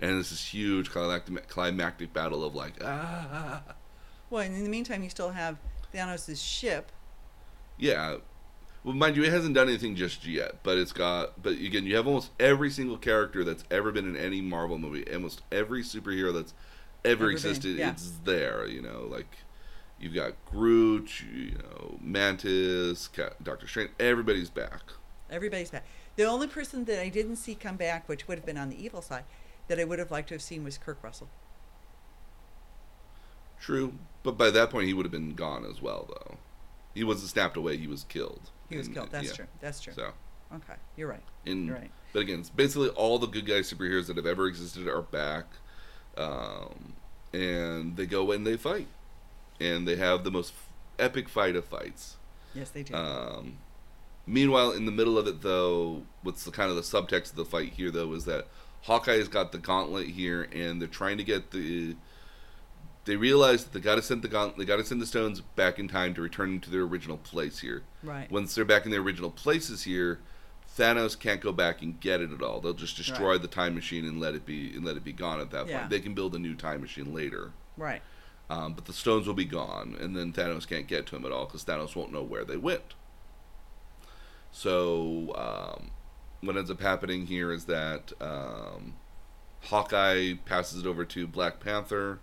[0.00, 3.74] and it's this huge climactic, climactic battle of like, ah, ah, ah, ah,
[4.30, 5.56] Well, and in the meantime, you still have
[5.94, 6.90] Thanos' ship.
[7.78, 8.16] yeah.
[8.84, 11.42] Well, mind you, it hasn't done anything just yet, but it's got.
[11.42, 15.04] But again, you have almost every single character that's ever been in any Marvel movie,
[15.12, 16.54] almost every superhero that's
[17.04, 17.76] ever, Ever been, existed.
[17.78, 17.90] yeah.
[17.90, 18.64] It's there.
[18.68, 19.38] You know, like
[19.98, 23.08] you've got Groot, you know, Mantis,
[23.42, 23.90] Doctor Strange.
[23.98, 24.82] Everybody's back.
[25.30, 25.84] Everybody's back.
[26.16, 28.82] The only person that I didn't see come back, which would have been on the
[28.82, 29.24] evil side,
[29.68, 31.28] that I would have liked to have seen was Kurt Russell.
[33.60, 36.36] True, but by that point he would have been gone as well, though.
[36.94, 38.50] He wasn't snapped away; he was killed.
[38.68, 39.10] He was And- killed.
[39.10, 39.34] That's yeah.
[39.34, 39.46] true.
[39.60, 39.92] That's true.
[39.94, 40.12] So,
[40.54, 41.22] Okay, you're right.
[41.44, 41.90] in, You're right.
[42.12, 45.44] but again, it's basically all the good guy superheroes that have ever existed are back,
[46.16, 46.94] um,
[47.32, 48.86] and they go and they fight,
[49.60, 50.52] and they have the most
[50.98, 52.16] epic fight of fights.
[52.54, 52.94] Yes, they do.
[52.94, 53.58] Um,
[54.26, 57.44] meanwhile, in the middle of it, though, what's the kind of the subtext of the
[57.44, 58.46] fight here, though, is that
[58.82, 61.96] Hawkeye's got the gauntlet here, and they're trying to get the.
[63.04, 64.58] They realize that they got to send the gauntlet.
[64.58, 67.16] They got to send the stones back in time to return them to their original
[67.18, 67.82] place here.
[68.02, 68.28] right.
[68.32, 70.18] Once they're back in their original places here,
[70.76, 72.60] Thanos can't go back and get it at all.
[72.60, 73.42] They'll just destroy Right.
[73.42, 75.78] the time machine and let it be and let it be gone at that Yeah.
[75.78, 75.90] point.
[75.90, 77.52] They can build a new time machine later.
[77.76, 78.02] right.
[78.48, 81.32] Um, but the stones will be gone, and then Thanos can't get to him at
[81.32, 82.94] all because Thanos won't know where they went.
[84.52, 85.90] So, um,
[86.40, 88.94] what ends up happening here is that um,
[89.64, 92.20] Hawkeye passes it over to Black Panther.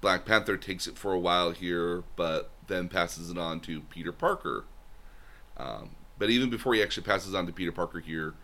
[0.00, 4.12] Black Panther takes it for a while here, but then passes it on to Peter
[4.12, 4.64] Parker.
[5.56, 8.34] Um, but even before he actually passes on to Peter Parker here,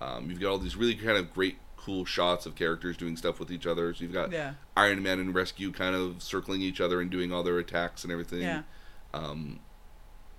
[0.00, 3.40] um, you've got all these really kind of great, cool shots of characters doing stuff
[3.40, 3.92] with each other.
[3.92, 4.54] So you've got Yeah.
[4.76, 8.12] Iron Man and Rescue kind of circling each other and doing all their attacks and
[8.12, 8.42] everything.
[8.42, 8.62] Yeah.
[9.12, 9.58] Um,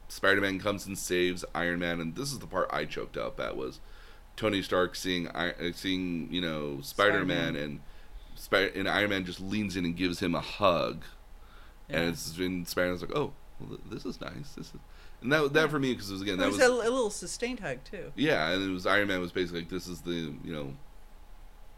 [0.08, 3.40] Spider Man comes and saves Iron Man, and this is the part I choked up
[3.40, 3.80] at was
[4.36, 7.80] Tony Stark seeing uh, seeing you know Spider Man and
[8.36, 11.04] Spider and Iron Man just leans in and gives him a hug,
[11.90, 12.00] Yeah.
[12.02, 14.54] and it's and Spider Man's like, oh, well, this is nice.
[14.56, 14.74] This is
[15.22, 16.92] and that that for me because it was again it that was, was, a, a
[16.92, 18.12] little sustained hug too.
[18.16, 20.74] yeah, and it was Iron Man was basically like this is the you know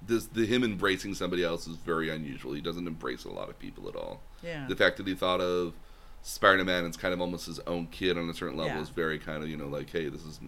[0.08, 2.54] this the him embracing somebody else is very unusual.
[2.54, 4.22] He doesn't embrace a lot of people at all.
[4.44, 4.66] Yeah.
[4.68, 5.74] The fact that he thought of
[6.22, 8.82] Spider Man as kind of almost his own kid on a certain level Yeah.
[8.82, 10.40] is very kind of you know like hey this is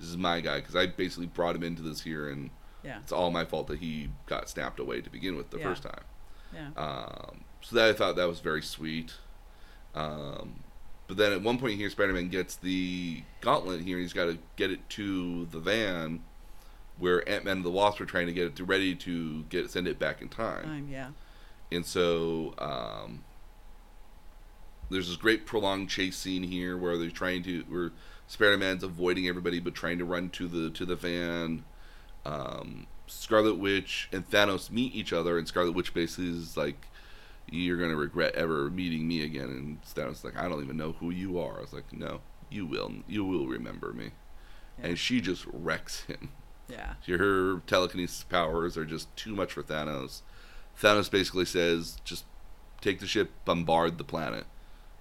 [0.00, 2.50] this is my guy because I basically brought him into this here and
[2.82, 2.98] yeah.
[2.98, 5.64] it's all my fault that he got snapped away to begin with the Yeah.
[5.64, 6.02] first time.
[6.52, 6.68] Yeah.
[6.76, 9.14] Um, so that I thought that was very sweet.
[9.94, 10.60] Um,
[11.06, 13.96] but then at one point here, Spider-Man gets the gauntlet here.
[13.96, 16.22] and He's got to get it to the van
[16.98, 19.88] where Ant-Man and the Wasp are trying to get it to ready to get send
[19.88, 20.64] it back in time.
[20.64, 21.08] Time, yeah.
[21.72, 23.24] And so um,
[24.90, 27.92] there's this great prolonged chase scene here where they're trying to where
[28.26, 31.64] Spider-Man's avoiding everybody but trying to run to the to the van.
[32.24, 36.86] Um, Scarlet Witch and Thanos meet each other, and Scarlet Witch basically is like,
[37.50, 40.92] "You're gonna regret ever meeting me again." And Thanos is like, "I don't even know
[40.92, 42.92] who you are." I was like, "No, you will.
[43.06, 44.12] You will remember me."
[44.78, 44.86] Yeah.
[44.86, 46.30] And she just wrecks him.
[46.68, 46.94] Yeah.
[47.06, 50.22] Her telekinesis powers are just too much for Thanos.
[50.80, 52.24] Thanos basically says, "Just
[52.80, 54.46] take the ship, bombard the planet."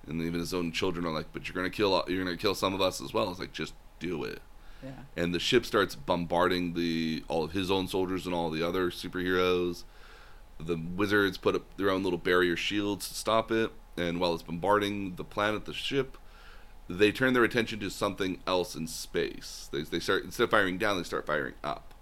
[0.07, 1.93] And even his own children are like, "But you're gonna kill.
[1.93, 4.41] all- You're gonna kill some of us as well." It's like, just do it.
[4.83, 4.91] Yeah.
[5.15, 8.91] And the ship starts bombarding the all of his own soldiers and all the other
[8.91, 9.83] superheroes.
[10.59, 13.71] The wizards put up their own little barrier shields to stop it.
[13.95, 16.17] And while it's bombarding the planet, the ship,
[16.89, 19.69] they turn their attention to something else in space.
[19.71, 21.93] They, they start instead of firing down, they start firing up.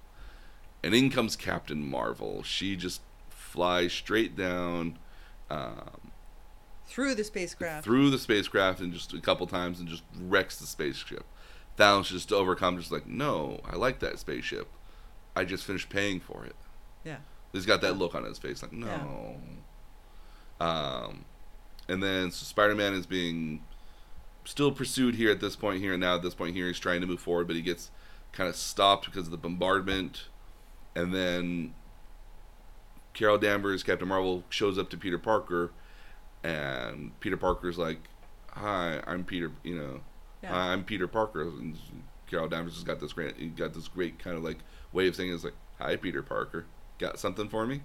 [0.84, 2.42] And in comes Captain Marvel.
[2.44, 4.98] She just flies straight down
[5.50, 6.12] um,
[6.88, 7.84] Through the spacecraft.
[7.84, 11.26] through the spacecraft and just a couple times and just wrecks the spaceship.
[11.78, 14.68] Thanos just overcome, just like, no, I like that spaceship.
[15.36, 16.56] I just finished paying for it.
[17.04, 17.18] Yeah.
[17.54, 19.36] He's got that look on his face, like, no.
[20.60, 21.26] Um,
[21.88, 23.64] and then so Spider-Man is being
[24.46, 27.02] still pursued here at this point here and now at this point here he's trying
[27.02, 27.92] to move forward, but he gets
[28.32, 30.26] kind of stopped because of the bombardment,
[30.96, 31.74] and then
[33.14, 35.72] Carol Danvers, Captain Marvel, shows up to Peter Parker,
[36.44, 38.00] and Peter Parker's like,
[38.52, 39.52] "Hi, I'm Peter.
[39.64, 40.02] You know,
[40.42, 40.50] Yeah.
[40.54, 41.78] hi, I'm Peter Parker." And
[42.28, 44.60] Carol Danvers has got this great, he got this great kind of like
[44.94, 46.66] way of saying it's like, "Hi, Peter Parker.
[47.00, 47.82] Got something for me?"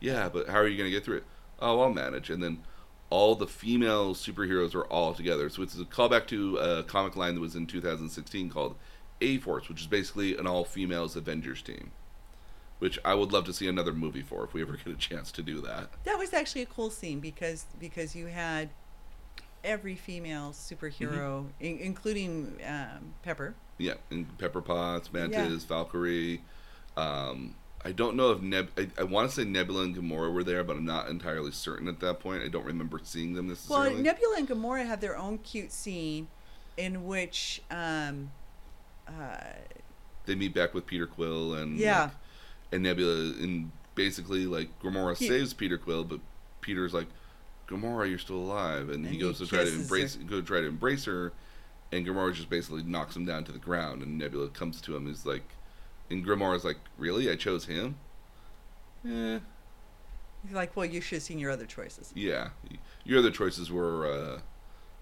[0.00, 1.24] Yeah, but how are you gonna get through it?
[1.60, 2.28] Oh, I'll manage.
[2.28, 2.64] And then
[3.12, 5.50] all the female superheroes are all together.
[5.50, 8.74] So it's a callback to a comic line that was in 2016 called
[9.20, 11.90] A Force, which is basically an all females Avengers team.
[12.78, 15.30] Which I would love to see another movie for if we ever get a chance
[15.32, 15.90] to do that.
[16.04, 18.70] That was actually a cool scene because because you had
[19.62, 21.64] every female superhero, Mm-hmm.
[21.64, 23.54] in, including um, Pepper.
[23.76, 26.40] Yeah, and Pepper Potts, Mantis, Valkyrie.
[26.96, 28.68] Um, I don't know if Neb.
[28.78, 31.88] I, I want to say Nebula and Gamora were there, but I'm not entirely certain
[31.88, 32.42] at that point.
[32.42, 33.94] I don't remember seeing them necessarily.
[33.94, 34.02] Well.
[34.02, 36.28] Nebula and Gamora have their own cute scene
[36.76, 38.30] in which, um,
[39.08, 39.36] uh,
[40.26, 42.02] they meet back with Peter Quill and Yeah.
[42.04, 42.10] like,
[42.70, 46.20] and Nebula, and basically like Gamora He- saves Peter Quill, but
[46.60, 47.08] Peter's like,
[47.68, 50.22] Gamora, you're still alive, and, he goes he to try to embrace, her.
[50.22, 51.32] go try to embrace her,
[51.90, 55.08] and Gamora just basically knocks him down to the ground, and Nebula comes to him,
[55.08, 55.42] is like,
[56.12, 57.96] and Gamora's like, really, I chose him.
[59.04, 59.38] Yeah,
[60.44, 62.12] he's like, well, you should have seen your other choices.
[62.14, 62.50] yeah.
[63.04, 64.38] Your other choices were uh,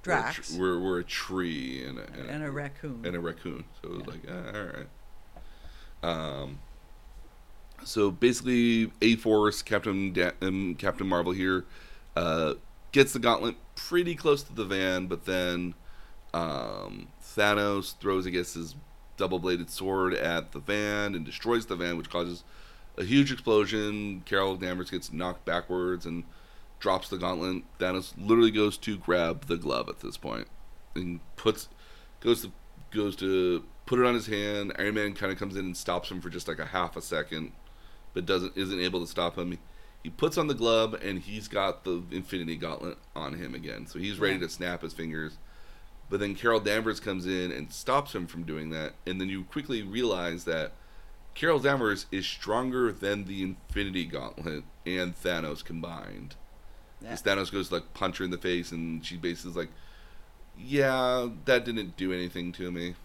[0.03, 3.05] Drax were, were, were a tree and a, and and a raccoon.
[3.05, 3.65] and a raccoon.
[3.83, 4.33] So it was Yeah.
[4.35, 6.43] like, ah, all right.
[6.43, 6.59] Um,
[7.85, 11.67] so basically, A Force, Captain da- um, Captain Marvel here,
[12.17, 12.55] uh,
[12.93, 15.75] gets the gauntlet pretty close to the van, but then
[16.33, 18.75] um, Thanos throws, I guess, his
[19.21, 22.43] double-bladed sword at the van and destroys the van, which causes
[22.99, 24.23] a huge explosion.
[24.25, 26.25] Carol Danvers gets knocked backwards and
[26.81, 27.63] drops the gauntlet.
[27.79, 30.49] Thanos literally goes to grab the glove at this point
[30.95, 31.69] and puts
[32.21, 32.53] goes to
[32.91, 34.73] goes to put it on his hand.
[34.79, 37.03] Iron Man kind of comes in and stops him for just like a half a
[37.03, 37.53] second,
[38.15, 39.59] but doesn't isn't able to stop him.
[40.03, 43.99] He puts on the glove and he's got the Infinity Gauntlet on him again, so
[43.99, 45.37] he's ready to snap his fingers.
[46.11, 49.45] But then Carol Danvers comes in and stops him from doing that, and then you
[49.45, 50.73] quickly realize that
[51.35, 56.35] Carol Danvers is stronger than the Infinity Gauntlet and Thanos combined.
[57.01, 57.15] Yeah.
[57.15, 59.71] Thanos goes to, like punch her in the face, and she basically is like,
[60.59, 62.97] "Yeah, that didn't do anything to me."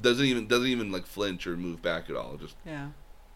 [0.00, 2.38] Doesn't even doesn't even like flinch or move back at all.
[2.38, 2.88] Just Yeah,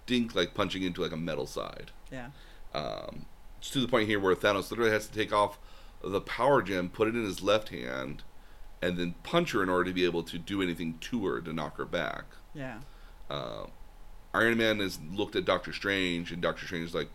[0.06, 1.90] dink like punching into like a metal side.
[2.10, 2.30] yeah,
[2.74, 3.26] Um,
[3.58, 5.58] it's to the point here where Thanos literally has to take off
[6.02, 8.22] the power gem, put it in his left hand,
[8.82, 11.52] and then punch her in order to be able to do anything to her to
[11.52, 12.24] knock her back.
[12.54, 12.78] yeah.
[13.28, 13.66] Uh,
[14.34, 17.08] Iron Man has looked at Doctor Strange, and Doctor Strange is like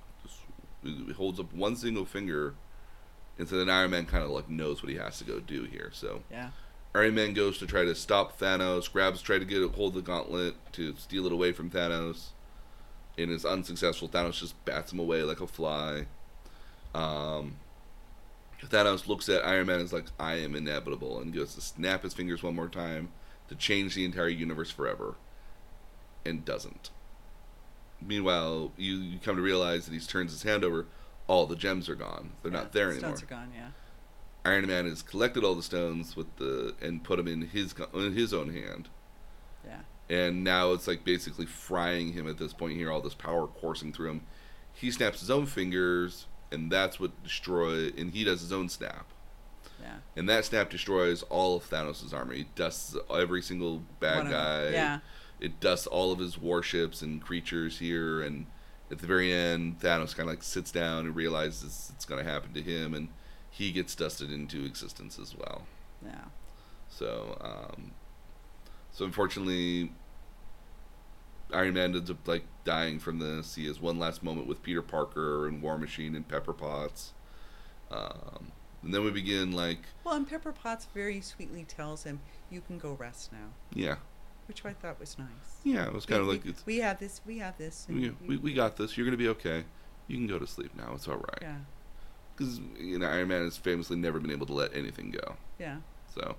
[1.16, 2.56] holds up one single finger,
[3.38, 5.64] and so then Iron Man kind of like knows what he has to go do
[5.66, 5.92] here.
[5.94, 6.50] So Yeah.
[6.96, 10.12] Iron Man goes to try to stop Thanos, grabs, try to get hold of the
[10.12, 12.30] gauntlet to steal it away from Thanos,
[13.18, 14.10] and is unsuccessful.
[14.10, 16.08] Thanos just bats him away like a fly.
[16.94, 17.56] Um,
[18.68, 22.04] Thanos looks at Iron Man and is like, "I am inevitable," and goes to snap
[22.04, 23.10] his fingers one more time
[23.50, 25.16] to change the entire universe forever,
[26.26, 26.90] and doesn't.
[28.02, 30.86] Meanwhile, you, you come to realize that he turns his hand over.
[31.28, 32.32] all the gems are gone.
[32.42, 33.16] They're Yeah, not there the anymore.
[33.16, 33.52] Stones are gone.
[33.56, 33.70] Yeah.
[34.44, 38.14] Iron Man has collected all the stones with the and put them in his in
[38.14, 38.90] his own hand.
[39.66, 39.82] Yeah.
[40.10, 43.94] And now it's like basically frying him at this point here, all this power coursing
[43.94, 44.22] through him.
[44.74, 47.94] He snaps his own fingers, and that's what destroys.
[47.98, 49.08] And he does his own snap,
[49.82, 49.98] Yeah.
[50.16, 52.42] and that snap destroys all of Thanos' army.
[52.42, 54.70] It dusts every single bad One guy.
[54.70, 55.00] Yeah.
[55.40, 58.46] It dusts all of his warships and creatures here, and
[58.92, 62.30] at the very end, Thanos kind of like sits down and realizes it's going to
[62.30, 63.08] happen to him, and
[63.50, 65.64] he gets dusted into existence as well.
[66.06, 66.26] Yeah.
[66.90, 67.92] So, um,
[68.92, 69.94] so unfortunately,
[71.54, 73.56] Iron Man ends up like dying from this.
[73.56, 77.14] He has one last moment with Peter Parker and War Machine and Pepper Potts.
[77.90, 78.52] Um,
[78.84, 82.20] and then we begin like, Well, and Pepper Potts very sweetly tells him,
[82.50, 83.96] "You can go rest now," yeah,
[84.48, 85.28] which I thought was nice.
[85.64, 85.86] yeah.
[85.86, 87.86] It was kind of like we, it's, we have this, we have this.
[87.90, 88.98] we, we, we got this.
[88.98, 89.66] You're gonna be okay.
[90.08, 90.92] You can go to sleep now.
[90.96, 91.40] It's all right.
[91.42, 91.58] yeah,
[92.36, 95.36] Because you know Iron Man has famously never been able to let anything go.
[95.60, 95.78] yeah,
[96.16, 96.36] So,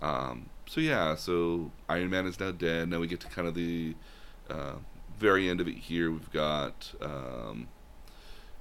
[0.00, 2.88] um, so yeah, so Iron Man is now dead.
[2.90, 3.94] Now we get to kind of the
[4.50, 4.74] uh,
[5.18, 6.10] very end of it here.
[6.10, 7.68] We've got um,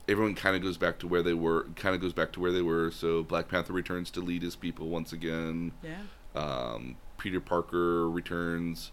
[0.07, 1.67] everyone kind of goes back to where they were.
[1.75, 2.91] Kind of goes back to where they were.
[2.91, 5.71] So Black Panther returns to lead his people once again.
[5.83, 6.01] yeah,
[6.35, 8.91] Um, Peter Parker returns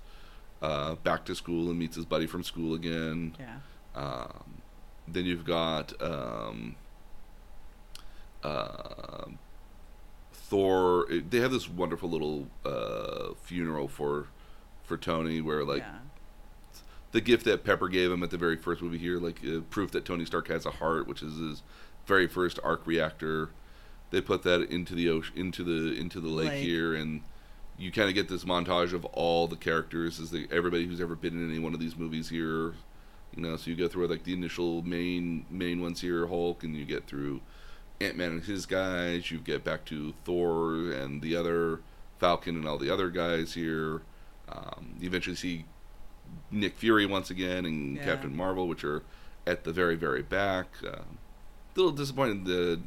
[0.63, 3.37] uh, back to school and meets his buddy from school again.
[3.39, 3.59] yeah,
[3.95, 4.63] Um,
[5.07, 6.77] then you've got um,
[8.43, 9.27] uh,
[10.33, 11.07] Thor.
[11.11, 14.29] They have this wonderful little uh, funeral for
[14.83, 15.99] for Tony, where like yeah,
[17.15, 19.93] the gift that Pepper gave him at the very first movie here, like uh, proof
[19.93, 21.63] that Tony Stark has a heart, which is his
[22.07, 23.51] very first arc reactor.
[24.11, 26.65] They put that into the ocean, into the into the lake, Lake.
[26.65, 27.23] here, and
[27.79, 31.15] you kind of get this montage of all the characters, is the, everybody who's ever
[31.15, 32.75] been in any one of these movies here.
[33.37, 36.75] You know, so you go through like the initial main main ones here, Hulk, and
[36.75, 37.43] you get through
[38.01, 39.31] Ant Man and his guys.
[39.31, 41.79] You get back to Thor and the other
[42.19, 44.03] Falcon and all the other guys here.
[44.49, 45.65] Um, you eventually see
[46.51, 48.05] Nick Fury once again and Yeah.
[48.05, 49.03] Captain Marvel, which are
[49.47, 50.67] at the very very back.
[50.85, 51.05] Uh, a
[51.77, 52.81] little disappointed that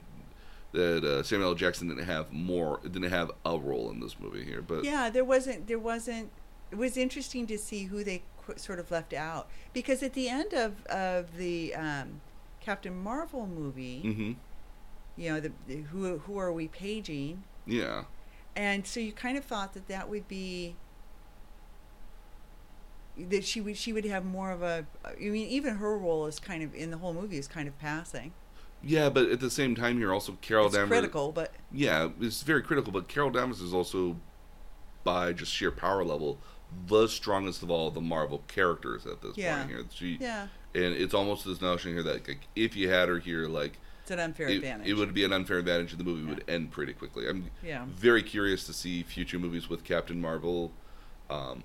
[0.74, 1.56] that uh, Samuel L.
[1.56, 5.10] Jackson didn't have more, didn't have a role in this movie here, but yeah.
[5.10, 6.30] There wasn't, there wasn't.
[6.72, 10.28] It was interesting to see who they qu- sort of left out because at the
[10.30, 12.22] end of of the um,
[12.60, 14.32] Captain Marvel movie, hmm
[15.19, 17.44] you know, the, the who who are we paging?
[17.65, 18.03] yeah,
[18.56, 20.76] And so you kind of thought that that would be
[23.30, 24.85] that she would she would have more of a.
[25.06, 27.77] I mean, even her role is kind of in the whole movie is kind of
[27.80, 28.34] passing.
[28.84, 30.98] yeah, but at the same time here also Carol it's Danvers.
[30.99, 34.18] critical, but Yeah, it's very critical, but Carol Danvers is also,
[35.03, 36.39] by just sheer power level,
[36.88, 39.57] the strongest of all the Marvel characters at this Yeah.
[39.57, 39.84] point here.
[39.94, 43.48] She yeah, and it's almost this notion here that like, if you had her here,
[43.48, 44.88] like it's an unfair it, advantage.
[44.88, 46.30] it would be an unfair advantage, and the movie Yeah.
[46.35, 47.27] would end pretty quickly.
[47.27, 47.85] I'm Yeah.
[47.89, 50.72] very curious to see future movies with Captain Marvel.
[51.30, 51.64] Um,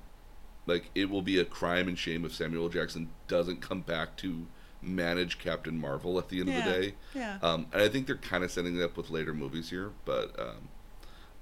[0.67, 4.47] like it will be a crime and shame if Samuel Jackson doesn't come back to
[4.81, 6.95] manage Captain Marvel at the end yeah, of the day.
[7.15, 9.91] yeah, Um, and I think they're kind of setting it up with later movies here,
[10.05, 10.69] but um,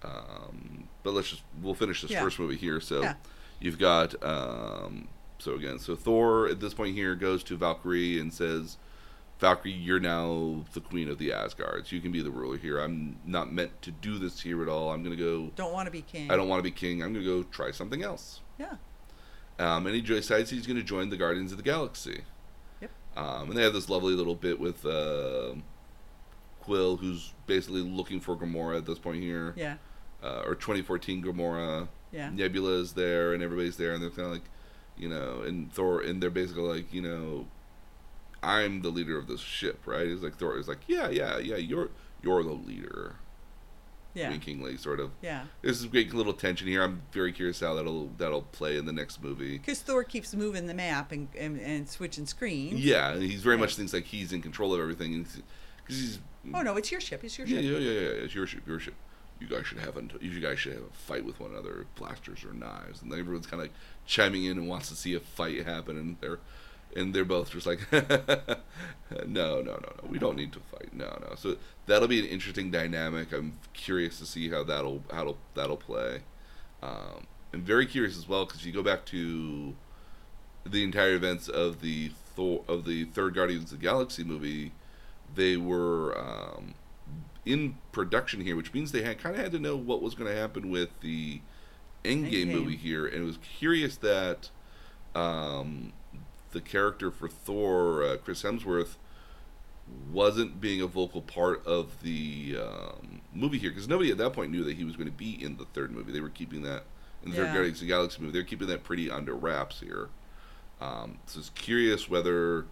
[0.02, 2.22] um, but let's just we'll finish this Yeah.
[2.22, 2.80] first movie here.
[2.80, 3.14] So Yeah.
[3.60, 8.32] you've got um, so again, so Thor at this point here goes to Valkyrie and
[8.32, 8.76] says,
[9.38, 11.92] "Valkyrie, you're now the queen of the Asgards.
[11.92, 12.78] You can be the ruler here.
[12.78, 14.90] I'm not meant to do this here at all.
[14.92, 15.50] I'm gonna go.
[15.56, 16.30] don't want to be king.
[16.30, 17.02] I don't want to be king.
[17.02, 18.76] I'm gonna go try something else." Yeah,
[19.60, 22.22] Um, and he decides he's going to join the Guardians of the Galaxy.
[22.80, 22.90] Yep.
[23.16, 25.52] Um, and they have this lovely little bit with uh,
[26.62, 29.76] Quill, who's basically looking for Gamora at this point here, yeah,
[30.22, 31.88] uh, or 2014 Gamora.
[32.10, 34.48] yeah, Nebula is there, and everybody's there, and they're kind of like,
[34.96, 37.46] you know, and Thor, and they're basically like, you know,
[38.42, 40.06] I'm the leader of this ship, right?
[40.06, 41.90] He's like Thor is like, yeah, yeah, yeah, you're
[42.22, 43.16] you're the leader,
[44.14, 45.10] yeah, winkingly, sort of.
[45.22, 45.44] yeah.
[45.62, 46.82] There's a great little tension here.
[46.82, 49.58] I'm very curious how that'll that'll play in the next movie.
[49.58, 52.80] Because Thor keeps moving the map and and, and switching screens.
[52.84, 53.60] Yeah, and he's very Yeah.
[53.60, 55.40] much thinks like he's in control of everything, because
[56.00, 56.18] he's
[56.54, 57.22] Oh no, it's your ship.
[57.22, 57.70] It's your yeah, ship.
[57.70, 58.94] yeah, yeah, yeah, it's your ship, your ship.
[59.40, 62.44] You guys should have a, you guys should have a fight with one another, blasters
[62.44, 63.74] or knives, and everyone's kind of like
[64.06, 66.38] chiming in and wants to see a fight happen, and they're
[66.96, 68.02] and they're both just like, no,
[69.26, 71.34] no, no, no, we don't need to fight, no, no.
[71.36, 71.56] So
[71.86, 73.32] that'll be an interesting dynamic.
[73.32, 76.22] I'm curious to see how that'll how that'll play.
[76.82, 79.74] Um, I'm very curious as well because you go back to
[80.64, 84.72] the entire events of the Thor of the third Guardians of the Galaxy movie,
[85.34, 86.74] they were um,
[87.44, 90.30] in production here, which means they had kind of had to know what was going
[90.30, 91.40] to happen with the
[92.04, 92.52] Endgame, Endgame.
[92.52, 94.50] movie here, and it was curious that
[95.14, 95.92] um,
[96.52, 98.96] the character for Thor, uh, Chris Hemsworth,
[100.12, 104.52] wasn't being a vocal part of the um, movie here because nobody at that point
[104.52, 106.12] knew that he was going to be in the third movie.
[106.12, 106.84] They were keeping that
[107.24, 107.44] in the Yeah.
[107.46, 108.32] third Guardians of the Galaxy movie.
[108.32, 110.08] They're keeping that pretty under wraps here.
[110.80, 112.66] Um, so it's curious whether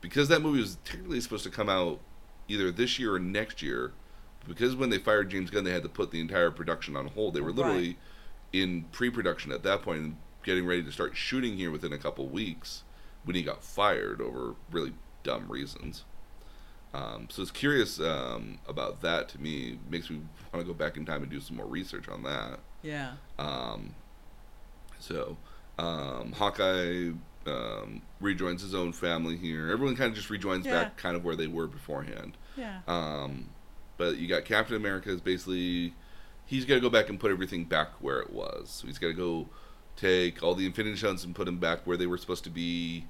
[0.00, 1.98] because that movie was technically supposed to come out
[2.48, 3.92] either this year or next year.
[4.46, 7.34] Because when they fired James Gunn, they had to put the entire production on hold.
[7.34, 7.56] They were Right.
[7.56, 7.98] literally
[8.52, 10.16] in pre-production at that point and
[10.46, 12.84] getting ready to start shooting here within a couple weeks
[13.24, 14.92] when he got fired over really
[15.24, 16.04] dumb reasons.
[16.94, 19.78] Um, so it's curious um, about that to me.
[19.90, 20.20] Makes me
[20.54, 22.60] want to go back in time and do some more research on that.
[22.82, 23.14] Yeah.
[23.40, 23.96] Um,
[25.00, 25.36] so
[25.78, 27.10] um, Hawkeye
[27.46, 29.68] um, rejoins his own family here.
[29.70, 30.84] Everyone kind of just rejoins Yeah.
[30.84, 32.36] back kind of where they were beforehand.
[32.56, 32.78] Yeah.
[32.86, 33.50] Um,
[33.98, 35.92] but you got Captain America is basically
[36.46, 38.70] he's got to go back and put everything back where it was.
[38.70, 39.48] So he's got to go
[39.96, 43.06] take all the Infinity Stones and put them back where they were supposed to be.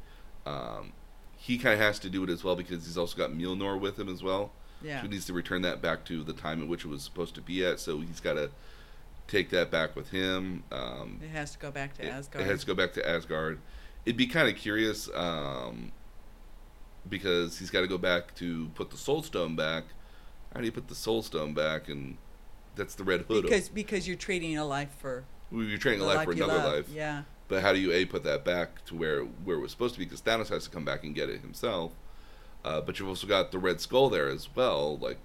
[0.46, 0.92] Um,
[1.36, 3.98] he kind of has to do it as well because he's also got Mjolnir with
[3.98, 4.52] him as well.
[4.82, 4.98] Yeah.
[4.98, 7.34] So he needs to return that back to the time at which it was supposed
[7.36, 7.80] to be at.
[7.80, 8.50] So he's got to
[9.28, 10.62] take that back with him.
[10.70, 12.44] Um, It has to go back to it, Asgard.
[12.44, 13.58] it has to go back to Asgard.
[14.04, 15.90] It'd be kind of curious um,
[17.08, 19.84] because he's got to go back to put the Soul Stone back.
[20.54, 21.88] How do you put the Soul Stone back?
[21.88, 22.16] And
[22.76, 23.42] that's the Red Hood.
[23.44, 26.72] because because you're trading a life for you're trading a life for another love.
[26.72, 26.88] life.
[26.88, 27.22] Yeah.
[27.48, 30.00] But how do you a put that back to where where it was supposed to
[30.00, 30.06] be?
[30.06, 31.92] Because Thanos has to come back and get it himself.
[32.64, 34.98] Uh, but you've also got the Red Skull there as well.
[34.98, 35.18] Like,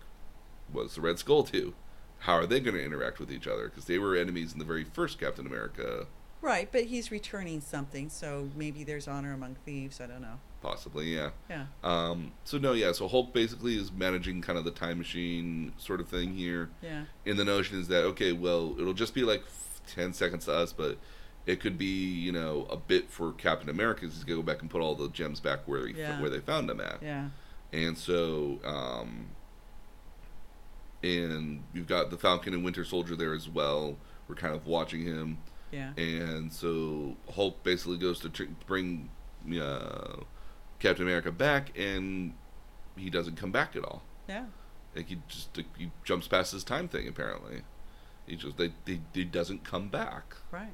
[0.71, 1.73] what's the Red Skull do?
[2.19, 3.67] How are they going to interact with each other?
[3.67, 6.05] Because they were enemies in the very first Captain America,
[6.41, 10.01] Right, but he's returning something, so maybe there's honor among thieves.
[10.01, 10.39] I don't know.
[10.61, 11.13] Possibly.
[11.15, 11.31] Yeah.
[11.49, 11.65] Yeah.
[11.83, 12.91] Um, so no, yeah.
[12.91, 16.69] So Hulk basically is managing kind of the time machine sort of thing here.
[16.81, 17.05] Yeah.
[17.25, 19.43] And the notion is that okay, well, it'll just be like
[19.87, 20.97] ten seconds to us, but
[21.47, 24.01] it could be you know a bit for Captain America.
[24.05, 26.21] He's gonna go back and put all the gems back where he, Yeah.
[26.21, 26.99] where they found them at.
[27.01, 27.29] Yeah.
[27.73, 29.27] And so, um,
[31.03, 33.97] and you've got the Falcon and Winter Soldier there as well.
[34.27, 35.39] We're kind of watching him.
[35.71, 35.93] Yeah.
[35.97, 39.09] And so Hulk basically goes to tr- bring
[39.59, 40.17] uh,
[40.81, 42.33] Captain America back, and
[42.97, 44.01] he doesn't come back at all.
[44.27, 44.45] Yeah.
[44.95, 47.07] Like he just he jumps past his time thing.
[47.07, 47.61] Apparently,
[48.25, 50.35] he just they, they he doesn't come back.
[50.51, 50.73] Right.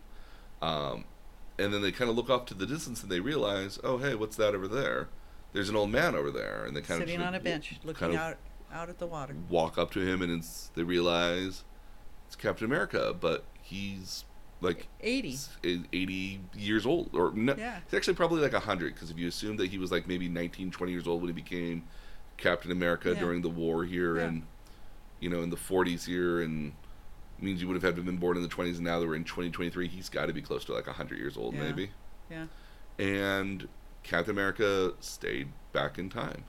[0.62, 1.04] Um,
[1.60, 4.16] and then they kind of look off to the distance and they realize, oh hey,
[4.16, 5.10] what's that over there?
[5.54, 8.16] There's an old man over there, and they kind Sitting of on a bench, looking
[8.16, 8.38] out
[8.72, 9.36] out at the water.
[9.50, 11.64] walk up to him, and it's, they realize
[12.26, 14.26] it's Captain America, but he's
[14.62, 15.34] like 80.
[15.34, 17.78] s- 80 years old or no Yeah.
[17.86, 20.72] it's actually probably like 100 because if you assume that he was like maybe 19
[20.72, 21.84] 20 years old when he became
[22.38, 23.20] captain america Yeah.
[23.20, 24.26] during the war here Yeah.
[24.26, 24.44] and
[25.20, 26.74] you know in the 40s here and
[27.40, 29.08] means you would have had to have been born in the 20s and now that
[29.08, 31.92] we're in 2023 he's got to be close to like 100 years old maybe
[32.32, 32.48] Yeah.
[32.98, 33.68] and
[34.04, 36.46] captain america stayed back in time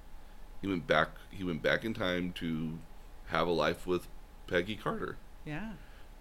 [0.62, 2.78] he went back he went back in time to
[3.26, 4.08] have a life with
[4.46, 5.72] peggy carter Yeah.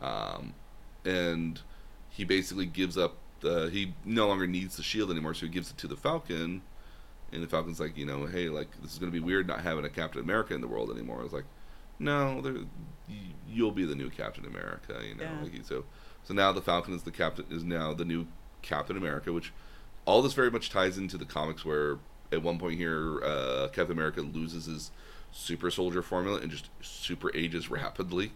[0.02, 0.54] um,
[1.06, 1.62] and
[2.18, 5.70] he basically gives up the he no longer needs the shield anymore so he gives
[5.70, 6.62] it to the falcon.
[7.32, 9.62] And the falcon's like you know hey like this is going to be weird not
[9.62, 11.22] having a captain america in the world anymore.
[11.24, 11.46] It's like
[12.00, 12.56] no there,
[13.50, 15.44] you'll be the new captain america you know Yeah.
[15.44, 15.84] like so
[16.24, 18.28] so now the falcon is the captain is now the new
[18.62, 19.52] captain america which
[20.06, 21.98] all this very much ties into the comics where
[22.32, 24.92] at one point here uh, captain america loses his
[25.32, 28.32] super soldier formula and just super ages rapidly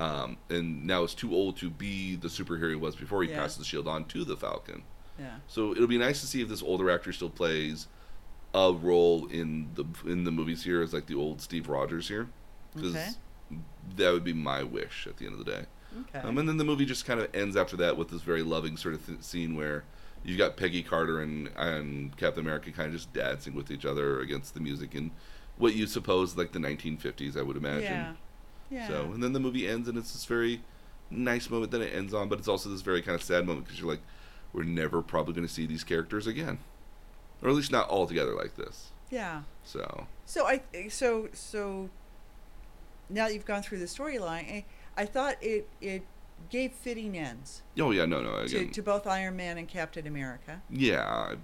[0.00, 3.40] um, and now is too old to be the superhero he was before he Yeah.
[3.40, 4.82] passes the shield on to the Falcon.
[5.18, 5.36] Yeah.
[5.46, 7.86] So it'll be nice to see if this older actor still plays
[8.54, 12.28] a role in the in the movies here as like the old Steve Rogers here,
[12.74, 13.10] because Okay.
[13.96, 15.64] that would be my wish at the end of the day.
[16.08, 16.26] Okay.
[16.26, 18.76] Um, and then the movie just kind of ends after that with this very loving
[18.76, 19.84] sort of th- scene where
[20.24, 24.20] you've got Peggy Carter and and Captain America kind of just dancing with each other
[24.20, 25.10] against the music in
[25.58, 27.82] what you suppose like the 1950s, I would imagine.
[27.92, 28.12] yeah.
[28.70, 28.86] Yeah.
[28.88, 30.62] So, and then the movie ends, and it's this very
[31.10, 33.66] nice moment that it ends on, but it's also this very kind of sad moment
[33.66, 34.02] because you're like,
[34.52, 36.58] we're never probably going to see these characters again,
[37.42, 38.90] or at least not all together like this.
[39.10, 39.42] yeah.
[39.64, 41.90] So, So I so so
[43.08, 44.64] now that you've gone through the storyline, I,
[44.96, 46.02] I thought it it
[46.48, 50.06] gave fitting ends oh yeah, no, no, to, again, to both Iron Man and Captain
[50.06, 50.62] America.
[50.70, 51.34] yeah,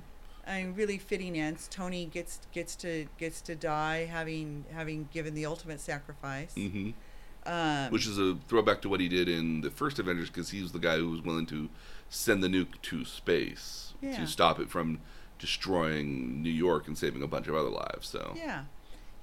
[0.47, 1.69] I mean, really fitting ends.
[1.69, 6.55] Tony gets gets to gets to die having having given the ultimate sacrifice.
[6.55, 6.90] hmm
[7.47, 10.60] Um, which is a throwback to what he did in the first Avengers because he
[10.62, 11.68] was the guy who was willing to
[12.09, 14.16] send the nuke to space Yeah.
[14.16, 15.01] to stop it from
[15.39, 18.09] destroying New York and saving a bunch of other lives.
[18.09, 18.64] So, yeah,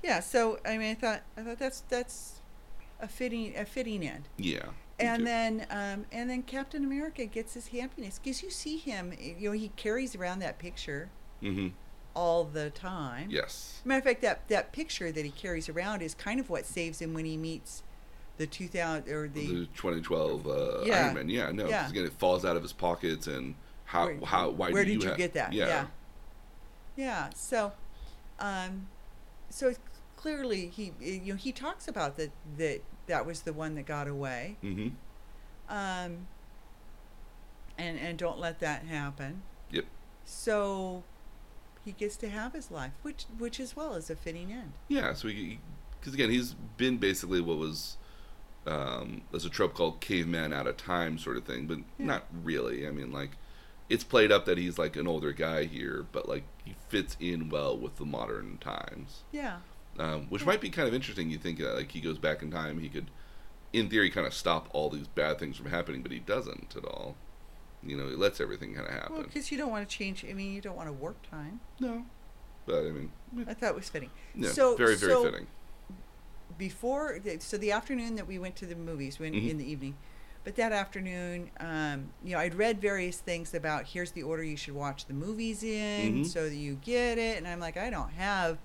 [0.03, 0.19] yeah.
[0.19, 2.39] So I mean, I thought I thought that's that's
[2.99, 4.27] a fitting a fitting end.
[4.37, 4.65] yeah.
[4.99, 9.11] And then, um, and then Captain America gets his happiness because you see him.
[9.19, 11.09] You know, he carries around that picture
[11.41, 11.69] hmm
[12.15, 13.27] all the time.
[13.31, 13.81] Yes.
[13.83, 17.01] Matter of fact, that that picture that he carries around is kind of what saves
[17.01, 17.81] him when he meets
[18.37, 21.05] the 2000 or the, The 2012 uh, Yeah.
[21.05, 21.29] Iron Man.
[21.29, 21.89] Yeah, no, Yeah.
[21.89, 23.55] Again, it falls out of his pockets, and
[23.85, 25.53] how Where- how why where do did you ha- get that?
[25.53, 25.67] Yeah.
[25.67, 25.85] Yeah.
[26.95, 27.29] yeah.
[27.35, 27.73] So,
[28.39, 28.87] um,
[29.49, 29.73] so
[30.17, 34.07] clearly he you know he talks about that that that was the one that got
[34.07, 34.57] away.
[34.63, 34.89] Mm-hmm.
[35.69, 36.27] Um,
[37.77, 39.43] and and don't let that happen.
[39.71, 39.85] Yep.
[40.25, 41.03] So
[41.85, 44.73] he gets to have his life, which which as well is a fitting end.
[44.87, 45.13] Yeah.
[45.13, 45.59] So he,
[45.99, 47.97] because again, he's been basically what was.
[48.65, 52.05] Um, there's a trope called caveman out of time sort of thing, but Yeah.
[52.05, 52.87] not really.
[52.87, 53.31] I mean, like,
[53.89, 57.49] it's played up that he's like an older guy here, but like he fits in
[57.49, 59.23] well with the modern times.
[59.31, 59.57] Yeah.
[59.99, 60.47] um, which Yeah.
[60.47, 61.29] might be kind of interesting.
[61.29, 63.11] You think uh, like he goes back in time, he could,
[63.73, 66.83] in theory, kind of stop all these bad things from happening, but he doesn't at
[66.85, 67.15] all.
[67.83, 69.13] You know, he lets everything kind of happen.
[69.13, 70.25] Well, because you don't want to change.
[70.27, 71.59] I mean, you don't want to warp time.
[71.79, 72.05] no,
[72.65, 73.11] but I mean,
[73.47, 74.09] I thought it was fitting.
[74.33, 75.47] yeah, so very very so fitting.
[76.57, 79.49] Before, so the afternoon that we went to the movies, went Mhm.
[79.49, 79.95] in the evening,
[80.43, 84.57] but that afternoon, um, you know, I'd read various things about here's the order you
[84.57, 86.25] should watch the movies in, Mhm.
[86.27, 88.57] so that you get it, and I'm like, I don't have,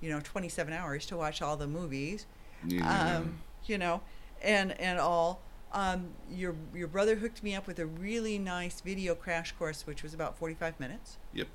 [0.00, 2.26] you know, 27 hours to watch all the movies.
[2.66, 3.18] Yeah.
[3.18, 4.00] um, you know,
[4.42, 5.42] and and all.
[5.72, 10.02] Um, your your brother hooked me up with a really nice video crash course, which
[10.02, 11.48] was about forty five minutes, yep.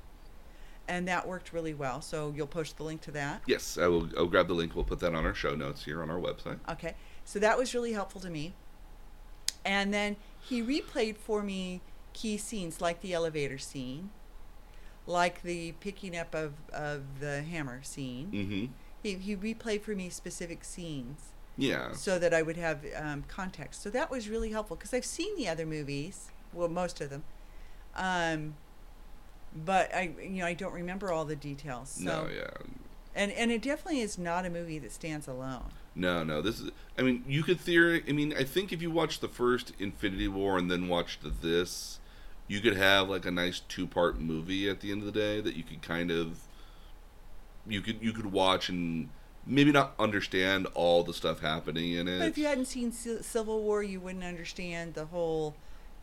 [0.88, 2.02] And that worked really well.
[2.02, 3.42] So you'll post the link to that.
[3.48, 4.10] Yes, I will.
[4.18, 4.76] I'll grab the link.
[4.76, 6.60] We'll put that on our show notes here on our website.
[6.70, 6.96] Okay,
[7.26, 8.54] so that was really helpful to me.
[9.64, 11.82] And then he replayed for me
[12.14, 14.10] key scenes like the elevator scene,
[15.06, 18.32] like the picking up of, of the hammer scene.
[18.32, 18.66] Mm-hmm.
[19.04, 21.28] He, he replayed for me specific scenes.
[21.58, 21.92] Yeah.
[21.92, 23.84] so that I would have um, context.
[23.84, 27.24] So that was really helpful because I've seen the other movies, well, most of them,
[27.96, 28.56] um,
[29.54, 31.90] but I, you know, I don't remember all the details.
[31.90, 32.28] So, no.
[32.34, 32.50] Yeah.
[33.16, 35.72] and and it definitely is not a movie that stands alone.
[35.96, 36.42] No, no.
[36.42, 36.72] This is.
[36.98, 38.04] I mean, you could theory.
[38.08, 42.00] I mean, I think if you watch the first Infinity War and then watched this,
[42.48, 45.56] you could have like a nice two-part movie at the end of the day that
[45.56, 46.40] you could kind of.
[47.68, 49.10] You could you could watch and
[49.46, 52.20] maybe not understand all the stuff happening in it.
[52.20, 55.56] But if you hadn't seen C- Civil War, you wouldn't understand the whole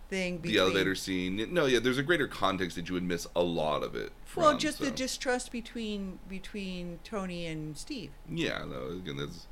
[0.08, 0.38] thing.
[0.38, 1.48] Between, the elevator scene.
[1.52, 4.12] No, yeah, there's a greater context that you would miss a lot of it.
[4.24, 8.10] From, Well, just the distrust between between Tony and Steve.
[8.28, 8.88] Yeah, no.
[8.88, 9.46] Again, that's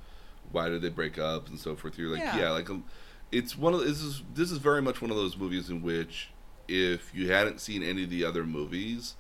[0.53, 1.99] why did they break up and so forth.
[1.99, 2.51] You're like, yeah, Yeah.
[2.51, 2.85] like um,
[3.33, 6.31] it's one of this is this is very much one of those movies in which
[6.69, 9.15] if you hadn't seen any of the other movies,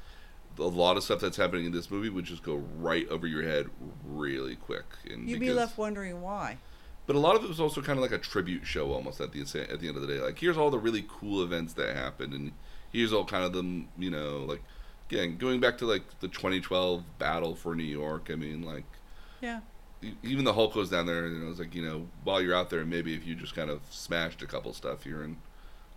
[0.58, 3.42] a lot of stuff that's happening in this movie would just go right over your
[3.42, 3.66] head
[4.04, 4.84] really quick.
[5.08, 6.58] And You'd be left wondering why.
[7.06, 9.32] But a lot of it was also kind of like a tribute show almost at
[9.32, 10.20] the at the end of the day.
[10.20, 12.52] Like here's all the really cool events that happened, and
[12.92, 13.88] here's all kind of them.
[13.98, 14.62] You know, like
[15.10, 18.28] again going back to like the 2012 battle for New York.
[18.30, 18.84] I mean, like
[19.40, 19.60] Yeah.
[20.22, 22.70] even the Hulk goes down there, and it was like, you know, while you're out
[22.70, 25.36] there, maybe if you just kind of smashed a couple stuff here, and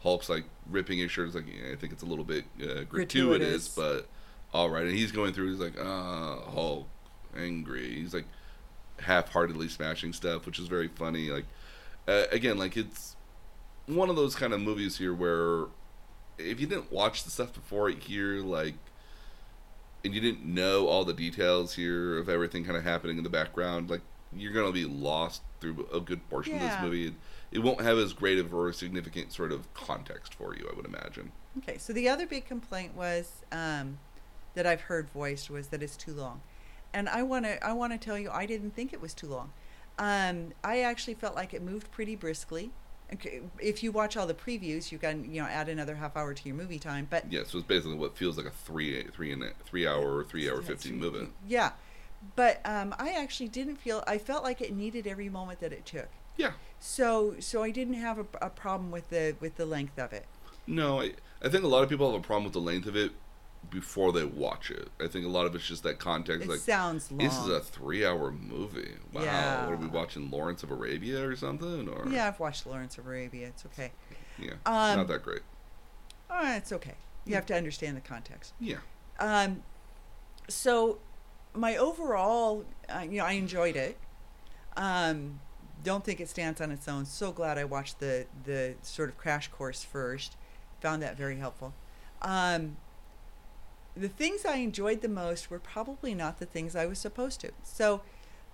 [0.03, 2.83] Hulk's like ripping his shirt, it's like, yeah, I think it's a little bit uh,
[2.83, 3.75] gratuitous, Gratuitous.
[3.75, 4.07] but
[4.53, 4.85] all right.
[4.85, 6.87] And he's going through, he's like, ah, Hulk,
[7.35, 7.95] angry.
[7.95, 8.25] He's like
[9.01, 11.29] half-heartedly smashing stuff, which is very funny.
[11.29, 11.45] Like,
[12.07, 13.15] uh, again, like it's
[13.85, 15.65] one of those kind of movies here where
[16.37, 18.75] if you didn't watch the stuff before it here, like
[20.03, 23.29] and you didn't know all the details here of everything kind of happening in the
[23.29, 24.01] background, like
[24.35, 27.07] you're gonna be lost through a good portion of this movie.
[27.07, 27.13] It,
[27.51, 30.85] it won't have as great of or significant sort of context for you, I would
[30.85, 31.31] imagine.
[31.57, 33.97] Okay, so the other big complaint was um,
[34.53, 36.41] that I've heard voiced was that it's too long,
[36.93, 39.27] and I want to I want to tell you I didn't think it was too
[39.27, 39.51] long.
[39.97, 42.71] Um, I actually felt like it moved pretty briskly.
[43.11, 46.33] Okay, if you watch all the previews, you can you know add another half hour
[46.33, 47.07] to your movie time.
[47.09, 50.17] But Yeah, so it's basically what feels like a three three and a, three hour
[50.17, 51.27] or three hour fifteen movie.
[51.47, 51.71] yeah,
[52.35, 55.85] but um, I actually didn't feel I felt like it needed every moment that it
[55.85, 56.09] took.
[56.37, 56.51] Yeah.
[56.79, 60.25] So so I didn't have a, a problem with the with the length of it.
[60.67, 62.95] No, I I think a lot of people have a problem with the length of
[62.95, 63.11] it
[63.69, 64.87] before they watch it.
[64.99, 66.45] I think a lot of it's just that context.
[66.47, 67.19] It like sounds long.
[67.19, 68.93] this is a three-hour movie.
[69.13, 69.65] Wow, Yeah.
[69.65, 70.31] what are we watching?
[70.31, 71.87] Lawrence of Arabia or something?
[71.87, 73.47] Or yeah, I've watched Lawrence of Arabia.
[73.47, 73.91] It's okay.
[74.39, 75.41] yeah, Um, not that great.
[76.31, 76.95] Oh, it's okay.
[77.25, 78.53] You have to understand the context.
[78.59, 78.77] Yeah,
[79.19, 79.61] Um,
[80.47, 80.99] so
[81.53, 83.97] my overall, uh, you know, I enjoyed it.
[84.77, 85.39] Um,
[85.83, 87.05] don't think it stands on its own.
[87.05, 90.35] So glad I watched the the sort of crash course first.
[90.81, 91.73] Found that very helpful.
[92.21, 92.77] Um,
[93.99, 97.51] the things I enjoyed the most were probably not the things I was supposed to.
[97.63, 98.01] So,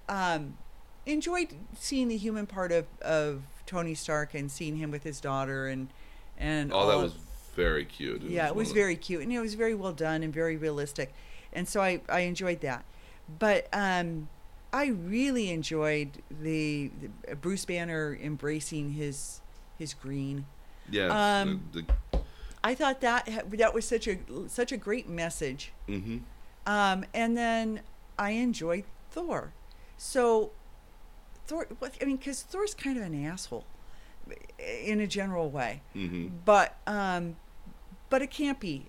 [0.09, 0.57] um,
[1.05, 5.67] enjoyed seeing the human part of, of Tony Stark and seeing him with his daughter
[5.67, 5.89] and
[6.37, 7.13] and oh, that all was
[7.55, 8.21] very cute.
[8.23, 10.33] yeah, it one was of the- very cute and it was very well done and
[10.33, 11.13] very realistic.
[11.53, 12.83] and so I I enjoyed that,
[13.39, 14.27] but um,
[14.73, 16.91] I really enjoyed the,
[17.27, 19.41] the Bruce Banner embracing his
[19.77, 20.45] his green.
[20.89, 21.07] Yeah.
[21.41, 21.81] Um, the,
[22.11, 22.19] the,
[22.69, 24.17] I thought that that was such a
[24.47, 25.71] such a great message.
[25.87, 26.17] hmm
[26.65, 27.81] Um, and then
[28.17, 29.53] I enjoyed Thor.
[29.97, 30.51] So
[31.47, 31.67] Thor,
[32.01, 33.65] I mean, because Thor's kind of an asshole
[34.91, 37.35] in a general way, hmm but um,
[38.09, 38.87] but it can't be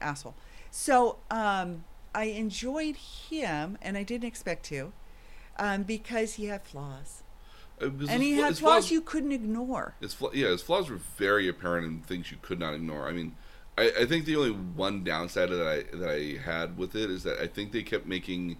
[0.00, 0.34] asshole.
[0.70, 2.96] So um, I enjoyed
[3.30, 4.92] him, and I didn't expect to,
[5.58, 7.22] um, because he had flaws,
[7.82, 9.94] and he had flaws you couldn't ignore.
[10.00, 13.08] His flaw, yeah, his flaws were very apparent and things you could not ignore.
[13.08, 13.34] I mean,
[13.76, 17.22] I, I think the only one downside that I that I had with it is
[17.24, 18.56] that I think they kept making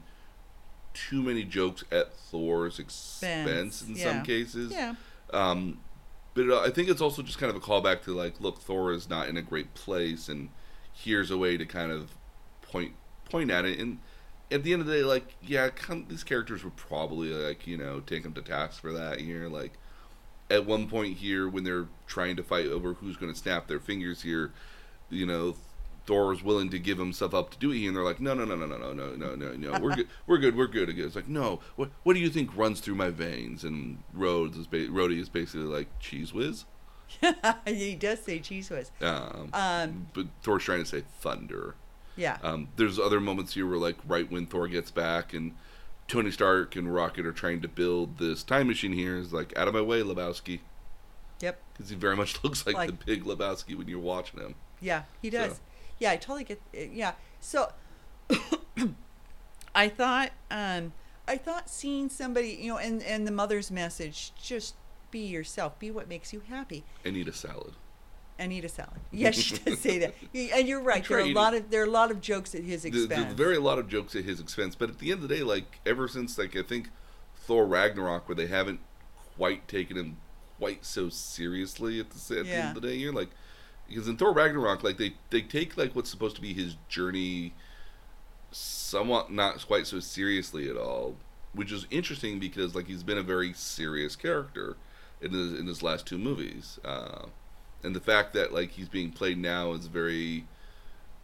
[0.95, 4.13] too many jokes at Thor's expense in yeah.
[4.13, 4.73] some cases.
[4.73, 4.95] Yeah,
[5.33, 5.81] Um,
[6.35, 8.93] but uh, I think it's also just kind of a callback to like, look, Thor
[8.93, 10.49] is not in a great place, and
[10.93, 12.11] here's a way to kind of
[12.63, 12.95] point
[13.29, 13.79] point at it.
[13.79, 13.99] And
[14.53, 17.77] at the end of the day, like, yeah, come, these characters would probably like you
[17.77, 19.49] know take them to task for that here.
[19.49, 19.73] Like,
[20.51, 23.81] at one point here, when they're trying to fight over who's going to snap their
[23.81, 24.53] fingers here,
[25.11, 25.57] you know.
[26.05, 28.35] Thor is willing to give himself up to do it, here, and they're like, "No,
[28.35, 29.79] no, no, no, no, no, no, no, no, no.
[29.79, 30.09] We're good.
[30.27, 30.57] We're good.
[30.57, 31.61] We're good." It's like, "No.
[31.77, 31.91] What?
[32.03, 35.67] What do you think runs through my veins?" And Rhodes is ba- Rhodey is basically
[35.67, 36.65] like Cheez Whiz.
[37.67, 38.91] he does say Cheez Whiz.
[39.01, 41.77] Um, Um, but Thor's trying to say thunder.
[42.17, 45.55] Yeah, Um, there's other moments here where, like, right when Thor gets back and
[46.09, 49.67] Tony Stark and Rocket are trying to build this time machine here, is like, out
[49.69, 50.61] of my way, Lebowski.
[51.41, 51.61] yep.
[51.73, 54.55] Because he very much looks like, Like- the big Lebowski when you're watching him.
[54.81, 55.53] Yeah, he does.
[55.55, 55.61] So-
[55.99, 56.61] Yeah, I totally get.
[56.75, 57.73] Yeah, so
[59.75, 60.93] I thought, um,
[61.27, 64.75] I thought seeing somebody, you know, and and the mother's message, just
[65.11, 67.75] be yourself, be what makes you happy, And eat a salad.
[68.39, 69.01] And eat a salad.
[69.13, 71.07] Yes, she does say that, and you're right.
[71.07, 73.09] There are a lot of there are a lot of jokes at his expense.
[73.09, 75.35] There's very a lot of jokes at his expense, but at the end of the
[75.37, 76.91] day, like ever since like I think
[77.37, 78.81] Thor Ragnarok, where they haven't
[79.37, 80.17] quite taken him
[80.59, 83.31] quite so seriously at the, at the end of the day, you're like
[83.89, 87.53] because in Thor Ragnarok, like they they take like what's supposed to be his journey,
[88.51, 91.17] somewhat not quite so seriously at all,
[91.53, 94.77] which is interesting because like he's been a very serious character
[95.21, 97.27] in his in his last two movies, uh,
[97.83, 100.45] and the fact that like he's being played now is very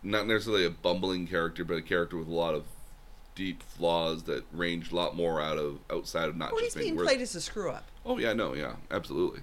[0.02, 2.64] not necessarily a bumbling character, but a character with a lot of
[3.34, 6.76] deep flaws that range a lot more out of outside of not well, he's just
[6.76, 7.84] being being worth- played as a screw up.
[8.04, 9.40] Oh yeah, no, yeah, absolutely.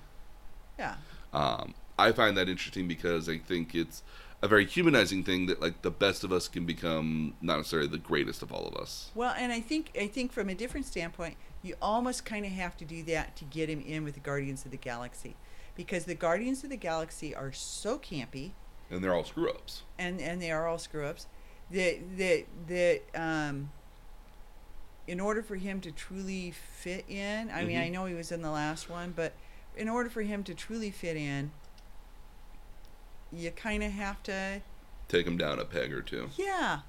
[0.77, 0.95] Yeah,
[1.33, 4.03] Um, I find that interesting because I think it's
[4.41, 7.97] a very humanizing thing that like the best of us can become not necessarily the
[7.97, 9.11] greatest of all of us.
[9.15, 12.75] well, and I think I think from a different standpoint, you almost kind of have
[12.77, 15.35] to do that to get him in with the Guardians of the Galaxy,
[15.75, 18.51] because the Guardians of the Galaxy are so campy.
[18.89, 19.83] And they're all screw ups.
[19.97, 21.27] and and they are all screw ups.
[21.71, 23.71] That that that um.
[25.07, 27.83] In order for him to truly fit in, I mean, Mhm.
[27.85, 29.33] I know he was in the last one, but
[29.77, 31.51] in order for him to truly fit in,
[33.31, 34.61] you kind of have to,
[35.07, 36.29] Take him down a peg or two.
[36.37, 36.79] yeah,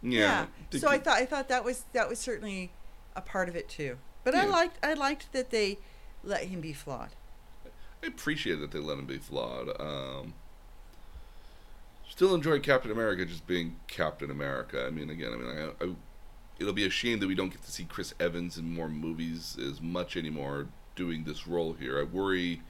[0.00, 0.46] Yeah.
[0.70, 0.78] yeah.
[0.78, 2.70] So I thought I thought that was that was certainly
[3.16, 3.98] a part of it too.
[4.22, 5.78] But I liked I liked that they
[6.22, 7.10] let him be flawed.
[8.02, 9.68] I appreciate that they let him be flawed.
[9.80, 10.34] Um,
[12.08, 14.84] still enjoy Captain America just being Captain America.
[14.86, 15.48] I mean, again, I mean,
[15.80, 15.88] I, I,
[16.58, 19.56] it'll be a shame that we don't get to see Chris Evans in more movies
[19.60, 21.98] as much anymore doing this role here.
[21.98, 22.62] I worry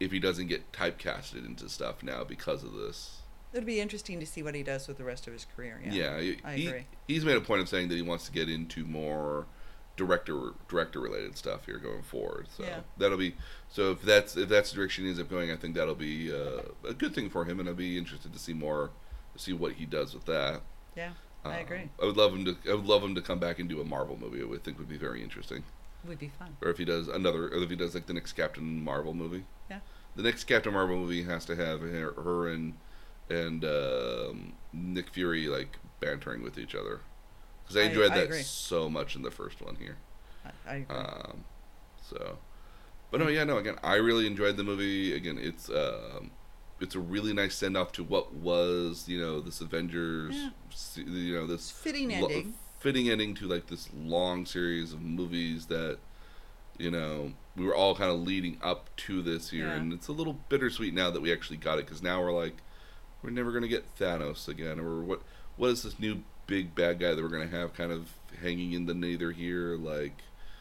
[0.00, 3.20] if he doesn't get typecasted into stuff now because of this.
[3.52, 5.80] It'll be interesting to see what he does with the rest of his career.
[5.84, 5.92] Yeah.
[5.92, 6.86] Yeah, I he- agree.
[7.06, 9.46] he's made a point of saying that he wants to get into more
[9.96, 12.46] director director related stuff here going forward.
[12.56, 12.80] So Yeah.
[12.98, 13.34] that'll be
[13.68, 16.32] so if that's if that's the direction he ends up going, I think that'll be
[16.32, 18.90] uh, a good thing for him, and I'll be interested to see more,
[19.36, 20.60] see what he does with that.
[20.96, 21.12] Yeah.
[21.44, 21.90] I Um, agree.
[22.02, 22.56] I would love him to.
[22.70, 24.40] I would love him to come back and do a Marvel movie.
[24.42, 25.62] I would think would be very interesting.
[26.04, 26.56] Would be fun.
[26.62, 29.44] Or if he does another, or if he does like the next Captain Marvel movie.
[29.70, 29.80] Yeah.
[30.16, 32.74] The next Captain Marvel movie has to have her, her and
[33.30, 37.00] and um, Nick Fury like bantering with each other.
[37.66, 38.42] Because I enjoyed I that agree.
[38.42, 39.96] so much in the first one here.
[40.44, 40.96] I, I agree.
[40.96, 41.44] Um,
[42.08, 42.38] so,
[43.10, 43.58] but no, yeah, no.
[43.58, 45.12] Again, I really enjoyed the movie.
[45.14, 46.30] Again, it's um,
[46.80, 51.04] it's a really nice send off to what was you know this Avengers, Yeah.
[51.04, 52.54] you know this Fitting lo- ending.
[52.78, 55.98] fitting ending to like this long series of movies that
[56.78, 59.74] you know we were all kind of leading up to this year, Yeah.
[59.76, 62.58] and it's a little bittersweet now that we actually got it because now we're like
[63.22, 65.22] we're never gonna get Thanos again, or what?
[65.56, 68.08] What is this new big bad guy that we're gonna have kind of
[68.42, 69.76] hanging in the nether here?
[69.76, 70.12] Like,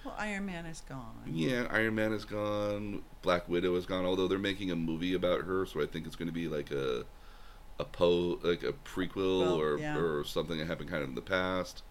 [0.03, 1.23] Well, Iron Man is gone.
[1.27, 4.05] yeah, Iron Man is gone, Black Widow is gone.
[4.05, 7.05] Although they're making a movie about her, so I think it's gonna be like a
[7.79, 9.97] a po like a prequel Well, or yeah.
[9.97, 11.83] or something that happened kind of in the past.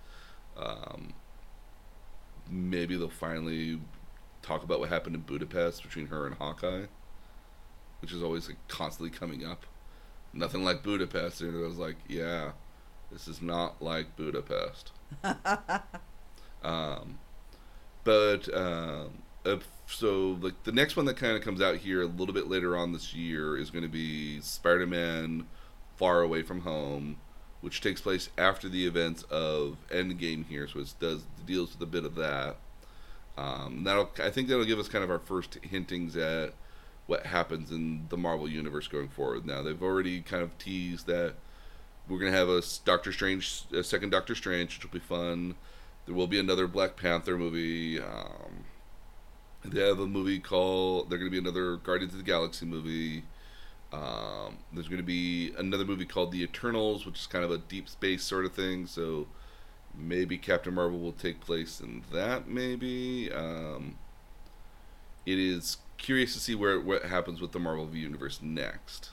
[0.57, 1.13] Um,
[2.51, 3.81] maybe they'll finally
[4.43, 6.85] talk about what happened in Budapest between her and Hawkeye,
[8.01, 9.67] which is always like constantly coming up.
[10.33, 12.53] Nothing like Budapest, and I was like, yeah,
[13.15, 14.91] this is not like Budapest.
[16.63, 17.19] um,
[18.03, 22.35] but um, if, so the next one that kind of comes out here a little
[22.35, 25.47] bit later on this year is going to be Spider-Man:
[25.97, 27.17] Far Away from Home,
[27.61, 31.91] which takes place after the events of Endgame here, so it does deals with a
[31.91, 32.57] bit of that.
[33.39, 36.53] Um, that'll I think that'll give us kind of our first hintings at
[37.07, 39.47] what happens in the Marvel universe going forward.
[39.47, 41.35] Now they've already kind of teased that
[42.09, 45.55] we're gonna have a Doctor Strange, a second Doctor Strange, which will be fun.
[46.07, 48.01] There will be another Black Panther movie.
[48.01, 48.65] Um,
[49.65, 51.09] they have a movie called.
[51.09, 53.25] They're gonna be another Guardians of the Galaxy movie.
[53.93, 57.89] Um, there's gonna be another movie called The Eternals, which is kind of a deep
[57.89, 58.87] space sort of thing.
[58.87, 59.27] So
[59.97, 62.49] maybe Captain Marvel will take place in that.
[62.49, 63.33] Maybe.
[63.33, 63.97] Um,
[65.25, 69.11] it is curious to see where what happens with the Marvel universe next.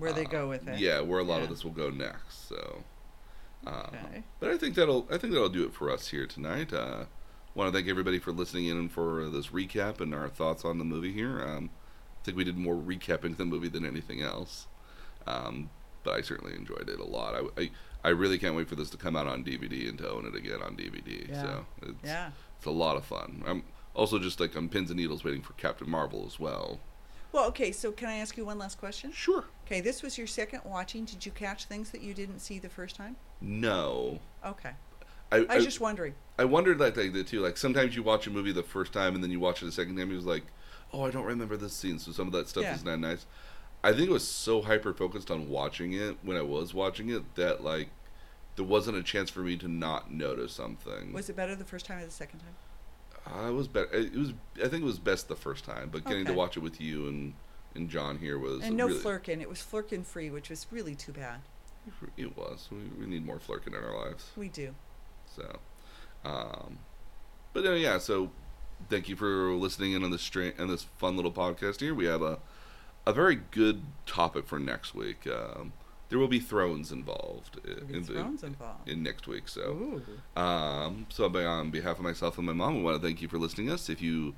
[0.00, 0.78] Where they go with it.
[0.78, 2.48] Yeah, where a lot of this will go next.
[2.48, 2.82] So,
[3.66, 4.22] um, Okay.
[4.40, 6.72] but I think that'll I think that'll do it for us here tonight.
[6.72, 7.04] Uh,
[7.52, 10.78] Want to thank everybody for listening in and for this recap and our thoughts on
[10.78, 11.42] the movie here.
[11.42, 11.70] Um,
[12.20, 14.68] I think we did more recapping the movie than anything else,
[15.26, 15.68] um,
[16.04, 17.34] but I certainly enjoyed it a lot.
[17.34, 17.70] I, I
[18.04, 20.34] I really can't wait for this to come out on DVD and to own it
[20.36, 21.28] again on DVD.
[21.28, 21.42] Yeah.
[21.42, 22.30] So it's, Yeah.
[22.56, 23.42] it's a lot of fun.
[23.46, 23.64] I'm
[23.94, 26.78] also just like on pins and needles waiting for Captain Marvel as well.
[27.32, 27.72] Well, okay.
[27.72, 29.12] So can I ask you one last question?
[29.12, 29.44] Sure.
[29.66, 31.04] Okay, this was your second watching.
[31.04, 33.16] Did you catch things that you didn't see the first time?
[33.40, 34.18] No.
[34.44, 34.70] Okay.
[35.32, 36.14] I, I was just wondering.
[36.38, 37.40] I wondered that like that too.
[37.40, 39.72] Like sometimes you watch a movie the first time and then you watch it the
[39.72, 40.08] second time.
[40.10, 40.42] He was like,
[40.92, 42.74] "Oh, I don't remember this scene." So some of that stuff Yeah.
[42.74, 43.26] is not nice.
[43.84, 47.36] I think it was so hyper focused on watching it when I was watching it
[47.36, 47.90] that like
[48.56, 51.12] there wasn't a chance for me to not notice something.
[51.12, 52.56] Was it better the first time or the second time?
[53.26, 53.92] I was better.
[53.92, 54.32] It was.
[54.56, 57.06] I think it was best the first time, but getting to watch it with you
[57.08, 57.34] and
[57.74, 59.40] and John here was And no really.
[59.40, 61.40] It was Flerken free, which was really too bad.
[62.16, 62.68] It was.
[62.70, 64.30] We, we need more Flerken in our lives.
[64.36, 64.74] We do.
[65.34, 65.58] So,
[66.24, 66.78] um,
[67.52, 67.98] but uh, yeah.
[67.98, 68.30] So,
[68.88, 71.94] thank you for listening in on this on this fun little podcast here.
[71.94, 72.38] We have a
[73.06, 75.26] a very good topic for next week.
[75.26, 75.72] Um,
[76.10, 78.88] there will be thrones involved be in, thrones involved.
[78.88, 79.48] in next week.
[79.48, 80.02] So,
[80.36, 83.38] um, so on behalf of myself and my mom, we want to thank you for
[83.38, 83.88] listening to us.
[83.88, 84.34] If you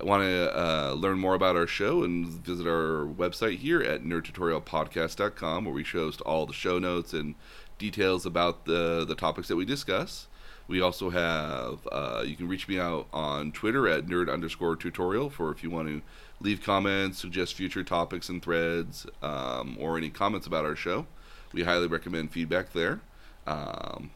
[0.00, 5.64] want to uh, learn more about our show and visit our website here at nerdtutorialpodcast.com
[5.64, 7.34] where we post all the show notes and
[7.78, 10.28] details about the the topics that we discuss.
[10.66, 15.28] We also have uh, you can reach me out on Twitter at nerd underscore tutorial
[15.28, 16.02] for if you want to
[16.42, 21.06] leave comments, suggest future topics and threads, um, or any comments about our show.
[21.52, 23.00] We highly recommend feedback there.
[23.46, 24.10] Um,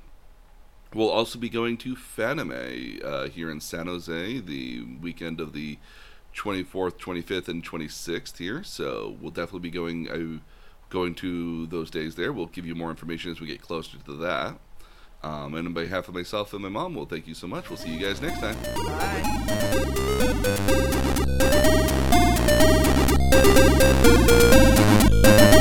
[0.94, 5.78] We'll also be going to Fanime uh, here in San Jose the weekend of the
[6.34, 8.62] 24th, 25th, and 26th here.
[8.62, 10.38] So we'll definitely be going uh,
[10.88, 12.32] going to those days there.
[12.32, 14.58] We'll give you more information as we get closer to that.
[15.22, 17.68] Um, and on behalf of myself and my mom, well, thank you so much.
[17.68, 18.56] We'll see you guys next time.
[21.42, 22.12] Bye.
[23.78, 25.55] Thank you.